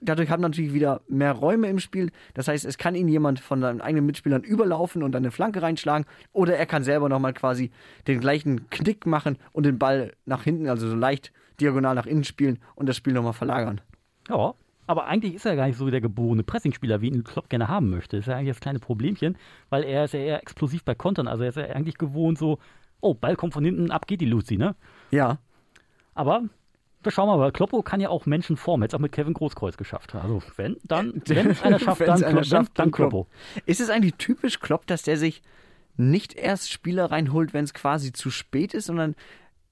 Dadurch 0.00 0.28
hat 0.28 0.40
man 0.40 0.50
natürlich 0.50 0.74
wieder 0.74 1.00
mehr 1.08 1.32
Räume 1.32 1.68
im 1.68 1.78
Spiel. 1.78 2.10
Das 2.34 2.48
heißt, 2.48 2.66
es 2.66 2.76
kann 2.76 2.94
ihn 2.94 3.08
jemand 3.08 3.40
von 3.40 3.62
seinen 3.62 3.80
eigenen 3.80 4.04
Mitspielern 4.04 4.42
überlaufen 4.42 5.02
und 5.02 5.16
eine 5.16 5.30
Flanke 5.30 5.62
reinschlagen. 5.62 6.06
Oder 6.32 6.56
er 6.56 6.66
kann 6.66 6.84
selber 6.84 7.08
nochmal 7.08 7.32
quasi 7.32 7.70
den 8.06 8.20
gleichen 8.20 8.68
Knick 8.70 9.06
machen 9.06 9.38
und 9.52 9.64
den 9.64 9.78
Ball 9.78 10.12
nach 10.26 10.42
hinten, 10.42 10.68
also 10.68 10.88
so 10.88 10.96
leicht 10.96 11.32
diagonal 11.60 11.94
nach 11.94 12.06
innen 12.06 12.24
spielen 12.24 12.58
und 12.74 12.88
das 12.88 12.96
Spiel 12.96 13.14
nochmal 13.14 13.32
verlagern. 13.32 13.80
Ja. 14.28 14.54
Aber 14.86 15.06
eigentlich 15.06 15.34
ist 15.34 15.46
er 15.46 15.56
gar 15.56 15.66
nicht 15.66 15.76
so 15.76 15.90
der 15.90 16.00
geborene 16.00 16.42
Pressingspieler, 16.42 17.00
wie 17.00 17.08
ihn 17.08 17.24
Klopp 17.24 17.48
gerne 17.48 17.68
haben 17.68 17.90
möchte. 17.90 18.16
Das 18.16 18.24
ist 18.24 18.30
ja 18.30 18.36
eigentlich 18.36 18.50
das 18.50 18.60
kleine 18.60 18.78
Problemchen, 18.78 19.36
weil 19.68 19.84
er 19.84 20.04
ist 20.04 20.14
ja 20.14 20.20
eher 20.20 20.42
explosiv 20.42 20.84
bei 20.84 20.94
Kontern. 20.94 21.28
Also 21.28 21.42
er 21.42 21.48
ist 21.48 21.56
ja 21.56 21.64
eigentlich 21.64 21.98
gewohnt 21.98 22.38
so, 22.38 22.58
oh, 23.00 23.14
Ball 23.14 23.36
kommt 23.36 23.52
von 23.52 23.64
hinten, 23.64 23.90
ab 23.90 24.06
geht 24.06 24.20
die 24.20 24.26
Luzi, 24.26 24.56
ne? 24.56 24.74
Ja, 25.10 25.38
Aber 26.14 26.42
wir 27.02 27.12
schauen 27.12 27.28
mal, 27.28 27.38
weil 27.38 27.52
Kloppo 27.52 27.82
kann 27.82 28.00
ja 28.00 28.08
auch 28.08 28.26
Menschen 28.26 28.56
formen. 28.56 28.82
Jetzt 28.82 28.94
auch 28.94 28.98
mit 28.98 29.12
Kevin 29.12 29.34
Großkreuz 29.34 29.76
geschafft. 29.76 30.14
Also 30.14 30.42
wenn, 30.56 30.76
dann, 30.84 31.22
wenn 31.26 31.50
es 31.50 31.62
einer 31.62 31.78
schafft, 31.78 32.00
dann, 32.00 32.22
einer 32.22 32.32
Klopp, 32.32 32.46
schafft, 32.46 32.78
dann, 32.78 32.86
dann 32.86 32.90
Kloppo. 32.90 33.26
Ist 33.64 33.80
es 33.80 33.90
eigentlich 33.90 34.14
typisch 34.16 34.60
Klopp, 34.60 34.86
dass 34.86 35.02
der 35.02 35.16
sich 35.16 35.42
nicht 35.96 36.34
erst 36.34 36.70
Spieler 36.70 37.10
reinholt, 37.10 37.54
wenn 37.54 37.64
es 37.64 37.74
quasi 37.74 38.12
zu 38.12 38.30
spät 38.30 38.74
ist, 38.74 38.86
sondern 38.86 39.14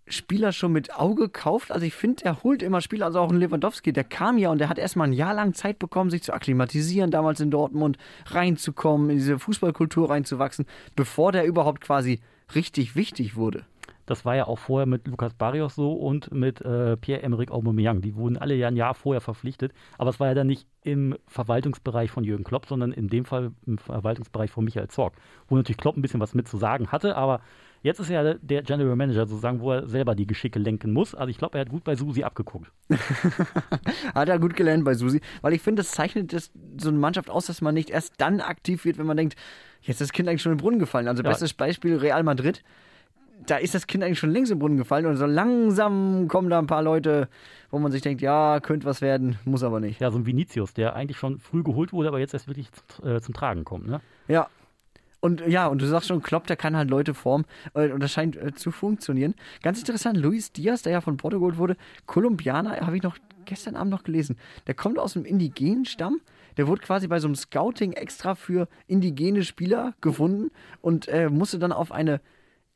Spieler 0.07 0.53
schon 0.53 0.73
mit 0.73 0.95
Auge 0.95 1.29
kauft? 1.29 1.73
Also 1.73 1.87
ich 1.87 1.95
finde, 1.95 2.25
er 2.25 2.43
holt 2.43 2.63
immer 2.63 2.81
Spieler, 2.81 3.07
also 3.07 3.21
auch 3.21 3.31
ein 3.31 3.39
Lewandowski, 3.39 3.93
der 3.93 4.05
kam 4.05 4.39
ja 4.39 4.51
und 4.51 4.59
der 4.59 4.69
hat 4.69 4.79
erstmal 4.79 5.09
ein 5.09 5.13
Jahr 5.13 5.35
lang 5.35 5.55
Zeit 5.55 5.79
bekommen, 5.79 6.11
sich 6.11 6.23
zu 6.23 6.33
akklimatisieren, 6.33 7.11
damals 7.11 7.41
in 7.41 7.51
Dortmund 7.51 7.99
reinzukommen, 8.27 9.11
in 9.11 9.17
diese 9.17 9.39
Fußballkultur 9.39 10.11
reinzuwachsen, 10.11 10.67
bevor 10.95 11.33
der 11.33 11.47
überhaupt 11.47 11.81
quasi 11.81 12.21
richtig 12.55 12.97
wichtig 12.97 13.37
wurde. 13.37 13.65
Das 14.07 14.25
war 14.25 14.37
ja 14.37 14.47
auch 14.47 14.59
vorher 14.59 14.87
mit 14.87 15.09
Lukas 15.09 15.33
Barrios 15.33 15.75
so 15.75 15.93
und 15.93 16.31
mit 16.31 16.61
äh, 16.61 16.97
Pierre-Emerick 16.97 17.51
Aubameyang. 17.51 18.03
Die 18.03 18.17
wurden 18.17 18.37
alle 18.37 18.55
ja 18.55 18.69
ein 18.69 18.77
Jahr 18.77 18.95
vorher 18.95 19.23
verpflichtet. 19.23 19.73
Aber 19.97 20.11
es 20.11 20.21
war 20.21 20.29
ja 20.29 20.35
dann 20.35 20.47
nicht 20.47 20.69
im 20.83 21.17
Verwaltungsbereich 21.27 22.11
von 22.11 22.25
Jürgen 22.25 22.45
Klopp, 22.45 22.67
sondern 22.67 22.93
in 22.93 23.09
dem 23.09 23.25
Fall 23.25 23.53
im 23.67 23.79
Verwaltungsbereich 23.79 24.51
von 24.51 24.65
Michael 24.65 24.89
Zorg. 24.89 25.15
Wo 25.49 25.57
natürlich 25.57 25.79
Klopp 25.79 25.97
ein 25.97 26.03
bisschen 26.03 26.21
was 26.21 26.35
mit 26.35 26.49
zu 26.49 26.59
sagen 26.59 26.93
hatte, 26.93 27.17
aber 27.17 27.41
jetzt 27.85 28.01
ist 28.01 28.11
er 28.11 28.35
der 28.35 28.63
General 28.63 28.97
Manager 28.97 29.27
sozusagen, 29.27 29.61
wo 29.61 29.71
er 29.71 29.87
selber 29.87 30.15
die 30.15 30.27
Geschicke 30.27 30.59
lenken 30.59 30.93
muss. 30.93 31.15
Also 31.15 31.29
ich 31.31 31.39
glaube, 31.39 31.59
er 31.59 31.61
hat 31.61 31.69
gut 31.69 31.85
bei 31.85 31.95
Susi 31.95 32.25
abgeguckt. 32.25 32.73
Hat 34.15 34.29
er 34.29 34.39
gut 34.39 34.57
gelernt 34.57 34.85
bei 34.85 34.95
Susi, 34.95 35.21
weil 35.43 35.53
ich 35.53 35.63
finde, 35.63 35.83
das 35.83 35.93
zeichnet 35.93 36.33
das, 36.33 36.51
so 36.79 36.89
eine 36.89 36.99
Mannschaft 36.99 37.31
aus, 37.31 37.47
dass 37.47 37.61
man 37.61 37.75
nicht 37.75 37.91
erst 37.91 38.15
dann 38.19 38.41
aktiv 38.41 38.85
wird, 38.85 38.99
wenn 38.99 39.07
man 39.07 39.17
denkt, 39.17 39.37
jetzt 39.83 40.01
ist 40.01 40.09
das 40.09 40.13
Kind 40.13 40.29
eigentlich 40.29 40.43
schon 40.43 40.53
im 40.53 40.59
Brunnen 40.59 40.79
gefallen. 40.79 41.07
Also 41.09 41.23
Ja. 41.23 41.29
bestes 41.29 41.53
Beispiel 41.53 41.97
Real 41.97 42.23
Madrid. 42.23 42.63
Da 43.47 43.59
ist 43.59 43.75
das 43.75 43.87
Kind 43.87 44.03
eigentlich 44.03 44.19
schon 44.19 44.31
längst 44.31 44.51
im 44.51 44.59
Brunnen 44.59 44.79
gefallen 44.79 45.05
und 45.05 45.17
so 45.17 45.27
langsam 45.27 46.29
kommen 46.29 46.49
da 46.49 46.59
ein 46.59 46.67
paar 46.67 46.83
Leute, 46.83 47.29
wo 47.71 47.79
man 47.79 47.93
sich 47.93 48.01
denkt, 48.01 48.23
ja, 48.23 48.61
könnte 48.61 48.87
was 48.87 49.03
werden, 49.03 49.39
muss 49.45 49.63
aber 49.63 49.81
nicht. 49.81 50.01
Ja, 50.01 50.11
so 50.11 50.17
ein 50.19 50.25
Vinicius, 50.25 50.73
der 50.73 50.97
eigentlich 50.97 51.19
schon 51.19 51.39
früh 51.41 51.63
geholt 51.63 51.93
wurde, 51.93 52.09
aber 52.09 52.21
jetzt 52.21 52.33
erst 52.33 52.47
wirklich 52.49 52.71
zum, 52.73 53.07
äh, 53.07 53.21
zum 53.21 53.35
Tragen 53.35 53.65
kommt. 53.65 53.87
Ne? 53.87 54.01
Ja. 54.29 54.49
Und 55.25 55.41
ja, 55.47 55.69
und 55.69 55.81
du 55.81 55.87
sagst 55.87 56.09
schon, 56.09 56.21
Klopp, 56.21 56.47
der 56.49 56.57
kann 56.57 56.77
halt 56.77 56.91
Leute 56.91 57.15
formen 57.15 57.47
äh, 57.73 57.89
und 57.89 58.03
das 58.03 58.13
scheint 58.13 58.37
äh, 58.37 58.53
zu 58.53 58.71
funktionieren. 58.71 59.35
Ganz 59.63 59.79
interessant, 59.79 60.19
Luis 60.19 60.53
Diaz, 60.53 60.83
der 60.83 60.93
ja 60.93 61.01
von 61.01 61.17
Porto 61.17 61.39
geholt 61.39 61.57
wurde, 61.57 61.79
Kolumbianer, 62.05 62.81
habe 62.83 62.99
ich 62.99 63.03
noch 63.03 63.17
gestern 63.47 63.75
Abend 63.75 63.91
noch 63.91 64.03
gelesen. 64.03 64.37
Der 64.67 64.75
kommt 64.75 64.99
aus 64.99 65.17
einem 65.17 65.25
indigenen 65.25 65.87
Stamm. 65.87 66.21
Der 66.59 66.69
wurde 66.69 66.83
quasi 66.83 67.09
bei 67.09 67.21
so 67.21 67.27
einem 67.27 67.37
Scouting 67.37 67.95
extra 67.95 68.35
für 68.35 68.69
indigene 68.87 69.45
Spieler 69.45 69.95
gefunden 70.03 70.51
und 70.83 71.09
äh, 71.09 71.31
musste 71.31 71.59
dann 71.59 71.73
auf 71.73 71.91
eine, 71.91 72.21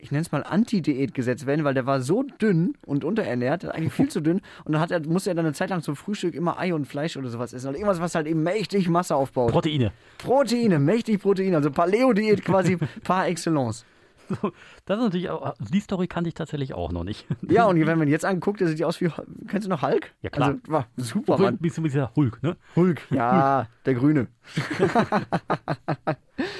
ich 0.00 0.12
nenne 0.12 0.22
es 0.22 0.30
mal 0.30 0.44
Anti-Diät 0.44 1.12
gesetzt 1.12 1.46
werden, 1.46 1.64
weil 1.64 1.74
der 1.74 1.84
war 1.84 2.00
so 2.00 2.22
dünn 2.22 2.74
und 2.87 3.04
unterernährt, 3.04 3.64
eigentlich 3.64 3.92
viel 3.92 4.08
zu 4.08 4.20
dünn. 4.20 4.40
Und 4.64 4.72
dann 4.72 4.80
hat 4.80 4.92
er, 4.92 5.04
musste 5.04 5.30
er 5.30 5.34
dann 5.34 5.44
eine 5.44 5.54
Zeit 5.54 5.70
lang 5.70 5.82
zum 5.82 5.96
Frühstück 5.96 6.34
immer 6.34 6.58
Ei 6.58 6.72
und 6.72 6.87
Fleisch 6.87 7.16
oder 7.16 7.28
sowas 7.28 7.52
essen. 7.52 7.68
Oder 7.68 7.78
irgendwas, 7.78 8.00
was 8.00 8.14
halt 8.14 8.28
eben 8.28 8.44
mächtig 8.44 8.88
Masse 8.88 9.16
aufbaut. 9.16 9.50
Proteine. 9.50 9.92
Proteine, 10.18 10.78
mächtig 10.78 11.20
Protein, 11.20 11.54
also 11.56 11.72
Paleo-Diät 11.72 12.44
quasi 12.44 12.78
par 13.02 13.26
excellence. 13.26 13.84
Das 14.85 14.99
ist 14.99 15.05
natürlich 15.05 15.31
auch, 15.31 15.55
die 15.59 15.81
Story 15.81 16.07
kannte 16.07 16.29
ich 16.29 16.35
tatsächlich 16.35 16.75
auch 16.75 16.93
noch 16.93 17.05
nicht. 17.05 17.27
Ja, 17.49 17.67
und 17.67 17.79
wenn 17.79 17.99
man 17.99 18.09
ihn 18.09 18.12
jetzt 18.12 18.25
anguckt, 18.25 18.61
der 18.61 18.69
sieht 18.69 18.79
ja 18.79 18.87
aus 18.87 19.01
wie, 19.01 19.11
kennst 19.49 19.67
du 19.67 19.71
noch 19.71 19.83
Hulk? 19.83 20.14
Ja, 20.23 20.31
klar. 20.31 20.49
Also, 20.51 20.61
war 20.67 20.87
super, 20.97 21.35
Obwohl, 21.35 21.47
Mann. 21.47 21.55
Ein 21.55 21.59
bisschen 21.59 21.85
wie 21.85 21.88
dieser 21.88 22.14
Hulk, 22.14 22.43
ne? 22.43 22.57
Hulk, 22.77 23.03
ja, 23.11 23.67
der 23.87 23.95
Grüne. 23.95 24.29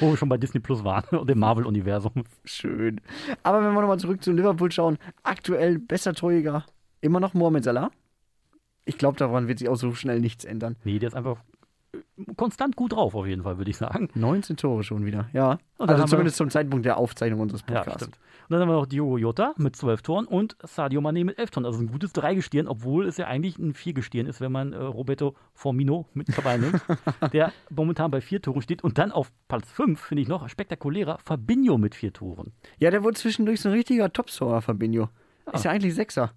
Wo 0.01 0.11
wir 0.11 0.17
schon 0.17 0.29
bei 0.29 0.37
Disney 0.39 0.61
Plus 0.61 0.85
waren 0.85 1.05
und 1.19 1.29
dem 1.29 1.39
Marvel-Universum. 1.39 2.25
Schön. 2.45 3.01
Aber 3.43 3.63
wenn 3.63 3.73
wir 3.73 3.81
nochmal 3.81 3.99
zurück 3.99 4.23
zu 4.23 4.33
Liverpool 4.33 4.73
schauen, 4.73 4.99
aktuell 5.23 5.79
besser 5.79 6.15
Torjäger, 6.15 6.65
immer 7.01 7.21
noch 7.21 7.35
Mohamed 7.35 7.65
Salah. 7.65 7.91
Ich 8.85 8.97
glaube, 8.97 9.19
daran 9.19 9.49
wird 9.49 9.59
sich 9.59 9.69
auch 9.69 9.77
so 9.77 9.95
schnell 9.95 10.21
nichts 10.21 10.45
ändern. 10.45 10.77
Nee, 10.85 10.99
der 10.99 11.09
ist 11.09 11.15
einfach 11.15 11.37
konstant 12.37 12.77
gut 12.77 12.93
drauf, 12.93 13.15
auf 13.15 13.27
jeden 13.27 13.43
Fall, 13.43 13.59
würde 13.59 13.71
ich 13.71 13.77
sagen. 13.77 14.09
19 14.15 14.57
Tore 14.57 14.83
schon 14.83 15.05
wieder, 15.07 15.29
ja. 15.33 15.59
Also 15.79 16.05
zumindest 16.05 16.37
zum 16.37 16.51
Zeitpunkt 16.51 16.85
der 16.85 16.97
Aufzeichnung 16.97 17.41
unseres 17.41 17.63
Ja, 17.69 17.77
Podcasts. 17.77 18.03
stimmt. 18.05 18.19
Und 18.49 18.53
dann 18.55 18.63
haben 18.63 18.69
wir 18.71 18.77
noch 18.77 18.87
Diogo 18.87 19.19
Jota 19.19 19.53
mit 19.59 19.77
12 19.77 20.01
Toren 20.03 20.25
und 20.27 20.57
Sadio 20.65 21.01
Mané 21.03 21.23
mit 21.25 21.39
11 21.39 21.51
Toren. 21.51 21.67
Also 21.67 21.81
ein 21.81 21.89
gutes 21.91 22.15
Dreigestirn, 22.15 22.67
obwohl 22.67 23.07
es 23.07 23.19
ja 23.19 23.27
eigentlich 23.27 23.59
ein 23.59 23.75
Viergestirn 23.75 24.27
ist, 24.27 24.41
wenn 24.41 24.51
man 24.51 24.73
äh, 24.73 24.77
Roberto 24.79 25.35
Formino 25.53 26.07
mit 26.15 26.29
dabei 26.37 26.57
nimmt, 26.57 26.81
der 27.33 27.53
momentan 27.71 28.11
bei 28.11 28.21
vier 28.23 28.41
Toren 28.41 28.63
steht. 28.63 28.83
Und 28.83 28.97
dann 28.97 29.13
auf 29.13 29.31
Platz 29.49 29.71
5, 29.73 30.01
finde 30.01 30.23
ich 30.23 30.29
noch 30.29 30.49
spektakulärer, 30.49 31.19
Fabinho 31.23 31.77
mit 31.77 31.95
vier 31.95 32.13
Toren. 32.13 32.53
Ja, 32.79 32.91
der 32.91 33.05
wurde 33.05 33.17
zwischendurch 33.19 33.61
so 33.61 33.69
ein 33.69 33.75
richtiger 33.75 34.11
Topscorer, 34.13 34.63
Fabinho. 34.63 35.09
Ist 35.53 35.65
ja 35.67 35.71
eigentlich 35.71 35.95
Sechser. 35.95 36.33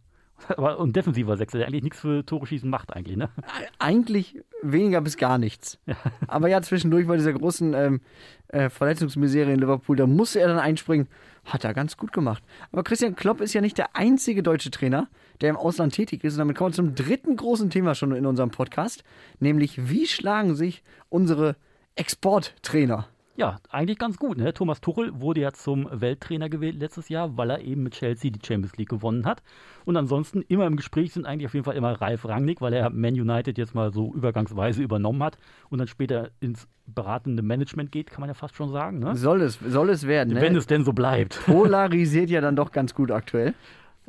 Aber 0.57 0.79
und 0.79 0.95
defensiver 0.95 1.37
Sechser, 1.37 1.57
der 1.57 1.67
eigentlich 1.67 1.83
nichts 1.83 1.99
für 1.99 2.25
Tore 2.25 2.45
schießen 2.45 2.69
macht 2.69 2.93
eigentlich, 2.93 3.17
ne? 3.17 3.29
eigentlich 3.79 4.41
weniger 4.61 5.01
bis 5.01 5.17
gar 5.17 5.37
nichts. 5.37 5.79
Aber 6.27 6.47
ja, 6.47 6.61
zwischendurch 6.61 7.07
bei 7.07 7.17
dieser 7.17 7.33
großen 7.33 7.73
ähm, 7.73 8.01
äh, 8.49 8.69
Verletzungsmisere 8.69 9.51
in 9.51 9.59
Liverpool, 9.59 9.95
da 9.95 10.07
musste 10.07 10.39
er 10.39 10.47
dann 10.47 10.59
einspringen. 10.59 11.07
Hat 11.43 11.63
er 11.63 11.73
ganz 11.73 11.97
gut 11.97 12.13
gemacht. 12.13 12.43
Aber 12.71 12.83
Christian 12.83 13.15
Klopp 13.15 13.41
ist 13.41 13.53
ja 13.53 13.61
nicht 13.61 13.77
der 13.77 13.95
einzige 13.95 14.43
deutsche 14.43 14.69
Trainer, 14.69 15.07
der 15.41 15.49
im 15.49 15.57
Ausland 15.57 15.93
tätig 15.93 16.23
ist. 16.23 16.33
Und 16.33 16.39
damit 16.39 16.55
kommen 16.55 16.69
wir 16.69 16.75
zum 16.75 16.93
dritten 16.93 17.35
großen 17.35 17.71
Thema 17.71 17.95
schon 17.95 18.11
in 18.11 18.27
unserem 18.27 18.51
Podcast, 18.51 19.03
nämlich 19.39 19.89
wie 19.89 20.05
schlagen 20.05 20.55
sich 20.55 20.83
unsere 21.09 21.55
Exporttrainer? 21.95 23.07
Ja, 23.41 23.57
eigentlich 23.71 23.97
ganz 23.97 24.19
gut. 24.19 24.37
Ne? 24.37 24.53
Thomas 24.53 24.81
Tuchel 24.81 25.19
wurde 25.19 25.41
ja 25.41 25.51
zum 25.51 25.87
Welttrainer 25.91 26.47
gewählt 26.47 26.75
letztes 26.79 27.09
Jahr, 27.09 27.37
weil 27.37 27.49
er 27.49 27.61
eben 27.61 27.81
mit 27.81 27.95
Chelsea 27.95 28.29
die 28.29 28.39
Champions 28.45 28.77
League 28.77 28.89
gewonnen 28.89 29.25
hat. 29.25 29.41
Und 29.83 29.97
ansonsten 29.97 30.43
immer 30.47 30.67
im 30.67 30.75
Gespräch 30.75 31.11
sind 31.11 31.25
eigentlich 31.25 31.47
auf 31.47 31.55
jeden 31.55 31.63
Fall 31.63 31.75
immer 31.75 31.99
Ralf 31.99 32.25
Rangnick, 32.25 32.61
weil 32.61 32.71
er 32.71 32.91
Man 32.91 33.15
United 33.15 33.57
jetzt 33.57 33.73
mal 33.73 33.91
so 33.91 34.13
übergangsweise 34.13 34.83
übernommen 34.83 35.23
hat 35.23 35.39
und 35.71 35.79
dann 35.79 35.87
später 35.87 36.29
ins 36.39 36.67
beratende 36.85 37.41
Management 37.41 37.91
geht, 37.91 38.11
kann 38.11 38.21
man 38.21 38.29
ja 38.29 38.35
fast 38.35 38.55
schon 38.55 38.71
sagen. 38.71 38.99
Ne? 38.99 39.15
Soll 39.15 39.41
es, 39.41 39.57
soll 39.57 39.89
es 39.89 40.05
werden, 40.05 40.35
Wenn 40.35 40.53
ne? 40.53 40.59
es 40.59 40.67
denn 40.67 40.83
so 40.83 40.93
bleibt. 40.93 41.43
Polarisiert 41.45 42.29
ja 42.29 42.41
dann 42.41 42.55
doch 42.55 42.71
ganz 42.71 42.93
gut 42.93 43.09
aktuell. 43.09 43.55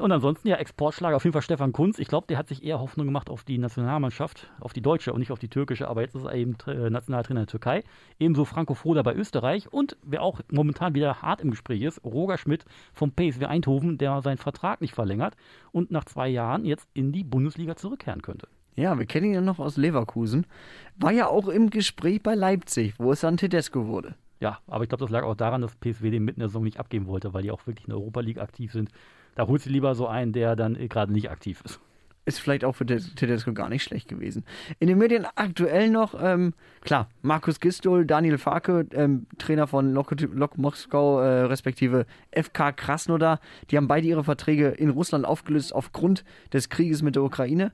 Und 0.03 0.11
ansonsten 0.11 0.49
ja 0.49 0.57
Exportschlager 0.57 1.15
auf 1.15 1.23
jeden 1.23 1.33
Fall 1.33 1.43
Stefan 1.43 1.73
Kunz. 1.73 2.01
Ich 2.01 2.09
glaube, 2.09 2.27
der 2.27 2.37
hat 2.37 2.49
sich 2.49 2.65
eher 2.65 2.81
Hoffnung 2.81 3.07
gemacht 3.07 3.31
auf 3.31 3.45
die 3.45 3.57
Nationalmannschaft, 3.57 4.51
auf 4.59 4.73
die 4.73 4.81
deutsche 4.81 5.13
und 5.13 5.21
nicht 5.21 5.31
auf 5.31 5.39
die 5.39 5.47
türkische. 5.47 5.87
Aber 5.87 6.01
jetzt 6.01 6.17
ist 6.17 6.25
er 6.25 6.35
eben 6.35 6.57
äh, 6.67 6.91
Nationaltrainer 6.91 7.43
der 7.43 7.47
Türkei. 7.47 7.85
Ebenso 8.19 8.45
Franco 8.45 8.75
Foda 8.75 9.03
bei 9.03 9.15
Österreich. 9.15 9.73
Und 9.73 9.97
wer 10.03 10.23
auch 10.23 10.41
momentan 10.51 10.97
wieder 10.97 11.23
hart 11.23 11.41
im 11.41 11.53
Gespräch 11.53 11.83
ist, 11.83 12.05
Roger 12.05 12.37
Schmidt 12.37 12.65
vom 12.93 13.13
PSW 13.13 13.47
Eindhoven, 13.47 13.97
der 13.97 14.23
seinen 14.23 14.39
Vertrag 14.39 14.81
nicht 14.81 14.93
verlängert 14.93 15.37
und 15.71 15.93
nach 15.93 16.05
zwei 16.05 16.29
Jahren 16.29 16.65
jetzt 16.65 16.89
in 16.95 17.13
die 17.13 17.23
Bundesliga 17.23 17.77
zurückkehren 17.77 18.23
könnte. 18.23 18.49
Ja, 18.75 18.99
wir 18.99 19.07
kennen 19.07 19.27
ihn 19.27 19.35
ja 19.35 19.41
noch 19.41 19.61
aus 19.61 19.77
Leverkusen. 19.77 20.49
War 20.97 21.13
ja 21.13 21.29
auch 21.29 21.47
im 21.47 21.71
Gespräch 21.71 22.25
bei 22.25 22.35
Leipzig, 22.35 22.95
wo 22.99 23.13
es 23.13 23.21
dann 23.21 23.37
Tedesco 23.37 23.87
wurde. 23.87 24.17
Ja, 24.41 24.59
aber 24.67 24.83
ich 24.83 24.89
glaube, 24.89 25.05
das 25.05 25.11
lag 25.13 25.23
auch 25.23 25.37
daran, 25.37 25.61
dass 25.61 25.77
PSW 25.77 26.11
den 26.11 26.25
mitten 26.25 26.41
der 26.41 26.49
Saison 26.49 26.65
nicht 26.65 26.81
abgeben 26.81 27.07
wollte, 27.07 27.33
weil 27.33 27.45
die 27.45 27.53
auch 27.53 27.65
wirklich 27.69 27.87
in 27.87 27.93
der 27.93 28.01
Europa 28.01 28.19
League 28.19 28.39
aktiv 28.39 28.73
sind. 28.73 28.91
Da 29.35 29.47
holt 29.47 29.63
sie 29.63 29.71
lieber 29.71 29.95
so 29.95 30.07
einen, 30.07 30.33
der 30.33 30.57
dann 30.57 30.77
äh, 30.77 30.89
gerade 30.89 31.13
nicht 31.13 31.31
aktiv 31.31 31.63
ist. 31.65 31.81
Ist 32.25 32.39
vielleicht 32.39 32.65
auch 32.65 32.77
für 32.77 32.87
Ted- 32.87 33.17
Tedesco 33.17 33.53
gar 33.53 33.69
nicht 33.69 33.83
schlecht 33.83 34.07
gewesen. 34.07 34.45
In 34.79 34.87
den 34.87 34.97
Medien 34.99 35.27
aktuell 35.35 35.91
noch, 35.91 36.15
ähm, 36.23 36.55
klar, 36.81 37.09
Markus 37.21 37.59
Gistol, 37.59 38.07
Daniel 38.07 38.39
Farke, 38.39 38.87
ähm, 38.93 39.27
Trainer 39.39 39.67
von 39.67 39.93
Lok, 39.93 40.15
Lok 40.33 40.57
Moskau, 40.57 41.19
äh, 41.21 41.41
respektive 41.47 42.07
FK 42.31 42.71
Krasnodar, 42.73 43.41
die 43.71 43.77
haben 43.77 43.89
beide 43.89 44.07
ihre 44.07 44.23
Verträge 44.23 44.69
in 44.69 44.91
Russland 44.91 45.25
aufgelöst 45.25 45.75
aufgrund 45.75 46.25
des 46.53 46.69
Krieges 46.69 47.03
mit 47.03 47.17
der 47.17 47.25
Ukraine. 47.25 47.73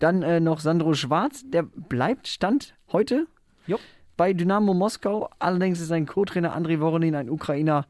Dann 0.00 0.22
äh, 0.22 0.40
noch 0.40 0.58
Sandro 0.58 0.94
Schwarz, 0.94 1.44
der 1.48 1.62
bleibt 1.62 2.26
Stand 2.26 2.74
heute 2.90 3.28
Jo. 3.68 3.78
bei 4.16 4.32
Dynamo 4.32 4.74
Moskau. 4.74 5.30
Allerdings 5.38 5.80
ist 5.80 5.88
sein 5.88 6.06
Co-Trainer 6.06 6.54
Andrei 6.54 6.80
Voronin, 6.80 7.14
ein 7.14 7.30
Ukrainer, 7.30 7.86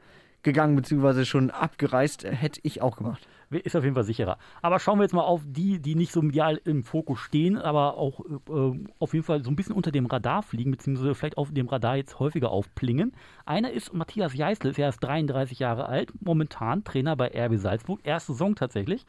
gegangen 0.47 0.77
bzw. 0.77 1.27
schon 1.27 1.51
abgereist. 1.51 2.25
Äh, 2.25 2.35
Hätte 2.35 2.61
ich 2.63 2.81
auch 2.81 2.97
gemacht. 2.97 3.29
Ist 3.51 3.77
auf 3.77 3.85
jeden 3.85 3.95
Fall 3.95 4.05
sicherer. 4.05 4.39
Aber 4.63 4.81
schauen 4.81 4.99
wir 4.99 5.03
jetzt 5.05 5.13
mal 5.13 5.23
auf 5.23 5.43
die, 5.45 5.79
die 5.79 5.95
nicht 5.95 6.11
so 6.11 6.23
medial 6.23 6.61
im 6.65 6.83
Fokus 6.83 7.21
stehen, 7.21 7.59
aber 7.59 7.97
auch 7.97 8.21
äh, 8.21 8.87
auf 8.99 9.13
jeden 9.13 9.25
Fall 9.25 9.45
so 9.45 9.51
ein 9.51 9.57
bisschen 9.57 9.75
unter 9.75 9.93
dem 9.93 10.07
Radar 10.07 10.43
fliegen, 10.43 10.73
beziehungsweise 10.73 11.15
vielleicht 11.15 11.39
auf 11.39 11.53
dem 11.53 11.69
Radar 11.69 11.97
jetzt 11.97 12.19
häufiger 12.19 12.51
aufplingen. 12.51 13.13
Einer 13.45 13.71
ist 13.71 13.93
Matthias 13.93 14.35
Jeißl, 14.35 14.69
ist 14.69 14.79
erst 14.79 15.05
33 15.05 15.61
Jahre 15.61 15.87
alt, 15.87 16.11
momentan 16.21 16.83
Trainer 16.83 17.15
bei 17.15 17.29
RB 17.29 17.57
Salzburg, 17.57 18.01
erste 18.03 18.33
Saison 18.33 18.57
tatsächlich. 18.57 19.05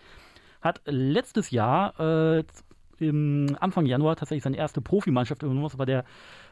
Hat 0.62 0.82
letztes 0.86 1.52
Jahr 1.52 2.00
äh, 2.00 2.44
im 3.00 3.56
Anfang 3.60 3.86
Januar 3.86 4.16
tatsächlich 4.16 4.44
seine 4.44 4.58
erste 4.58 4.82
Profimannschaft 4.82 5.44
übernommen. 5.44 5.68
Das 5.68 5.78
war 5.78 5.86
der, 5.86 6.04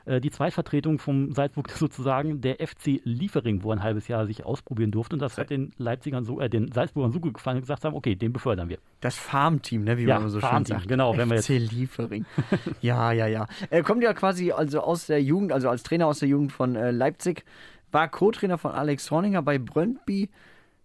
äh, 0.06 0.22
die 0.22 0.32
Zweitvertretung 0.32 1.00
vom 1.00 1.32
Salzburg 1.34 1.70
sozusagen, 1.76 2.42
der 2.42 2.56
FC 2.66 3.02
Liefering, 3.04 3.64
wo 3.64 3.72
er 3.72 3.78
ein 3.78 3.84
halbes 3.84 4.08
Jahr 4.08 4.26
sich 4.26 4.46
ausprobieren 4.46 4.92
durfte. 4.92 5.16
Und 5.16 5.20
das 5.22 5.38
hat 5.38 5.50
den 5.50 5.72
Leipzigern 5.78 6.24
so, 6.24 6.40
äh, 6.40 6.50
den 6.50 6.72
Salzburgern 6.72 7.12
so 7.12 7.20
gut 7.20 7.34
gefallen, 7.34 7.60
gesagt 7.62 7.84
haben, 7.86 7.96
okay, 7.96 8.16
den 8.16 8.34
befördern 8.34 8.70
wir. 8.70 8.78
Das 9.02 9.16
Farmteam, 9.16 9.84
ne, 9.84 9.98
wie 9.98 10.04
Ja, 10.04 10.20
man 10.20 10.30
so 10.30 10.40
schön 10.40 10.66
sagt. 10.66 10.88
genau, 10.88 11.18
wenn 11.18 11.30
wir 11.30 11.42
FC 11.42 11.58
Liefering. 11.58 12.26
ja, 12.82 13.12
ja, 13.12 13.28
ja. 13.28 13.48
Er 13.70 13.84
kommt 13.84 14.04
ja 14.04 14.14
quasi 14.14 14.52
also 14.52 14.82
aus 14.82 15.08
der 15.08 15.22
Jugend, 15.22 15.52
also 15.52 15.70
als 15.70 15.84
Trainer 15.84 16.08
aus 16.08 16.20
der 16.20 16.30
Jugend 16.30 16.52
von 16.52 16.76
äh, 16.76 16.92
Leipzig, 16.92 17.44
war 17.92 18.08
Co-Trainer 18.10 18.58
von 18.58 18.72
Alex 18.72 19.10
Horninger 19.12 19.42
bei 19.42 19.58
Brøndby. 19.58 20.30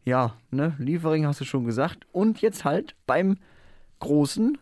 Ja, 0.05 0.35
ne, 0.51 0.75
Liefering 0.79 1.27
hast 1.27 1.41
du 1.41 1.45
schon 1.45 1.65
gesagt. 1.67 2.07
Und 2.13 2.41
jetzt 2.41 2.65
halt 2.65 2.95
beim 3.07 3.37
großen, 3.99 4.57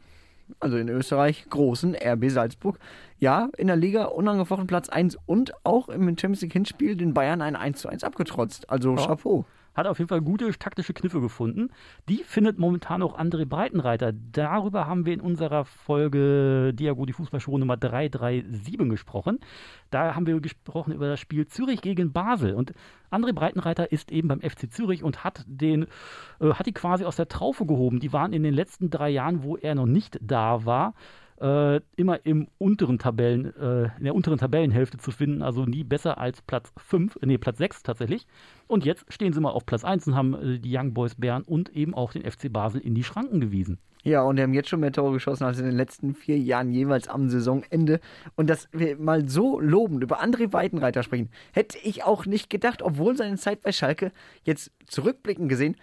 also 0.61 0.77
in 0.77 0.89
Österreich, 0.89 1.47
großen 1.51 1.95
RB 1.95 2.31
Salzburg. 2.31 2.79
Ja, 3.19 3.49
in 3.57 3.67
der 3.67 3.77
Liga 3.77 4.05
unangefochten 4.05 4.67
Platz 4.67 4.89
1 4.89 5.19
und 5.27 5.53
auch 5.65 5.89
im 5.89 6.07
Champions 6.07 6.41
League 6.43 6.53
Hinspiel 6.53 6.97
den 6.97 7.15
Bayern 7.15 7.43
ein 7.43 7.57
1 7.57 7.81
zu 7.81 7.89
1 7.89 8.05
abgetrotzt. 8.05 8.71
Also 8.71 8.95
Ja. 8.95 9.07
Chapeau. 9.07 9.45
Hat 9.79 9.87
auf 9.87 9.99
jeden 9.99 10.09
Fall 10.09 10.21
gute 10.21 10.51
taktische 10.59 10.93
Kniffe 10.93 11.21
gefunden. 11.21 11.71
Die 12.09 12.25
findet 12.25 12.59
momentan 12.59 13.01
auch 13.01 13.17
André 13.19 13.47
Breitenreiter. 13.47 14.13
Darüber 14.13 14.87
haben 14.87 15.07
wir 15.07 15.15
in 15.15 15.21
unserer 15.21 15.65
Folge 15.65 16.73
Diago, 16.75 17.07
die 17.07 17.13
Fußballshow 17.13 17.57
Nummer 17.57 17.77
337 17.77 18.91
gesprochen. 18.91 19.39
Da 19.91 20.17
haben 20.17 20.27
wir 20.27 20.41
gesprochen 20.41 20.93
über 20.93 21.09
das 21.09 21.21
Spiel 21.21 21.47
Zürich 21.47 21.81
gegen 21.81 22.13
Basel. 22.13 22.55
Und 22.55 22.73
André 23.11 23.33
Breitenreiter 23.33 23.93
ist 23.93 24.11
eben 24.11 24.29
beim 24.29 24.41
FC 24.41 24.71
Zürich 24.71 25.05
und 25.05 25.23
hat, 25.23 25.45
den, 25.47 25.87
äh, 26.41 26.51
hat 26.51 26.67
die 26.67 26.73
quasi 26.73 27.05
aus 27.05 27.17
der 27.17 27.29
Traufe 27.29 27.65
gehoben. 27.65 28.01
Die 28.01 28.13
waren 28.13 28.33
in 28.33 28.43
den 28.43 28.55
letzten 28.55 28.91
drei 28.91 29.11
Jahren, 29.11 29.45
wo 29.45 29.57
er 29.57 29.77
noch 29.77 29.87
nicht 29.87 30.19
da 30.21 30.65
war, 30.67 30.95
äh, 31.41 31.81
immer 31.97 32.25
im 32.25 32.49
unteren 32.59 32.99
Tabellen, 32.99 33.55
äh, 33.57 33.91
in 33.99 34.05
der 34.05 34.15
unteren 34.15 34.39
Tabellenhälfte 34.39 34.99
zu 34.99 35.11
finden, 35.11 35.43
also 35.43 35.65
nie 35.65 35.85
besser 35.85 36.19
als 36.19 36.43
Platz 36.43 36.73
5, 36.77 37.19
nee, 37.23 37.39
Platz 37.39 37.59
6 37.59 37.83
tatsächlich. 37.83 38.27
Und 38.67 38.85
jetzt 38.85 39.05
stehen 39.13 39.33
sie 39.33 39.41
mal 39.41 39.51
auf 39.51 39.67
Platz 39.67 39.85
1 39.85 40.07
und 40.09 40.17
haben 40.17 40.35
äh, 40.35 40.59
die 40.59 40.77
Young 40.77 40.95
Boys 40.95 41.15
Bern 41.15 41.43
und 41.43 41.71
eben 41.71 41.95
auch 41.95 42.13
den 42.13 42.29
FC 42.29 42.53
Basel 42.53 42.81
in 42.81 42.95
die 42.95 43.05
Schranken 43.05 43.41
gewiesen. 43.41 43.79
Ja, 44.05 44.23
und 44.23 44.37
die 44.37 44.43
haben 44.43 44.55
jetzt 44.55 44.69
schon 44.69 44.81
mehr 44.81 44.93
Tore 44.93 45.13
geschossen 45.13 45.45
als 45.45 45.59
in 45.59 45.67
den 45.67 45.77
letzten 45.77 46.15
vier 46.15 46.39
Jahren 46.39 46.73
jeweils 46.73 47.09
am 47.09 47.29
Saisonende. 47.29 48.01
Und 48.37 48.49
dass 48.49 48.69
wir 48.73 48.97
mal 48.97 49.29
so 49.29 49.61
lobend 49.61 50.03
über 50.03 50.23
André 50.23 50.53
Weidenreiter 50.53 51.03
sprechen, 51.03 51.31
hätte 51.53 51.79
ich 51.83 52.05
auch 52.05 52.25
nicht 52.25 52.49
gedacht, 52.49 52.83
obwohl 52.83 53.17
seine 53.17 53.37
Zeit 53.37 53.61
bei 53.63 53.73
Schalke 53.73 54.13
jetzt 54.45 54.71
zurückblickend 54.87 55.49
gesehen, 55.49 55.77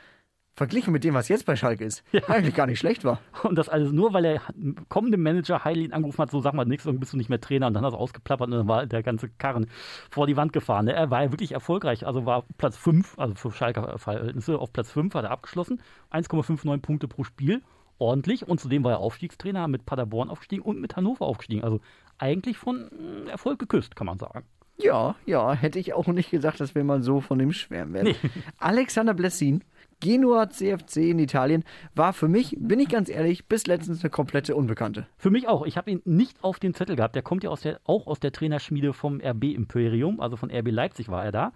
verglichen 0.55 0.93
mit 0.93 1.03
dem, 1.03 1.13
was 1.13 1.27
jetzt 1.27 1.45
bei 1.45 1.55
Schalke 1.55 1.83
ist, 1.83 2.03
eigentlich 2.27 2.55
gar 2.55 2.65
nicht 2.65 2.79
schlecht 2.79 3.03
war. 3.03 3.19
Und 3.43 3.57
das 3.57 3.69
alles 3.69 3.91
nur, 3.91 4.13
weil 4.13 4.23
der 4.23 4.41
kommende 4.87 5.17
Manager 5.17 5.65
Heili 5.65 5.85
ihn 5.85 5.93
angerufen 5.93 6.19
hat, 6.19 6.31
so 6.31 6.39
sag 6.39 6.53
mal 6.53 6.65
nichts, 6.65 6.85
dann 6.85 6.99
bist 6.99 7.13
du 7.13 7.17
nicht 7.17 7.29
mehr 7.29 7.41
Trainer. 7.41 7.67
Und 7.67 7.73
dann 7.73 7.85
hat 7.85 7.93
er 7.93 7.99
ausgeplappert 7.99 8.47
und 8.47 8.57
dann 8.57 8.67
war 8.67 8.85
der 8.85 9.03
ganze 9.03 9.29
Karren 9.29 9.67
vor 10.09 10.27
die 10.27 10.37
Wand 10.37 10.53
gefahren. 10.53 10.87
Er 10.87 11.09
war 11.09 11.23
ja 11.23 11.31
wirklich 11.31 11.51
erfolgreich, 11.51 12.07
also 12.07 12.25
war 12.25 12.45
Platz 12.57 12.77
5, 12.77 13.19
also 13.19 13.35
für 13.35 13.51
Schalker 13.51 13.97
Verhältnisse 13.97 14.57
auf 14.57 14.71
Platz 14.71 14.91
5 14.91 15.13
hat 15.13 15.25
er 15.25 15.31
abgeschlossen. 15.31 15.81
1,59 16.11 16.77
Punkte 16.81 17.07
pro 17.07 17.23
Spiel, 17.23 17.61
ordentlich. 17.97 18.47
Und 18.47 18.59
zudem 18.59 18.83
war 18.83 18.93
er 18.93 18.99
Aufstiegstrainer, 18.99 19.67
mit 19.67 19.85
Paderborn 19.85 20.29
aufgestiegen 20.29 20.63
und 20.63 20.79
mit 20.79 20.95
Hannover 20.95 21.25
aufgestiegen. 21.25 21.63
Also 21.63 21.81
eigentlich 22.17 22.57
von 22.57 22.89
äh, 23.27 23.29
Erfolg 23.29 23.59
geküsst, 23.59 23.95
kann 23.95 24.07
man 24.07 24.17
sagen. 24.17 24.45
Ja, 24.77 25.15
ja, 25.25 25.53
hätte 25.53 25.79
ich 25.79 25.93
auch 25.93 26.07
nicht 26.07 26.31
gesagt, 26.31 26.59
dass 26.59 26.75
wir 26.75 26.83
mal 26.83 27.01
so 27.01 27.21
von 27.21 27.39
dem 27.39 27.53
schwärmen 27.53 27.93
werden. 27.93 28.15
Alexander 28.57 29.13
Blessin, 29.13 29.63
Genua 29.99 30.49
CFC 30.49 30.97
in 30.97 31.19
Italien, 31.19 31.63
war 31.95 32.13
für 32.13 32.27
mich, 32.27 32.55
bin 32.59 32.79
ich 32.79 32.89
ganz 32.89 33.09
ehrlich, 33.09 33.47
bis 33.47 33.67
letztens 33.67 34.01
eine 34.01 34.09
komplette 34.09 34.55
Unbekannte. 34.55 35.07
Für 35.17 35.29
mich 35.29 35.47
auch. 35.47 35.65
Ich 35.65 35.77
habe 35.77 35.91
ihn 35.91 36.01
nicht 36.05 36.43
auf 36.43 36.59
dem 36.59 36.73
Zettel 36.73 36.95
gehabt. 36.95 37.15
Der 37.15 37.23
kommt 37.23 37.43
ja 37.43 37.49
aus 37.49 37.61
der, 37.61 37.79
auch 37.85 38.07
aus 38.07 38.19
der 38.19 38.31
Trainerschmiede 38.31 38.93
vom 38.93 39.21
RB 39.21 39.45
Imperium, 39.45 40.19
also 40.19 40.37
von 40.37 40.51
RB 40.51 40.71
Leipzig 40.71 41.09
war 41.09 41.23
er 41.23 41.31
da. 41.31 41.53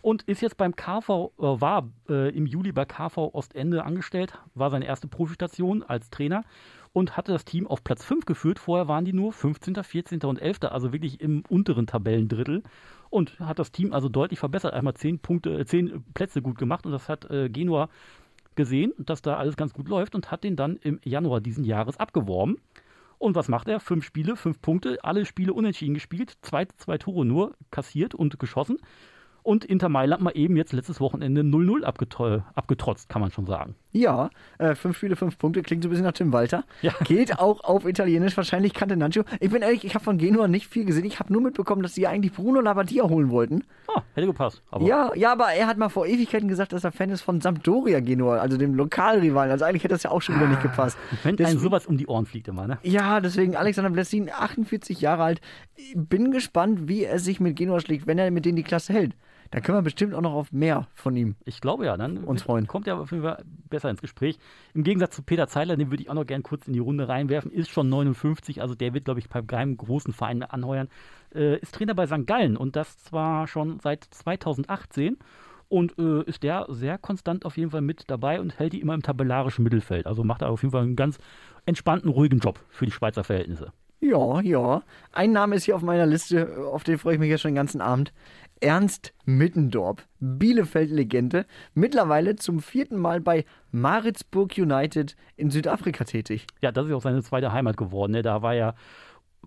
Und 0.00 0.22
ist 0.22 0.42
jetzt 0.42 0.56
beim 0.56 0.76
KV, 0.76 1.32
äh, 1.38 1.42
war 1.42 1.88
äh, 2.08 2.30
im 2.36 2.46
Juli 2.46 2.72
bei 2.72 2.84
KV 2.84 3.34
Ostende 3.34 3.84
angestellt, 3.84 4.38
war 4.54 4.70
seine 4.70 4.86
erste 4.86 5.08
Profistation 5.08 5.82
als 5.82 6.10
Trainer 6.10 6.44
und 6.92 7.16
hatte 7.16 7.32
das 7.32 7.44
Team 7.44 7.66
auf 7.66 7.84
Platz 7.84 8.04
5 8.04 8.24
geführt. 8.24 8.58
Vorher 8.58 8.88
waren 8.88 9.04
die 9.04 9.12
nur 9.12 9.32
15., 9.32 9.74
14. 9.82 10.20
und 10.22 10.40
11., 10.40 10.64
also 10.64 10.92
wirklich 10.92 11.20
im 11.20 11.42
unteren 11.48 11.86
Tabellendrittel. 11.86 12.62
Und 13.10 13.38
hat 13.40 13.58
das 13.58 13.72
Team 13.72 13.92
also 13.92 14.08
deutlich 14.08 14.38
verbessert. 14.38 14.74
Einmal 14.74 14.94
10 14.94 15.18
Punkte, 15.20 15.58
äh, 15.58 15.64
10 15.64 16.04
Plätze 16.14 16.42
gut 16.42 16.58
gemacht 16.58 16.86
und 16.86 16.92
das 16.92 17.08
hat 17.08 17.30
äh, 17.30 17.48
Genua 17.48 17.88
gesehen, 18.54 18.92
dass 18.98 19.22
da 19.22 19.36
alles 19.36 19.56
ganz 19.56 19.72
gut 19.72 19.88
läuft 19.88 20.14
und 20.14 20.30
hat 20.30 20.44
den 20.44 20.56
dann 20.56 20.76
im 20.76 21.00
Januar 21.04 21.40
diesen 21.40 21.64
Jahres 21.64 21.98
abgeworben. 21.98 22.58
Und 23.18 23.34
was 23.34 23.48
macht 23.48 23.68
er? 23.68 23.80
Fünf 23.80 24.04
Spiele, 24.04 24.36
fünf 24.36 24.60
Punkte, 24.60 24.98
alle 25.02 25.24
Spiele 25.26 25.52
unentschieden 25.52 25.94
gespielt, 25.94 26.36
zwei, 26.42 26.66
zwei 26.76 26.98
Tore 26.98 27.24
nur 27.24 27.54
kassiert 27.70 28.14
und 28.14 28.38
geschossen. 28.38 28.78
Und 29.48 29.64
Inter 29.64 29.88
Mailand 29.88 30.22
mal 30.22 30.32
eben 30.34 30.56
jetzt 30.58 30.74
letztes 30.74 31.00
Wochenende 31.00 31.40
0-0 31.40 31.82
abgetro- 31.82 32.42
abgetrotzt, 32.54 33.08
kann 33.08 33.22
man 33.22 33.30
schon 33.30 33.46
sagen. 33.46 33.74
Ja, 33.92 34.28
äh, 34.58 34.74
fünf 34.74 34.98
Spiele, 34.98 35.16
fünf 35.16 35.38
Punkte, 35.38 35.62
klingt 35.62 35.82
so 35.82 35.88
ein 35.88 35.90
bisschen 35.90 36.04
nach 36.04 36.12
Tim 36.12 36.34
Walter. 36.34 36.64
Ja. 36.82 36.92
Geht 37.04 37.38
auch 37.38 37.64
auf 37.64 37.86
Italienisch, 37.86 38.36
wahrscheinlich 38.36 38.74
Catenaccio. 38.74 39.24
Ich 39.40 39.50
bin 39.50 39.62
ehrlich, 39.62 39.84
ich 39.84 39.94
habe 39.94 40.04
von 40.04 40.18
Genua 40.18 40.48
nicht 40.48 40.66
viel 40.66 40.84
gesehen. 40.84 41.06
Ich 41.06 41.18
habe 41.18 41.32
nur 41.32 41.40
mitbekommen, 41.40 41.82
dass 41.82 41.94
sie 41.94 42.06
eigentlich 42.06 42.32
Bruno 42.34 42.60
Labbadia 42.60 43.04
holen 43.04 43.30
wollten. 43.30 43.64
Ah, 43.94 44.02
hätte 44.14 44.26
gepasst. 44.26 44.62
Aber 44.70 44.84
Ja, 44.84 45.12
ja, 45.14 45.32
aber 45.32 45.46
er 45.46 45.66
hat 45.66 45.78
mal 45.78 45.88
vor 45.88 46.04
Ewigkeiten 46.06 46.48
gesagt, 46.48 46.74
dass 46.74 46.84
er 46.84 46.92
Fan 46.92 47.08
ist 47.08 47.22
von 47.22 47.40
Sampdoria 47.40 48.00
Genua, 48.00 48.36
also 48.36 48.58
dem 48.58 48.74
Lokalrivalen. 48.74 49.50
Also 49.50 49.64
eigentlich 49.64 49.82
hätte 49.82 49.94
das 49.94 50.02
ja 50.02 50.10
auch 50.10 50.20
schon 50.20 50.34
wieder 50.36 50.48
nicht 50.48 50.60
gepasst. 50.62 50.98
wenn 51.22 51.36
Des- 51.36 51.46
einem 51.48 51.58
sowas 51.58 51.86
um 51.86 51.96
die 51.96 52.06
Ohren 52.06 52.26
fliegt 52.26 52.48
immer, 52.48 52.66
ne? 52.66 52.76
Ja, 52.82 53.20
deswegen 53.22 53.56
Alexander 53.56 53.88
Blessin, 53.90 54.28
48 54.30 55.00
Jahre 55.00 55.22
alt. 55.22 55.40
Bin 55.94 56.32
gespannt, 56.32 56.86
wie 56.88 57.04
er 57.04 57.18
sich 57.18 57.40
mit 57.40 57.56
Genua 57.56 57.80
schlägt, 57.80 58.06
wenn 58.06 58.18
er 58.18 58.30
mit 58.30 58.44
denen 58.44 58.56
die 58.56 58.62
Klasse 58.62 58.92
hält. 58.92 59.14
Da 59.50 59.60
können 59.60 59.78
wir 59.78 59.82
bestimmt 59.82 60.14
auch 60.14 60.20
noch 60.20 60.34
auf 60.34 60.52
mehr 60.52 60.86
von 60.94 61.16
ihm. 61.16 61.36
Ich 61.44 61.60
glaube 61.60 61.86
ja, 61.86 61.96
dann 61.96 62.18
Uns 62.18 62.42
freuen. 62.42 62.66
kommt 62.66 62.86
er 62.86 62.98
auf 62.98 63.10
jeden 63.10 63.22
Fall 63.22 63.42
besser 63.70 63.88
ins 63.88 64.02
Gespräch. 64.02 64.38
Im 64.74 64.84
Gegensatz 64.84 65.16
zu 65.16 65.22
Peter 65.22 65.48
Zeiler, 65.48 65.76
den 65.76 65.90
würde 65.90 66.02
ich 66.02 66.10
auch 66.10 66.14
noch 66.14 66.26
gern 66.26 66.42
kurz 66.42 66.66
in 66.66 66.74
die 66.74 66.78
Runde 66.78 67.08
reinwerfen, 67.08 67.50
ist 67.50 67.70
schon 67.70 67.88
59, 67.88 68.60
also 68.60 68.74
der 68.74 68.92
wird, 68.92 69.06
glaube 69.06 69.20
ich, 69.20 69.28
bei 69.28 69.40
keinem 69.40 69.76
großen 69.76 70.12
Verein 70.12 70.38
mehr 70.38 70.52
anheuern. 70.52 70.88
Äh, 71.34 71.58
ist 71.58 71.74
Trainer 71.74 71.94
bei 71.94 72.06
St. 72.06 72.26
Gallen 72.26 72.56
und 72.56 72.76
das 72.76 72.98
zwar 72.98 73.46
schon 73.46 73.80
seit 73.80 74.04
2018 74.04 75.16
und 75.68 75.98
äh, 75.98 76.22
ist 76.24 76.42
der 76.42 76.66
sehr 76.68 76.98
konstant 76.98 77.44
auf 77.44 77.56
jeden 77.56 77.70
Fall 77.70 77.82
mit 77.82 78.04
dabei 78.08 78.40
und 78.40 78.58
hält 78.58 78.72
die 78.72 78.80
immer 78.80 78.94
im 78.94 79.02
tabellarischen 79.02 79.62
Mittelfeld. 79.64 80.06
Also 80.06 80.24
macht 80.24 80.42
er 80.42 80.50
auf 80.50 80.62
jeden 80.62 80.72
Fall 80.72 80.82
einen 80.82 80.96
ganz 80.96 81.18
entspannten, 81.66 82.10
ruhigen 82.10 82.38
Job 82.38 82.60
für 82.68 82.86
die 82.86 82.92
Schweizer 82.92 83.24
Verhältnisse. 83.24 83.72
Ja, 84.00 84.40
ja. 84.40 84.82
Ein 85.12 85.32
Name 85.32 85.56
ist 85.56 85.64
hier 85.64 85.74
auf 85.74 85.82
meiner 85.82 86.06
Liste, 86.06 86.56
auf 86.72 86.84
den 86.84 86.98
freue 86.98 87.14
ich 87.14 87.20
mich 87.20 87.30
jetzt 87.30 87.40
schon 87.40 87.50
den 87.50 87.56
ganzen 87.56 87.80
Abend. 87.80 88.12
Ernst 88.60 89.14
Mittendorp, 89.24 90.06
Bielefeld-Legende, 90.20 91.46
mittlerweile 91.74 92.36
zum 92.36 92.60
vierten 92.60 92.96
Mal 92.96 93.20
bei 93.20 93.44
Maritzburg 93.70 94.56
United 94.56 95.16
in 95.36 95.50
Südafrika 95.50 96.04
tätig. 96.04 96.46
Ja, 96.60 96.72
das 96.72 96.86
ist 96.86 96.92
auch 96.92 97.02
seine 97.02 97.22
zweite 97.22 97.52
Heimat 97.52 97.76
geworden. 97.76 98.12
Ne? 98.12 98.22
Da 98.22 98.42
war 98.42 98.54
er 98.54 98.74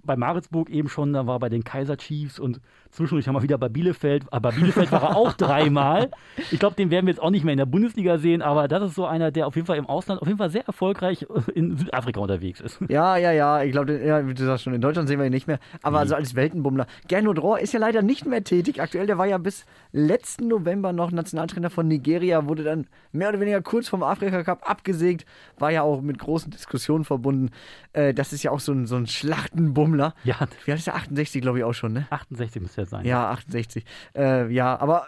bei 0.03 0.15
Maritzburg 0.15 0.69
eben 0.69 0.89
schon, 0.89 1.13
da 1.13 1.27
war 1.27 1.35
er 1.35 1.39
bei 1.39 1.49
den 1.49 1.63
Kaiser 1.63 1.97
Chiefs 1.97 2.39
und 2.39 2.61
zwischendurch 2.91 3.27
haben 3.27 3.35
wir 3.35 3.41
wieder 3.43 3.57
bei 3.57 3.69
Bielefeld. 3.69 4.25
Aber 4.31 4.51
bei 4.51 4.55
Bielefeld 4.55 4.91
war 4.91 5.03
er 5.03 5.15
auch 5.15 5.33
dreimal. 5.37 6.11
Ich 6.51 6.59
glaube, 6.59 6.75
den 6.75 6.91
werden 6.91 7.05
wir 7.07 7.13
jetzt 7.13 7.21
auch 7.21 7.29
nicht 7.29 7.43
mehr 7.43 7.53
in 7.53 7.57
der 7.57 7.65
Bundesliga 7.65 8.17
sehen, 8.17 8.41
aber 8.41 8.67
das 8.67 8.83
ist 8.83 8.95
so 8.95 9.05
einer, 9.05 9.31
der 9.31 9.47
auf 9.47 9.55
jeden 9.55 9.67
Fall 9.67 9.77
im 9.77 9.85
Ausland 9.85 10.21
auf 10.21 10.27
jeden 10.27 10.37
Fall 10.37 10.49
sehr 10.49 10.65
erfolgreich 10.65 11.25
in 11.53 11.77
Südafrika 11.77 12.19
unterwegs 12.19 12.59
ist. 12.59 12.79
Ja, 12.91 13.15
ja, 13.15 13.31
ja, 13.31 13.63
ich 13.63 13.71
glaube, 13.71 14.03
ja, 14.03 14.27
wie 14.27 14.33
du 14.33 14.43
sagst 14.43 14.65
schon, 14.65 14.73
in 14.73 14.81
Deutschland 14.81 15.07
sehen 15.07 15.17
wir 15.17 15.25
ihn 15.25 15.31
nicht 15.31 15.47
mehr. 15.47 15.59
Aber 15.81 15.99
also 15.99 16.13
als 16.13 16.35
Weltenbummler. 16.35 16.87
Gernot 17.07 17.41
Rohr 17.41 17.59
ist 17.59 17.73
ja 17.73 17.79
leider 17.79 18.01
nicht 18.01 18.25
mehr 18.25 18.43
tätig. 18.43 18.81
Aktuell, 18.81 19.07
der 19.07 19.17
war 19.17 19.27
ja 19.27 19.37
bis 19.37 19.65
letzten 19.93 20.49
November 20.49 20.91
noch 20.91 21.11
Nationaltrainer 21.11 21.69
von 21.69 21.87
Nigeria, 21.87 22.47
wurde 22.47 22.63
dann 22.63 22.87
mehr 23.13 23.29
oder 23.29 23.39
weniger 23.39 23.61
kurz 23.61 23.87
vom 23.87 24.03
Afrika 24.03 24.43
Cup 24.43 24.69
abgesägt. 24.69 25.25
War 25.57 25.71
ja 25.71 25.83
auch 25.83 26.01
mit 26.01 26.19
großen 26.19 26.51
Diskussionen 26.51 27.05
verbunden. 27.05 27.51
Äh, 27.93 28.13
das 28.13 28.33
ist 28.33 28.43
ja 28.43 28.51
auch 28.51 28.59
so 28.59 28.73
ein, 28.73 28.87
so 28.87 28.97
ein 28.97 29.07
Schlachtenbummler. 29.07 30.13
Ja, 30.25 30.35
Wie 30.65 30.71
alt 30.71 30.79
ist 30.79 30.87
der? 30.87 30.95
68, 30.95 31.41
glaube 31.41 31.59
ich, 31.59 31.63
auch 31.63 31.73
schon, 31.73 31.93
ne? 31.93 32.07
68 32.09 32.61
müsste 32.61 32.80
er 32.81 32.85
sein. 32.85 33.05
Ja, 33.05 33.31
68. 33.31 33.85
Äh, 34.15 34.51
ja, 34.53 34.79
aber 34.79 35.07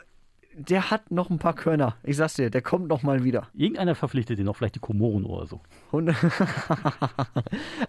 der 0.55 0.91
hat 0.91 1.11
noch 1.11 1.29
ein 1.29 1.39
paar 1.39 1.55
Körner. 1.55 1.97
Ich 2.03 2.17
sag's 2.17 2.35
dir, 2.35 2.49
der 2.49 2.61
kommt 2.61 2.87
noch 2.87 3.03
mal 3.03 3.23
wieder. 3.23 3.47
Irgendeiner 3.53 3.95
verpflichtet 3.95 4.39
ihn 4.39 4.45
noch, 4.45 4.55
vielleicht 4.55 4.75
die 4.75 4.79
Komoren 4.79 5.25
oder 5.25 5.47
so. 5.47 5.61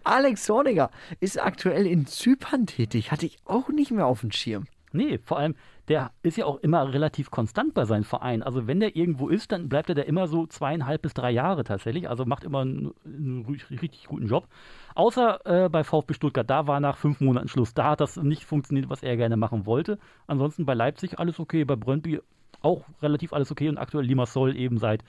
Alex 0.05 0.45
Zorniger 0.45 0.91
ist 1.21 1.41
aktuell 1.41 1.87
in 1.87 2.07
Zypern 2.07 2.67
tätig. 2.67 3.13
Hatte 3.13 3.27
ich 3.27 3.39
auch 3.45 3.69
nicht 3.69 3.91
mehr 3.91 4.07
auf 4.07 4.21
dem 4.21 4.33
Schirm. 4.33 4.65
Nee, 4.93 5.19
vor 5.19 5.39
allem, 5.39 5.57
der 5.89 6.13
ist 6.23 6.39
ja 6.39 6.47
auch 6.47 6.59
immer 6.59 6.93
relativ 6.93 7.31
konstant 7.31 7.75
bei 7.75 7.85
seinem 7.85 8.05
Verein. 8.05 8.43
Also 8.43 8.67
wenn 8.67 8.81
der 8.81 8.97
irgendwo 8.97 9.29
ist, 9.29 9.53
dann 9.53 9.69
bleibt 9.69 9.89
er 9.91 9.95
da 9.95 10.03
immer 10.03 10.27
so 10.27 10.47
zweieinhalb 10.47 11.03
bis 11.03 11.13
drei 11.15 11.31
Jahre 11.31 11.65
tatsächlich. 11.65 12.09
Also 12.09 12.25
macht 12.25 12.45
immer 12.45 12.61
einen, 12.61 12.93
einen 13.05 13.45
ri- 13.47 13.83
richtig 13.83 14.07
guten 14.07 14.27
Job. 14.27 14.49
Außer 14.95 15.65
äh, 15.65 15.69
bei 15.69 15.85
VfB 15.85 16.15
Stuttgart, 16.15 16.49
da 16.49 16.67
war 16.67 16.81
nach 16.81 16.97
fünf 16.97 17.21
Monaten 17.21 17.49
Schluss. 17.49 17.75
Da 17.75 17.91
hat 17.91 18.01
das 18.01 18.17
nicht 18.17 18.45
funktioniert, 18.45 18.89
was 18.89 19.03
er 19.03 19.17
gerne 19.17 19.37
machen 19.37 19.67
wollte. 19.67 19.99
Ansonsten 20.27 20.65
bei 20.65 20.75
Leipzig 20.75 21.19
alles 21.19 21.39
okay, 21.39 21.65
bei 21.65 21.77
Brøndby 21.77 22.21
auch 22.63 22.85
relativ 23.03 23.35
alles 23.35 23.51
okay 23.51 23.69
und 23.69 23.77
aktuell 23.77 24.07
Limassol 24.07 24.57
eben 24.57 24.79
seit 24.79 25.05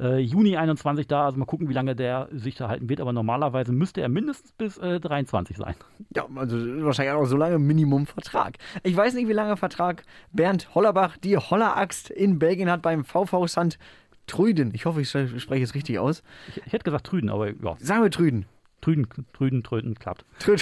äh, 0.00 0.18
Juni 0.18 0.56
21 0.56 1.06
da. 1.06 1.26
Also 1.26 1.38
mal 1.38 1.44
gucken, 1.44 1.68
wie 1.68 1.74
lange 1.74 1.94
der 1.94 2.28
sich 2.32 2.54
da 2.54 2.68
halten 2.68 2.88
wird. 2.88 3.00
Aber 3.00 3.12
normalerweise 3.12 3.72
müsste 3.72 4.00
er 4.00 4.08
mindestens 4.08 4.52
bis 4.52 4.78
äh, 4.78 4.98
23 5.00 5.56
sein. 5.56 5.74
Ja, 6.14 6.26
also 6.34 6.56
wahrscheinlich 6.84 7.14
auch 7.14 7.26
so 7.26 7.36
lange 7.36 7.58
Minimumvertrag. 7.58 8.56
Ich 8.82 8.96
weiß 8.96 9.14
nicht, 9.14 9.28
wie 9.28 9.32
lange 9.32 9.56
Vertrag 9.56 10.04
Bernd 10.32 10.74
Hollerbach, 10.74 11.16
die 11.18 11.36
Holleraxt 11.36 12.10
in 12.10 12.38
Belgien 12.38 12.70
hat 12.70 12.82
beim 12.82 13.04
VV 13.04 13.46
St. 13.46 13.78
Trüden. 14.26 14.72
Ich 14.74 14.86
hoffe, 14.86 15.00
ich 15.00 15.10
spreche 15.10 15.64
es 15.64 15.74
richtig 15.74 15.98
aus. 15.98 16.22
Ich, 16.48 16.62
ich 16.64 16.72
hätte 16.72 16.84
gesagt 16.84 17.06
Trüden, 17.06 17.30
aber 17.30 17.48
ja, 17.48 17.76
Sagen 17.78 18.02
wir 18.02 18.10
Trüden. 18.10 18.46
Trüden, 18.80 19.06
Trüden, 19.32 19.62
Tröten 19.62 19.94
klappt. 19.94 20.24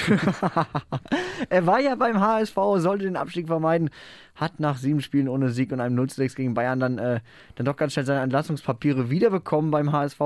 Er 1.49 1.66
war 1.66 1.80
ja 1.80 1.95
beim 1.95 2.20
HSV, 2.20 2.55
sollte 2.76 3.05
den 3.05 3.16
Abstieg 3.16 3.47
vermeiden, 3.47 3.90
hat 4.34 4.61
nach 4.61 4.76
sieben 4.76 5.01
Spielen 5.01 5.28
ohne 5.28 5.51
Sieg 5.51 5.72
und 5.72 5.80
einem 5.80 5.95
0 5.95 6.11
6 6.11 6.34
gegen 6.34 6.55
Bayern 6.55 6.80
dann, 6.80 6.99
äh, 6.99 7.20
dann 7.55 7.66
doch 7.66 7.76
ganz 7.76 7.93
schnell 7.93 8.05
seine 8.05 8.22
Entlassungspapiere 8.22 9.11
wiederbekommen 9.11 9.70
beim 9.70 9.93
HSV. 9.93 10.20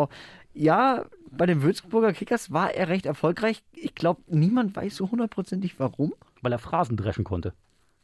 Ja, 0.55 1.05
bei 1.31 1.47
den 1.47 1.63
Würzburger 1.63 2.13
Kickers 2.13 2.53
war 2.53 2.75
er 2.75 2.89
recht 2.89 3.07
erfolgreich. 3.07 3.63
Ich 3.75 3.95
glaube, 3.95 4.23
niemand 4.29 4.77
weiß 4.77 4.97
so 4.97 5.11
hundertprozentig 5.11 5.79
warum. 5.79 6.15
Weil 6.43 6.53
er 6.53 6.59
Phrasen 6.59 6.97
dreschen 6.97 7.25
konnte. 7.25 7.53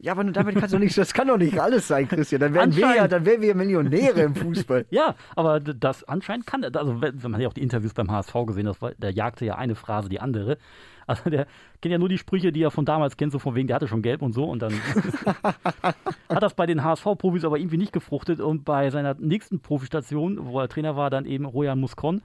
Ja, 0.01 0.13
aber 0.13 0.23
damit 0.23 0.55
kannst 0.55 0.73
du 0.73 0.79
nicht, 0.79 0.97
das 0.97 1.13
kann 1.13 1.27
doch 1.27 1.37
nicht 1.37 1.59
alles 1.59 1.87
sein, 1.87 2.07
Christian. 2.07 2.39
Dann 2.39 2.53
wären 2.53 2.75
wir 2.75 2.95
ja, 2.95 3.07
dann 3.07 3.25
wären 3.25 3.41
wir 3.41 3.55
Millionäre 3.55 4.21
im 4.21 4.35
Fußball. 4.35 4.85
Ja, 4.91 5.15
aber 5.35 5.59
das 5.59 6.03
anscheinend 6.05 6.47
kann, 6.47 6.63
also 6.63 7.01
wenn 7.01 7.31
man 7.31 7.39
ja 7.41 7.47
auch 7.47 7.53
die 7.53 7.61
Interviews 7.61 7.93
beim 7.93 8.09
HSV 8.09 8.33
gesehen 8.47 8.67
hat, 8.67 8.77
der 8.97 9.11
jagte 9.11 9.45
ja 9.45 9.55
eine 9.55 9.75
Phrase 9.75 10.09
die 10.09 10.19
andere. 10.19 10.57
Also 11.05 11.29
der 11.29 11.47
kennt 11.81 11.91
ja 11.91 11.97
nur 11.97 12.09
die 12.09 12.17
Sprüche, 12.17 12.51
die 12.51 12.61
er 12.61 12.71
von 12.71 12.85
damals 12.85 13.17
kennt, 13.17 13.31
so 13.31 13.39
von 13.39 13.55
wegen, 13.55 13.67
der 13.67 13.75
hatte 13.75 13.87
schon 13.87 14.01
gelb 14.01 14.21
und 14.21 14.33
so 14.33 14.45
und 14.45 14.61
dann 14.61 14.73
hat 16.29 16.43
das 16.43 16.53
bei 16.53 16.65
den 16.65 16.83
HSV-Profis 16.83 17.45
aber 17.45 17.57
irgendwie 17.57 17.77
nicht 17.77 17.93
gefruchtet 17.93 18.39
und 18.39 18.63
bei 18.63 18.89
seiner 18.91 19.15
nächsten 19.15 19.59
Profistation, 19.59 20.45
wo 20.45 20.59
er 20.59 20.69
Trainer 20.69 20.95
war, 20.95 21.09
dann 21.09 21.25
eben 21.25 21.45
Royan 21.45 21.79
Muscon, 21.79 22.21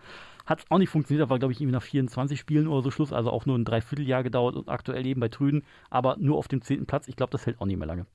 hat 0.46 0.60
es 0.60 0.70
auch 0.70 0.78
nicht 0.78 0.90
funktioniert, 0.90 1.26
da 1.26 1.30
war 1.30 1.38
glaube 1.38 1.52
ich 1.52 1.60
irgendwie 1.60 1.74
nach 1.74 1.82
24 1.82 2.38
Spielen 2.38 2.68
oder 2.68 2.82
so 2.82 2.90
Schluss, 2.90 3.12
also 3.12 3.30
auch 3.30 3.46
nur 3.46 3.58
ein 3.58 3.64
Dreivierteljahr 3.64 4.22
gedauert 4.22 4.56
und 4.56 4.68
aktuell 4.68 5.06
eben 5.06 5.20
bei 5.20 5.28
Trüden, 5.28 5.64
aber 5.90 6.16
nur 6.18 6.38
auf 6.38 6.48
dem 6.48 6.62
zehnten 6.62 6.86
Platz, 6.86 7.08
ich 7.08 7.16
glaube, 7.16 7.30
das 7.30 7.46
hält 7.46 7.60
auch 7.60 7.66
nicht 7.66 7.78
mehr 7.78 7.86
lange. 7.86 8.06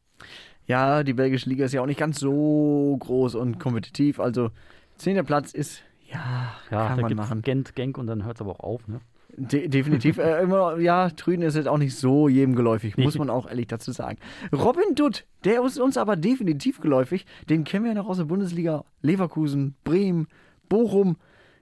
Ja, 0.65 1.03
die 1.03 1.13
belgische 1.13 1.49
Liga 1.49 1.65
ist 1.65 1.73
ja 1.73 1.81
auch 1.81 1.87
nicht 1.87 1.99
ganz 1.99 2.19
so 2.19 2.95
groß 2.99 3.35
und 3.35 3.59
kompetitiv. 3.59 4.19
Also, 4.19 4.51
zehnter 4.97 5.23
Platz 5.23 5.53
ist, 5.53 5.81
ja, 6.11 6.53
Ja, 6.71 6.87
kann 6.87 6.97
da 6.97 7.03
man 7.03 7.15
machen. 7.15 7.41
Gent, 7.41 7.75
Genk 7.75 7.97
und 7.97 8.07
dann 8.07 8.25
hört 8.25 8.37
es 8.37 8.41
aber 8.41 8.51
auch 8.51 8.59
auf, 8.59 8.87
ne? 8.87 9.01
De 9.37 9.67
definitiv. 9.67 10.17
äh, 10.19 10.41
immer, 10.41 10.77
ja, 10.79 11.09
Trüden 11.11 11.43
ist 11.43 11.55
jetzt 11.55 11.67
auch 11.67 11.77
nicht 11.77 11.95
so 11.95 12.27
jedem 12.27 12.55
geläufig, 12.55 12.97
muss 12.97 13.17
man 13.17 13.29
auch 13.29 13.47
ehrlich 13.47 13.67
dazu 13.67 13.91
sagen. 13.91 14.17
Robin 14.51 14.95
Dutt, 14.95 15.25
der 15.45 15.63
ist 15.63 15.79
uns 15.79 15.97
aber 15.97 16.15
definitiv 16.15 16.81
geläufig. 16.81 17.25
Den 17.49 17.63
kennen 17.63 17.85
wir 17.85 17.91
ja 17.91 17.95
noch 17.95 18.09
aus 18.09 18.17
der 18.17 18.25
Bundesliga. 18.25 18.83
Leverkusen, 19.01 19.75
Bremen, 19.83 20.27
Bochum. 20.67 21.17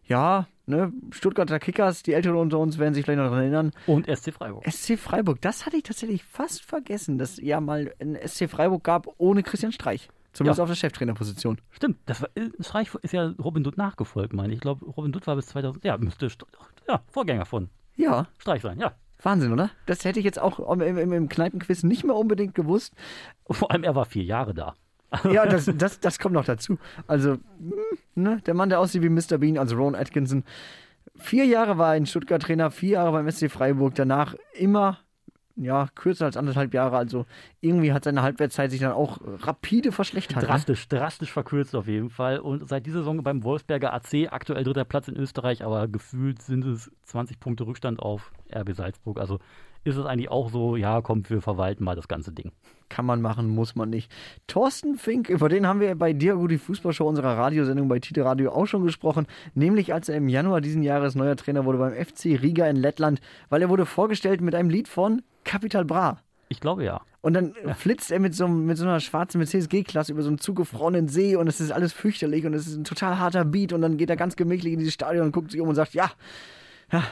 Ja, 0.08 0.48
ne, 0.66 0.92
Stuttgarter 1.12 1.60
Kickers, 1.60 2.04
die 2.04 2.14
Älteren 2.14 2.38
unter 2.38 2.60
uns 2.60 2.78
werden 2.78 2.94
sich 2.94 3.04
vielleicht 3.06 3.18
noch 3.20 3.26
daran 3.26 3.40
erinnern. 3.42 3.72
Und 3.88 4.08
SC 4.08 4.32
Freiburg. 4.34 4.66
SC 4.70 4.98
Freiburg, 4.98 5.42
das 5.42 5.66
hatte 5.66 5.78
ich 5.78 5.84
tatsächlich 5.84 6.24
fast 6.24 6.62
vergessen, 6.64 7.18
dass 7.18 7.38
ja 7.38 7.60
mal 7.62 7.94
ein 8.00 8.18
SC 8.26 8.50
Freiburg 8.50 8.84
gab 8.84 9.08
ohne 9.18 9.44
Christian 9.44 9.72
Streich. 9.72 10.10
Zumindest 10.34 10.58
Ja. 10.60 10.64
auf 10.64 10.70
der 10.70 10.76
Cheftrainerposition. 10.76 11.58
Stimmt, 11.72 11.98
das 12.06 12.22
war, 12.22 12.30
äh, 12.36 12.50
Streich 12.62 12.94
ist 13.02 13.12
ja 13.14 13.34
Robin 13.44 13.64
Dutt 13.64 13.78
nachgefolgt, 13.78 14.34
meine 14.34 14.50
ich. 14.50 14.58
Ich 14.58 14.62
glaube, 14.62 14.86
Robin 14.86 15.12
Dutt 15.12 15.26
war 15.26 15.36
bis 15.36 15.48
2000, 15.48 15.84
ja, 15.84 15.98
müsste 15.98 16.28
St- 16.28 16.46
ja, 16.88 17.02
Vorgänger 17.08 17.46
von 17.46 17.70
Ja, 17.96 18.28
Streich 18.38 18.62
sein, 18.62 18.80
ja. 18.80 18.94
Wahnsinn, 19.24 19.52
oder? 19.52 19.72
Das 19.88 20.06
hätte 20.06 20.20
ich 20.20 20.26
jetzt 20.26 20.38
auch 20.40 20.60
im, 20.72 20.80
im, 20.82 21.12
im 21.12 21.28
Kneipenquiz 21.28 21.82
nicht 21.82 22.04
mehr 22.04 22.16
unbedingt 22.16 22.54
gewusst. 22.54 22.94
Vor 23.50 23.72
allem, 23.72 23.84
er 23.84 23.96
war 23.96 24.06
vier 24.06 24.24
Jahre 24.24 24.54
da. 24.54 24.76
Ja, 25.32 25.46
das, 25.46 25.72
das, 25.78 26.00
das 26.00 26.20
kommt 26.20 26.34
noch 26.34 26.46
dazu. 26.46 26.78
Also, 27.08 27.34
hm, 27.34 27.74
ne, 28.16 28.42
der 28.46 28.54
Mann, 28.54 28.70
der 28.70 28.80
aussieht 28.80 29.02
wie 29.02 29.10
Mr. 29.10 29.38
Bean, 29.38 29.58
also 29.58 29.76
Ron 29.76 29.96
Atkinson. 29.96 30.44
Vier 31.16 31.46
Jahre 31.46 31.78
war 31.78 31.94
er 31.94 31.98
in 31.98 32.06
Stuttgart 32.06 32.42
Trainer, 32.42 32.70
vier 32.70 32.90
Jahre 32.92 33.12
beim 33.12 33.30
SC 33.32 33.50
Freiburg, 33.50 33.96
danach 33.96 34.36
immer, 34.54 35.00
ja, 35.56 35.88
kürzer 35.96 36.26
als 36.26 36.38
anderthalb 36.38 36.74
Jahre. 36.74 36.98
Also, 36.98 37.26
irgendwie 37.62 37.94
hat 37.94 38.04
seine 38.04 38.22
Halbwertszeit 38.22 38.70
sich 38.70 38.82
dann 38.82 38.92
auch 38.92 39.20
rapide 39.24 39.92
verschlechtert. 39.92 40.44
ne? 40.44 40.48
Drastisch, 40.48 40.88
drastisch 40.88 41.32
verkürzt 41.32 41.76
auf 41.76 41.88
jeden 41.88 42.10
Fall. 42.10 42.40
Und 42.40 42.68
seit 42.68 42.86
dieser 42.86 43.00
Saison 43.00 43.24
beim 43.24 43.44
Wolfsberger 43.44 43.94
AC, 43.94 44.28
aktuell 44.32 44.64
dritter 44.64 44.86
Platz 44.86 45.08
in 45.08 45.16
Österreich, 45.16 45.64
aber 45.64 45.88
gefühlt 45.88 46.42
sind 46.42 46.66
es 46.66 46.92
20 47.04 47.40
Punkte 47.40 47.66
Rückstand 47.66 48.00
auf 48.00 48.32
RB 48.54 48.74
Salzburg. 48.74 49.20
Also 49.20 49.40
ist 49.88 49.98
es 49.98 50.06
eigentlich 50.06 50.30
auch 50.30 50.52
so, 50.52 50.76
ja, 50.76 51.02
komm, 51.02 51.24
wir 51.30 51.42
verwalten 51.42 51.84
mal 51.84 51.96
das 51.96 52.08
ganze 52.08 52.32
Ding. 52.32 52.52
Kann 52.90 53.06
man 53.06 53.22
machen, 53.22 53.48
muss 53.48 53.76
man 53.76 53.90
nicht. 53.90 54.12
Thorsten 54.48 54.96
Fink, 54.96 55.30
über 55.30 55.50
den 55.50 55.66
haben 55.66 55.80
wir 55.80 55.96
bei 55.96 56.14
Diago 56.14 56.48
die 56.48 56.58
Fußballshow 56.58 57.08
unserer 57.08 57.38
Radiosendung 57.38 57.88
bei 57.88 58.00
Tite 58.00 58.24
Radio 58.24 58.52
auch 58.52 58.66
schon 58.66 58.84
gesprochen, 58.84 59.28
nämlich 59.56 59.94
als 59.94 60.10
er 60.10 60.18
im 60.18 60.30
Januar 60.30 60.62
diesen 60.62 60.84
Jahres 60.84 61.16
neuer 61.16 61.36
Trainer 61.36 61.66
wurde 61.66 61.78
beim 61.80 61.94
FC 61.94 62.42
Riga 62.42 62.68
in 62.68 62.76
Lettland, 62.76 63.20
weil 63.50 63.62
er 63.62 63.70
wurde 63.70 63.86
vorgestellt 63.86 64.42
mit 64.42 64.56
einem 64.56 64.70
Lied 64.70 64.88
von 64.88 65.22
Capital 65.44 65.86
Bra. 65.86 66.20
Ich 66.50 66.60
glaube 66.60 66.84
ja. 66.84 67.02
Und 67.22 67.34
dann 67.34 67.54
flitzt 67.76 68.12
er 68.12 68.20
mit 68.20 68.36
so, 68.36 68.48
mit 68.48 68.78
so 68.78 68.86
einer 68.86 69.00
schwarzen 69.00 69.40
Mercedes 69.40 69.68
G-Klasse 69.68 70.14
über 70.14 70.22
so 70.22 70.30
einen 70.30 70.38
zugefrorenen 70.38 71.10
See 71.10 71.36
und 71.36 71.48
es 71.48 71.60
ist 71.60 71.72
alles 71.72 71.92
fürchterlich 71.92 72.46
und 72.46 72.54
es 72.54 72.68
ist 72.68 72.78
ein 72.78 72.86
total 72.86 73.20
harter 73.20 73.44
Beat 73.44 73.74
und 73.74 73.82
dann 73.82 73.98
geht 73.98 74.10
er 74.10 74.16
ganz 74.16 74.36
gemächlich 74.36 74.74
in 74.74 74.80
dieses 74.80 74.94
Stadion 74.94 75.26
und 75.26 75.32
guckt 75.34 75.52
sich 75.52 75.60
um 75.60 75.68
und 75.68 75.76
sagt, 75.76 75.94
ja, 75.94 76.12
ja 76.92 77.04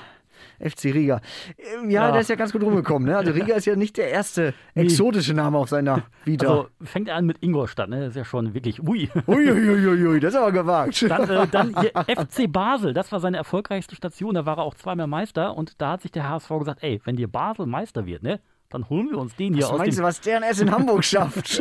FC 0.59 0.85
Riga. 0.93 1.21
Ähm, 1.57 1.89
Ja, 1.89 2.05
Ja. 2.07 2.11
der 2.11 2.21
ist 2.21 2.29
ja 2.29 2.35
ganz 2.35 2.51
gut 2.51 2.63
rumgekommen. 2.63 3.07
Ne? 3.09 3.17
Also 3.17 3.31
Riga 3.31 3.55
ist 3.55 3.65
ja 3.65 3.75
nicht 3.75 3.97
der 3.97 4.09
erste 4.09 4.53
exotische 4.73 5.33
Name 5.33 5.57
auf 5.57 5.69
seiner 5.69 6.03
Vita. 6.23 6.47
Also 6.47 6.67
fängt 6.83 7.07
er 7.07 7.15
an 7.15 7.25
mit 7.25 7.41
Ingolstadt, 7.41 7.89
ne? 7.89 7.99
Das 8.01 8.09
ist 8.09 8.15
ja 8.15 8.25
schon 8.25 8.53
wirklich, 8.53 8.81
ui. 8.81 9.09
Uiuiuiui, 9.27 10.19
das 10.19 10.33
ist 10.33 10.39
aber 10.39 10.51
gewagt. 10.51 11.05
Dann, 11.09 11.29
äh, 11.29 11.47
dann 11.47 11.73
FC 12.07 12.51
Basel, 12.51 12.93
das 12.93 13.11
war 13.11 13.19
seine 13.19 13.37
erfolgreichste 13.37 13.95
Station, 13.95 14.33
da 14.35 14.45
war 14.45 14.57
er 14.57 14.63
auch 14.63 14.75
zweimal 14.75 15.07
Meister 15.07 15.55
und 15.55 15.81
da 15.81 15.91
hat 15.91 16.01
sich 16.01 16.11
der 16.11 16.29
HSV 16.29 16.49
gesagt, 16.59 16.83
ey, 16.83 17.01
wenn 17.05 17.15
dir 17.15 17.27
Basel 17.27 17.65
Meister 17.65 18.05
wird, 18.05 18.23
ne, 18.23 18.39
dann 18.69 18.89
holen 18.89 19.09
wir 19.09 19.17
uns 19.19 19.35
den 19.35 19.53
hier 19.53 19.63
Was 19.65 19.71
aus 19.71 19.77
meinst 19.79 19.99
du, 19.99 20.03
was 20.03 20.21
der 20.21 20.41
in 20.59 20.71
Hamburg 20.71 21.03
schafft? 21.05 21.59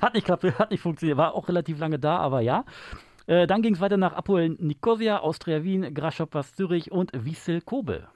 Hat 0.00 0.14
nicht 0.14 0.26
geklappt, 0.26 0.58
hat 0.58 0.70
nicht 0.70 0.80
funktioniert, 0.80 1.16
war 1.18 1.34
auch 1.34 1.48
relativ 1.48 1.78
lange 1.78 1.98
da, 1.98 2.16
aber 2.18 2.40
ja. 2.40 2.64
Äh, 3.26 3.46
dann 3.46 3.62
ging 3.62 3.74
es 3.74 3.80
weiter 3.80 3.96
nach 3.96 4.12
Apoel 4.12 4.50
Nicosia, 4.58 5.18
Austria 5.18 5.62
Wien, 5.64 5.94
Grasshopper 5.94 6.42
Zürich 6.42 6.92
und 6.92 7.12
Wiesel 7.12 7.60
Kobe. 7.60 8.08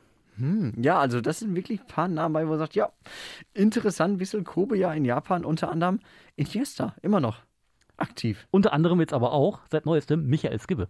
ja, 0.81 0.99
also 0.99 1.21
das 1.21 1.41
sind 1.41 1.55
wirklich 1.57 1.81
ein 1.81 1.87
paar 1.87 2.09
Namen 2.09 2.33
bei, 2.33 2.45
wo 2.45 2.51
man 2.51 2.59
sagt, 2.59 2.75
ja, 2.75 2.91
interessant, 3.55 4.21
Wissel 4.21 4.45
Kobe 4.45 4.77
ja 4.79 4.93
in 4.93 5.05
Japan, 5.05 5.45
unter 5.45 5.71
anderem 5.71 6.01
Iniesta, 6.37 6.95
immer 7.03 7.21
noch 7.21 7.43
aktiv. 7.97 8.47
Unter 8.51 8.73
anderem 8.73 9.01
jetzt 9.01 9.13
aber 9.13 9.33
auch 9.33 9.61
seit 9.71 9.85
neuestem 9.85 10.27
Michael 10.27 10.61
Skibbe. 10.61 10.89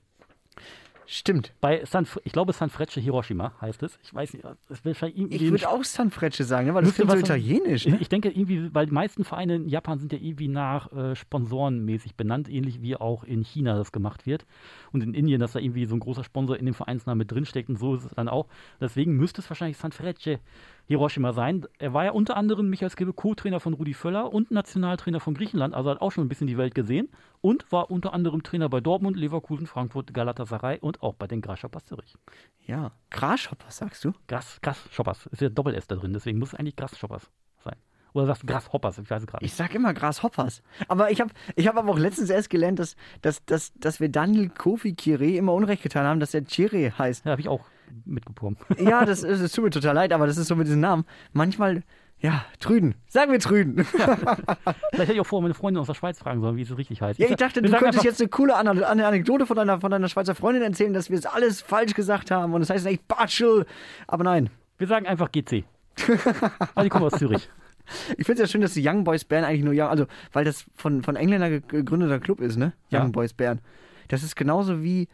Stimmt. 1.11 1.55
Bei 1.63 1.83
San, 1.87 2.07
ich 2.25 2.33
glaube 2.33 2.53
Sanfrecce 2.53 3.01
Hiroshima 3.01 3.55
heißt 3.63 3.83
es. 3.83 3.99
Ich 4.03 4.13
weiß 4.13 4.35
nicht, 4.35 4.45
will 4.45 4.95
irgendwie 5.01 5.37
Ich 5.37 5.51
würde 5.51 5.71
auch 5.71 5.83
Sanfrecce 5.83 6.45
sagen, 6.45 6.67
ne? 6.67 6.75
weil 6.75 6.85
das 6.85 6.97
klingt 6.97 7.11
so 7.11 7.17
italienisch. 7.17 7.87
Ne? 7.87 7.97
Ich 7.99 8.11
denke 8.11 8.29
irgendwie, 8.29 8.75
weil 8.75 8.85
die 8.85 8.93
meisten 8.93 9.25
Vereine 9.25 9.55
in 9.55 9.69
Japan 9.71 9.99
sind 9.99 10.13
ja 10.13 10.19
irgendwie 10.21 10.49
nach 10.49 10.93
äh, 10.93 11.17
Sponsoren 11.17 11.83
mäßig 11.87 12.15
benannt, 12.15 12.51
ähnlich 12.51 12.83
wie 12.83 12.95
auch 12.95 13.25
in 13.25 13.43
China 13.43 13.79
das 13.79 13.91
gemacht 13.91 14.27
wird. 14.27 14.45
Und 14.93 15.03
in 15.03 15.15
Indien, 15.15 15.41
dass 15.41 15.53
da 15.53 15.61
irgendwie 15.61 15.87
so 15.87 15.97
ein 15.97 16.01
großer 16.01 16.25
Sponsor 16.25 16.59
in 16.59 16.67
dem 16.67 16.75
Vereinsnamen 16.75 17.17
mit 17.17 17.33
drinsteckt 17.33 17.71
und 17.71 17.79
so 17.79 17.95
ist 17.95 18.05
es 18.05 18.13
dann 18.15 18.29
auch. 18.29 18.47
Deswegen 18.79 19.17
müsste 19.17 19.41
es 19.41 19.49
wahrscheinlich 19.49 19.79
Sanfrecce 19.79 20.41
Hiroshima 20.89 21.35
sein. 21.35 21.67
Er 21.79 21.93
war 21.93 22.07
ja 22.07 22.13
unter 22.13 22.37
anderem 22.37 22.71
Michael 22.71 22.91
Skibbe 22.91 23.13
Co-Trainer 23.13 23.61
von 23.61 23.75
Rudi 23.75 23.93
Völler 23.93 24.33
und 24.33 24.51
Nationaltrainer 24.51 25.21
von 25.21 25.35
Griechenland, 25.35 25.75
also 25.75 25.91
hat 25.91 26.01
auch 26.01 26.11
schon 26.11 26.25
ein 26.25 26.29
bisschen 26.31 26.47
die 26.47 26.57
Welt 26.57 26.75
gesehen 26.75 27.11
und 27.43 27.71
war 27.71 27.91
unter 27.91 28.15
anderem 28.15 28.43
Trainer 28.43 28.71
bei 28.71 28.81
Dortmund, 28.81 29.19
Leverkusen, 29.19 29.67
Frankfurt, 29.67 30.15
Galatasaray 30.15 30.79
und 30.81 31.03
auch 31.03 31.15
bei 31.15 31.27
den 31.27 31.43
Grasshopper 31.43 31.85
Zürich. 31.85 32.17
Ja, 32.67 32.93
Grasshoppers, 33.11 33.77
sagst 33.77 34.03
du? 34.03 34.13
Gras, 34.29 34.59
Grasshoppers, 34.63 35.27
ist 35.27 35.43
ja 35.43 35.51
Doppel-S 35.51 35.87
da 35.89 35.97
drin, 35.97 36.15
deswegen 36.15 36.39
muss 36.39 36.55
es 36.55 36.59
eigentlich 36.59 36.77
Grasshoppers 36.77 37.31
sein. 37.63 37.77
Oder 38.15 38.25
sagst 38.25 38.45
du 38.45 38.47
Grasshoppers, 38.47 38.97
ich 38.97 39.11
weiß 39.11 39.23
es 39.23 39.27
gerade 39.27 39.45
Ich 39.45 39.53
sag 39.53 39.75
immer 39.75 39.93
Grasshoppers. 39.93 40.63
Aber 40.89 41.11
ich 41.11 41.21
habe 41.21 41.31
ich 41.55 41.69
hab 41.69 41.77
aber 41.77 41.93
auch 41.93 41.99
letztens 41.99 42.31
erst 42.31 42.49
gelernt, 42.49 42.79
dass, 42.79 42.97
dass, 43.21 43.45
dass, 43.45 43.75
dass 43.75 44.01
wir 44.01 44.09
Daniel 44.09 44.49
Kofi 44.49 44.95
Kire 44.95 45.27
immer 45.27 45.53
Unrecht 45.53 45.83
getan 45.83 46.07
haben, 46.07 46.19
dass 46.19 46.33
er 46.33 46.47
Chire 46.47 46.97
heißt. 46.97 47.27
Ja, 47.27 47.33
habe 47.33 47.43
ich 47.43 47.49
auch 47.49 47.67
mitbekommen. 48.05 48.57
Ja, 48.79 49.05
das, 49.07 49.23
ist- 49.23 49.41
es 49.41 49.53
tut 49.53 49.65
mir 49.65 49.71
total 49.71 49.95
leid, 49.95 50.13
aber 50.13 50.27
das 50.27 50.37
ist 50.39 50.49
so 50.49 50.57
mit 50.57 50.67
diesem 50.67 50.81
Namen. 50.81 51.05
Manchmal, 51.33 51.83
ja, 52.21 52.45
Trüden. 52.59 52.95
Sagen 53.09 53.31
wir 53.33 53.39
Trüden. 53.39 53.85
Vielleicht 53.85 54.39
hätte 54.93 55.13
ich 55.13 55.21
auch 55.21 55.27
vorher 55.27 55.43
meine 55.43 55.55
Freundin 55.55 55.81
aus 55.81 55.87
der 55.87 55.95
Schweiz 55.95 56.19
fragen 56.19 56.41
sollen, 56.41 56.57
wie 56.57 56.63
es 56.63 56.77
richtig 56.77 57.01
heißt. 57.01 57.19
Ja, 57.19 57.27
ich 57.27 57.31
sag- 57.31 57.39
dachte, 57.39 57.63
du 57.63 57.71
könntest 57.71 58.05
jetzt 58.05 58.21
eine 58.21 58.29
coole 58.29 58.57
Ana- 58.57 58.73
eine 58.89 59.07
Anekdote 59.07 59.47
von 59.47 59.57
deiner, 59.57 59.81
von 59.81 59.91
deiner 59.91 60.09
Schweizer 60.09 60.35
Freundin 60.35 60.63
erzählen, 60.63 60.93
dass 60.93 61.11
wir 61.11 61.19
es 61.19 61.27
alles 61.27 61.61
falsch 61.63 61.95
gesagt 61.95 62.31
haben 62.31 62.55
und 62.55 62.63
es 62.63 62.71
heißt 62.71 62.87
eigentlich 62.87 63.03
Batschel. 63.07 63.67
Aber 64.07 64.25
nein. 64.25 64.51
Wir 64.79 64.87
sagen 64.87 65.07
einfach 65.07 65.31
GC. 65.33 65.65
Weil 66.75 66.85
die 66.85 66.89
kommen 66.91 67.05
aus 67.05 67.19
Zürich. 67.19 67.49
Ich 68.19 68.27
finde 68.27 68.43
es 68.43 68.49
ja 68.49 68.53
schön, 68.53 68.61
dass 68.61 68.75
die 68.75 68.87
Young 68.87 69.03
Boys 69.03 69.25
Bern 69.25 69.45
eigentlich 69.45 69.65
nur 69.65 69.73
Young, 69.75 69.89
also 69.89 70.07
weil 70.33 70.45
das 70.45 70.67
von, 70.75 71.03
von 71.03 71.17
Engländern 71.17 71.51
ge- 71.51 71.63
gegründeter 71.67 72.21
Club 72.21 72.41
ist, 72.41 72.57
ne? 72.57 72.75
Ja. 72.91 73.03
Young 73.03 73.13
Boys 73.13 73.33
Bern. 73.33 73.61
Das 74.09 74.23
ist 74.23 74.37
genauso 74.37 74.83
wie, 74.83 75.09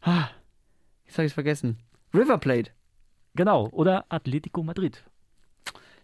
ah, 0.00 0.28
jetzt 1.04 1.18
habe 1.18 1.26
ich 1.26 1.30
es 1.30 1.34
vergessen. 1.34 1.78
River 2.16 2.38
Plate. 2.38 2.70
Genau. 3.34 3.68
Oder 3.70 4.06
Atletico 4.08 4.62
Madrid. 4.62 5.04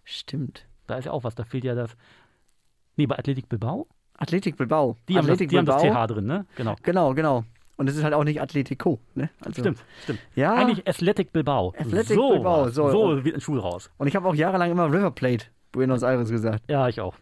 Stimmt. 0.04 0.66
Da 0.86 0.96
ist 0.98 1.06
ja 1.06 1.12
auch 1.12 1.24
was, 1.24 1.34
da 1.34 1.44
fehlt 1.44 1.64
ja 1.64 1.74
das. 1.74 1.96
Nee, 2.96 3.06
bei 3.06 3.18
Athletic 3.18 3.48
Bilbao? 3.48 3.86
Athletic 4.18 4.56
Bilbao. 4.56 4.96
Die, 5.08 5.16
haben 5.16 5.26
das, 5.26 5.34
Athletic 5.34 5.48
die 5.48 5.58
haben 5.58 5.66
das 5.66 5.82
TH 5.82 6.06
drin, 6.12 6.26
ne? 6.26 6.46
Genau. 6.56 6.76
Genau, 6.82 7.14
genau. 7.14 7.44
Und 7.76 7.88
es 7.88 7.96
ist 7.96 8.04
halt 8.04 8.14
auch 8.14 8.24
nicht 8.24 8.40
Atletico, 8.40 9.00
ne? 9.14 9.30
Also, 9.44 9.62
Stimmt, 9.62 9.82
stimmt. 10.02 10.20
Ja. 10.34 10.54
Eigentlich 10.54 10.86
Athletic 10.86 11.32
Bilbao. 11.32 11.72
Athletic 11.78 12.14
so 12.14 12.30
Bilbao, 12.30 12.68
so. 12.68 12.90
So 12.90 13.24
wird 13.24 13.36
ein 13.36 13.40
Schuh 13.40 13.58
raus. 13.58 13.90
Und 13.96 14.06
ich 14.06 14.14
habe 14.14 14.28
auch 14.28 14.34
jahrelang 14.34 14.70
immer 14.70 14.92
River 14.92 15.10
Plate 15.10 15.46
Buenos 15.72 16.02
Aires 16.02 16.28
gesagt. 16.28 16.62
Ja, 16.68 16.88
ich 16.88 17.00
auch. 17.00 17.14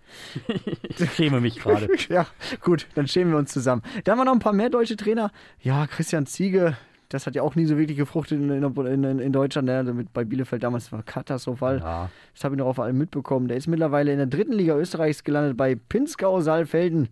ich 0.98 1.12
schäme 1.12 1.40
mich 1.40 1.60
gerade. 1.60 1.88
Ja, 2.08 2.26
gut, 2.60 2.88
dann 2.96 3.06
schämen 3.06 3.32
wir 3.32 3.38
uns 3.38 3.52
zusammen. 3.52 3.82
Da 4.02 4.12
haben 4.12 4.18
wir 4.18 4.24
noch 4.24 4.32
ein 4.32 4.40
paar 4.40 4.52
mehr 4.52 4.70
deutsche 4.70 4.96
Trainer. 4.96 5.30
Ja, 5.60 5.86
Christian 5.86 6.26
Ziege, 6.26 6.76
das 7.10 7.26
hat 7.26 7.34
ja 7.34 7.42
auch 7.42 7.56
nie 7.56 7.66
so 7.66 7.76
wirklich 7.76 7.98
gefruchtet 7.98 8.40
in, 8.40 8.50
in, 8.50 9.04
in, 9.04 9.18
in 9.18 9.32
Deutschland. 9.32 9.66
Ne? 9.66 9.76
Also 9.76 9.92
mit, 9.92 10.12
bei 10.12 10.24
Bielefeld 10.24 10.62
damals 10.62 10.90
war 10.92 11.02
katastrophal. 11.02 11.80
Ja. 11.80 12.08
Das 12.32 12.44
habe 12.44 12.54
ich 12.54 12.58
noch 12.58 12.66
auf 12.66 12.78
allem 12.78 12.96
mitbekommen. 12.96 13.48
Der 13.48 13.56
ist 13.56 13.66
mittlerweile 13.66 14.12
in 14.12 14.18
der 14.18 14.28
dritten 14.28 14.52
Liga 14.52 14.76
Österreichs 14.76 15.24
gelandet 15.24 15.56
bei 15.56 15.74
Pinzgau 15.74 16.40
Saalfelden. 16.40 17.08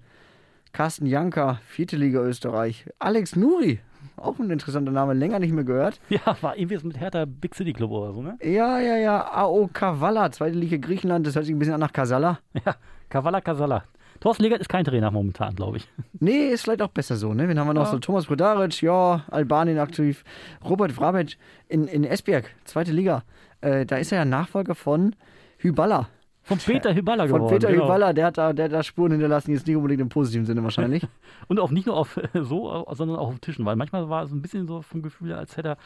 Carsten 0.73 1.07
Janker, 1.07 1.61
vierte 1.67 1.97
Liga 1.97 2.21
Österreich. 2.21 2.87
Alex 3.01 3.35
Nuri, 3.35 3.81
auch 4.17 4.39
ein 4.39 4.51
interessanter 4.51 4.93
Name, 4.93 5.15
länger 5.15 5.41
nicht 5.41 5.53
mehr 5.53 5.65
gehört. 5.65 6.01
Ja, 6.09 6.37
war 6.43 6.57
irgendwie 6.57 6.77
was 6.77 6.85
mit 6.85 7.01
Hertha 7.01 7.25
Big 7.25 7.55
City 7.55 7.73
Club 7.73 7.91
oder 7.91 8.13
so, 8.13 8.23
ne? 8.23 8.39
Ja, 8.43 8.79
ja, 8.79 8.97
ja, 8.97 9.33
AO 9.33 9.69
Kavala, 9.73 10.31
zweite 10.31 10.57
Liga 10.57 10.77
Griechenland, 10.77 11.27
das 11.27 11.35
hört 11.35 11.47
sich 11.47 11.55
ein 11.55 11.59
bisschen 11.59 11.75
an 11.75 11.81
nach 11.81 11.93
Kasala. 11.93 12.39
Ja, 12.65 12.77
Kavala 13.09 13.41
Kasala. 13.41 13.85
Thorsten 14.21 14.43
Legert 14.43 14.61
ist 14.61 14.69
kein 14.69 14.85
Trainer 14.85 15.11
momentan, 15.11 15.55
glaube 15.55 15.79
ich. 15.79 15.89
Nee, 16.21 16.49
ist 16.49 16.63
vielleicht 16.63 16.83
auch 16.83 16.89
besser 16.89 17.17
so. 17.17 17.35
Ne? 17.35 17.49
Wen 17.49 17.59
haben 17.59 17.69
wir 17.69 17.75
noch? 17.75 17.85
Ja. 17.85 17.91
So 17.93 17.99
Thomas 17.99 18.27
Brodaric, 18.27 18.83
ja, 18.83 19.25
Albanien 19.31 19.79
aktiv. 19.79 20.25
Robert 20.65 20.93
Vrabec 20.93 21.37
in, 21.69 21.87
in 21.87 22.05
Esbjerg, 22.05 22.51
zweite 22.65 22.93
Liga. 22.93 23.23
Äh, 23.61 23.87
da 23.87 23.97
ist 23.97 24.13
er 24.13 24.19
ja 24.19 24.25
Nachfolger 24.25 24.75
von 24.75 25.15
Hyballa. 25.59 26.09
Von 26.49 26.59
Peter 26.59 26.95
Hyballa 26.95 27.29
Von 27.29 27.37
geworden. 27.41 27.55
Peter 27.59 27.71
genau. 27.71 27.85
Hyballa, 27.85 28.13
der 28.15 28.27
hat, 28.27 28.39
da, 28.39 28.53
der 28.53 28.65
hat 28.67 28.73
da 28.73 28.83
Spuren 28.83 29.13
hinterlassen, 29.13 29.53
jetzt 29.53 29.67
nicht 29.67 29.77
unbedingt 29.77 30.01
im 30.01 30.09
positiven 30.09 30.47
Sinne 30.47 30.63
wahrscheinlich. 30.65 31.07
Und 31.49 31.61
auch 31.61 31.71
nicht 31.71 31.87
nur 31.87 31.97
auf 31.97 32.19
so, 32.35 32.87
sondern 32.93 33.19
auch 33.19 33.29
auf 33.29 33.39
Tischen, 33.41 33.65
weil 33.67 33.77
manchmal 33.77 34.09
war 34.09 34.23
es 34.25 34.33
ein 34.33 34.41
bisschen 34.43 34.67
so 34.67 34.81
vom 34.83 35.03
Gefühl, 35.03 35.33
als 35.35 35.57
hätte 35.57 35.69
er 35.71 35.77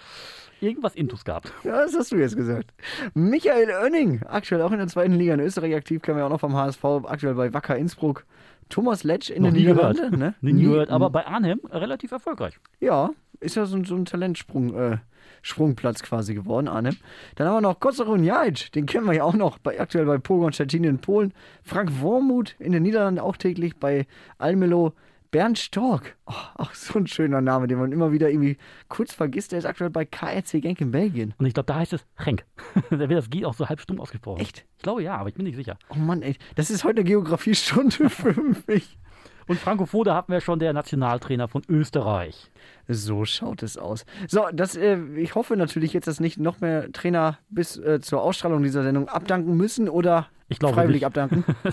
irgendwas 0.60 0.94
Intus 0.94 1.24
gehabt. 1.24 1.52
ja, 1.64 1.82
das 1.82 1.94
hast 1.96 2.12
du 2.12 2.16
jetzt 2.16 2.36
gesagt. 2.36 2.72
Michael 3.14 3.70
Oenning, 3.82 4.22
aktuell 4.24 4.62
auch 4.62 4.72
in 4.72 4.78
der 4.78 4.86
zweiten 4.88 5.14
Liga 5.14 5.34
in 5.34 5.40
Österreich 5.40 5.74
aktiv, 5.74 6.00
kennen 6.00 6.18
wir 6.18 6.26
auch 6.26 6.30
noch 6.30 6.40
vom 6.40 6.54
HSV, 6.56 6.84
aktuell 7.04 7.34
bei 7.34 7.52
Wacker 7.52 7.76
Innsbruck. 7.76 8.24
Thomas 8.68 9.04
Letsch 9.04 9.28
in 9.30 9.42
nie 9.42 9.64
gehört. 9.64 9.94
Niederlanden. 9.96 10.18
Ne? 10.18 10.34
Nie 10.40 10.62
gehört, 10.62 10.90
aber 10.90 11.10
bei 11.10 11.26
Arnhem 11.26 11.60
relativ 11.70 12.12
erfolgreich. 12.12 12.58
Ja, 12.80 13.10
ist 13.40 13.56
ja 13.56 13.66
so, 13.66 13.76
ein- 13.76 13.84
so 13.84 13.94
ein 13.96 14.04
Talentsprung, 14.06 14.74
äh, 14.74 14.96
Sprungplatz 15.42 16.02
quasi 16.02 16.34
geworden, 16.34 16.68
Arnhem. 16.68 16.96
Dann 17.34 17.48
haben 17.48 17.56
wir 17.56 17.60
noch 17.60 17.80
Kotzerun 17.80 18.24
Jajic, 18.24 18.72
den 18.72 18.86
kennen 18.86 19.06
wir 19.06 19.14
ja 19.14 19.24
auch 19.24 19.34
noch, 19.34 19.58
bei, 19.58 19.78
aktuell 19.78 20.06
bei 20.06 20.18
Pogon 20.18 20.52
Stettin 20.52 20.84
in 20.84 20.98
Polen. 20.98 21.34
Frank 21.62 22.00
Wormuth 22.00 22.54
in 22.58 22.72
den 22.72 22.82
Niederlanden 22.82 23.20
auch 23.20 23.36
täglich 23.36 23.76
bei 23.76 24.06
Almelo. 24.38 24.94
Bernd 25.32 25.58
Stork, 25.58 26.14
oh, 26.26 26.34
auch 26.56 26.74
so 26.74 26.98
ein 26.98 27.06
schöner 27.06 27.40
Name, 27.40 27.66
den 27.66 27.78
man 27.78 27.90
immer 27.90 28.12
wieder 28.12 28.28
irgendwie 28.28 28.58
kurz 28.90 29.14
vergisst. 29.14 29.52
Der 29.52 29.60
ist 29.60 29.64
aktuell 29.64 29.88
bei 29.88 30.04
KRC 30.04 30.60
Genk 30.60 30.82
in 30.82 30.90
Belgien. 30.90 31.32
Und 31.38 31.46
ich 31.46 31.54
glaube, 31.54 31.68
da 31.68 31.76
heißt 31.76 31.94
es 31.94 32.04
Henk. 32.16 32.44
da 32.90 32.98
wird 32.98 33.12
das 33.12 33.30
G 33.30 33.46
auch 33.46 33.54
so 33.54 33.66
halb 33.66 33.80
stumm 33.80 33.98
ausgesprochen. 33.98 34.42
Echt? 34.42 34.66
Ich 34.76 34.82
glaube 34.82 35.02
ja, 35.02 35.16
aber 35.16 35.30
ich 35.30 35.34
bin 35.34 35.46
nicht 35.46 35.56
sicher. 35.56 35.78
Oh 35.88 35.94
Mann, 35.94 36.20
ey, 36.20 36.36
das 36.54 36.70
ist 36.70 36.84
heute 36.84 37.02
Geografiestunde 37.02 38.10
für 38.10 38.34
mich. 38.66 38.98
Und 39.46 39.58
Franco 39.58 39.86
Foda 39.86 40.14
hatten 40.14 40.32
wir 40.32 40.40
schon, 40.40 40.58
der 40.58 40.72
Nationaltrainer 40.72 41.48
von 41.48 41.62
Österreich. 41.68 42.50
So 42.88 43.24
schaut 43.24 43.62
es 43.62 43.76
aus. 43.78 44.04
So, 44.28 44.46
das, 44.52 44.76
äh, 44.76 44.98
ich 45.16 45.34
hoffe 45.34 45.56
natürlich 45.56 45.92
jetzt, 45.92 46.06
dass 46.06 46.20
nicht 46.20 46.38
noch 46.38 46.60
mehr 46.60 46.90
Trainer 46.92 47.38
bis 47.48 47.76
äh, 47.76 48.00
zur 48.00 48.22
Ausstrahlung 48.22 48.62
dieser 48.62 48.82
Sendung 48.82 49.08
abdanken 49.08 49.56
müssen 49.56 49.88
oder 49.88 50.26
Ich 50.48 50.58
glaube 50.58 50.74
freiwillig 50.74 51.00
nicht. 51.02 51.06
abdanken. 51.06 51.44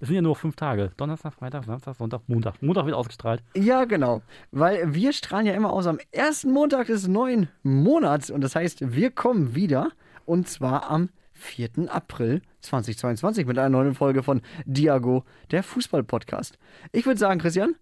Es 0.00 0.08
sind 0.08 0.16
ja 0.16 0.22
nur 0.22 0.36
fünf 0.36 0.56
Tage. 0.56 0.90
Donnerstag, 0.96 1.34
Freitag, 1.34 1.64
Samstag, 1.64 1.96
Sonntag, 1.96 2.22
Montag. 2.26 2.60
Montag 2.62 2.86
wird 2.86 2.94
ausgestrahlt. 2.94 3.42
Ja, 3.54 3.84
genau. 3.84 4.22
Weil 4.50 4.94
wir 4.94 5.12
strahlen 5.12 5.46
ja 5.46 5.54
immer 5.54 5.72
aus 5.72 5.86
am 5.86 5.98
ersten 6.12 6.50
Montag 6.52 6.86
des 6.88 7.08
neuen 7.08 7.48
Monats. 7.62 8.30
Und 8.30 8.42
das 8.42 8.54
heißt, 8.56 8.94
wir 8.94 9.10
kommen 9.10 9.54
wieder. 9.54 9.90
Und 10.26 10.48
zwar 10.48 10.90
am 10.90 11.10
4. 11.44 11.88
April 11.88 12.42
2022 12.62 13.46
mit 13.46 13.58
einer 13.58 13.68
neuen 13.68 13.94
Folge 13.94 14.22
von 14.22 14.40
Diago, 14.64 15.24
der 15.50 15.62
Fußball-Podcast. 15.62 16.58
Ich 16.92 17.06
würde 17.06 17.20
sagen, 17.20 17.38
Christian, 17.38 17.74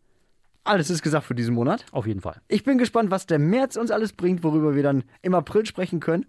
alles 0.64 0.90
ist 0.90 1.02
gesagt 1.02 1.24
für 1.26 1.34
diesen 1.34 1.54
Monat. 1.54 1.86
Auf 1.92 2.06
jeden 2.06 2.20
Fall. 2.20 2.40
Ich 2.48 2.64
bin 2.64 2.76
gespannt, 2.76 3.10
was 3.10 3.26
der 3.26 3.38
März 3.38 3.76
uns 3.76 3.90
alles 3.90 4.12
bringt, 4.12 4.42
worüber 4.42 4.74
wir 4.74 4.82
dann 4.82 5.04
im 5.22 5.34
April 5.34 5.64
sprechen 5.64 6.00
können. 6.00 6.26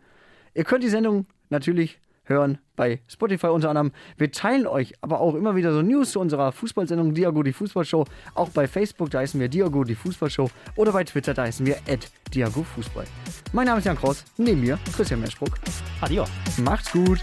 Ihr 0.53 0.63
könnt 0.63 0.83
die 0.83 0.89
Sendung 0.89 1.25
natürlich 1.49 1.99
hören 2.25 2.59
bei 2.75 3.01
Spotify 3.07 3.47
unter 3.47 3.69
anderem. 3.69 3.91
Wir 4.17 4.31
teilen 4.31 4.67
euch 4.67 4.93
aber 5.01 5.19
auch 5.19 5.35
immer 5.35 5.55
wieder 5.55 5.73
so 5.73 5.81
News 5.81 6.11
zu 6.11 6.19
unserer 6.19 6.51
Fußballsendung 6.51 7.13
Diago 7.13 7.43
die 7.43 7.53
Fußballshow. 7.53 8.05
Auch 8.33 8.49
bei 8.49 8.67
Facebook, 8.67 9.09
da 9.11 9.19
heißen 9.19 9.39
wir 9.39 9.47
Diago 9.49 9.83
die 9.83 9.95
Fußballshow. 9.95 10.49
Oder 10.75 10.91
bei 10.91 11.03
Twitter, 11.03 11.33
da 11.33 11.43
heißen 11.43 11.65
wir 11.65 11.77
Diago 12.33 12.63
Fußball. 12.63 13.05
Mein 13.51 13.67
Name 13.67 13.79
ist 13.79 13.85
Jan 13.85 13.97
Kraus, 13.97 14.25
neben 14.37 14.61
mir 14.61 14.79
Christian 14.95 15.21
Meschbruck. 15.21 15.57
Adios. 16.01 16.29
Macht's 16.63 16.91
gut. 16.91 17.19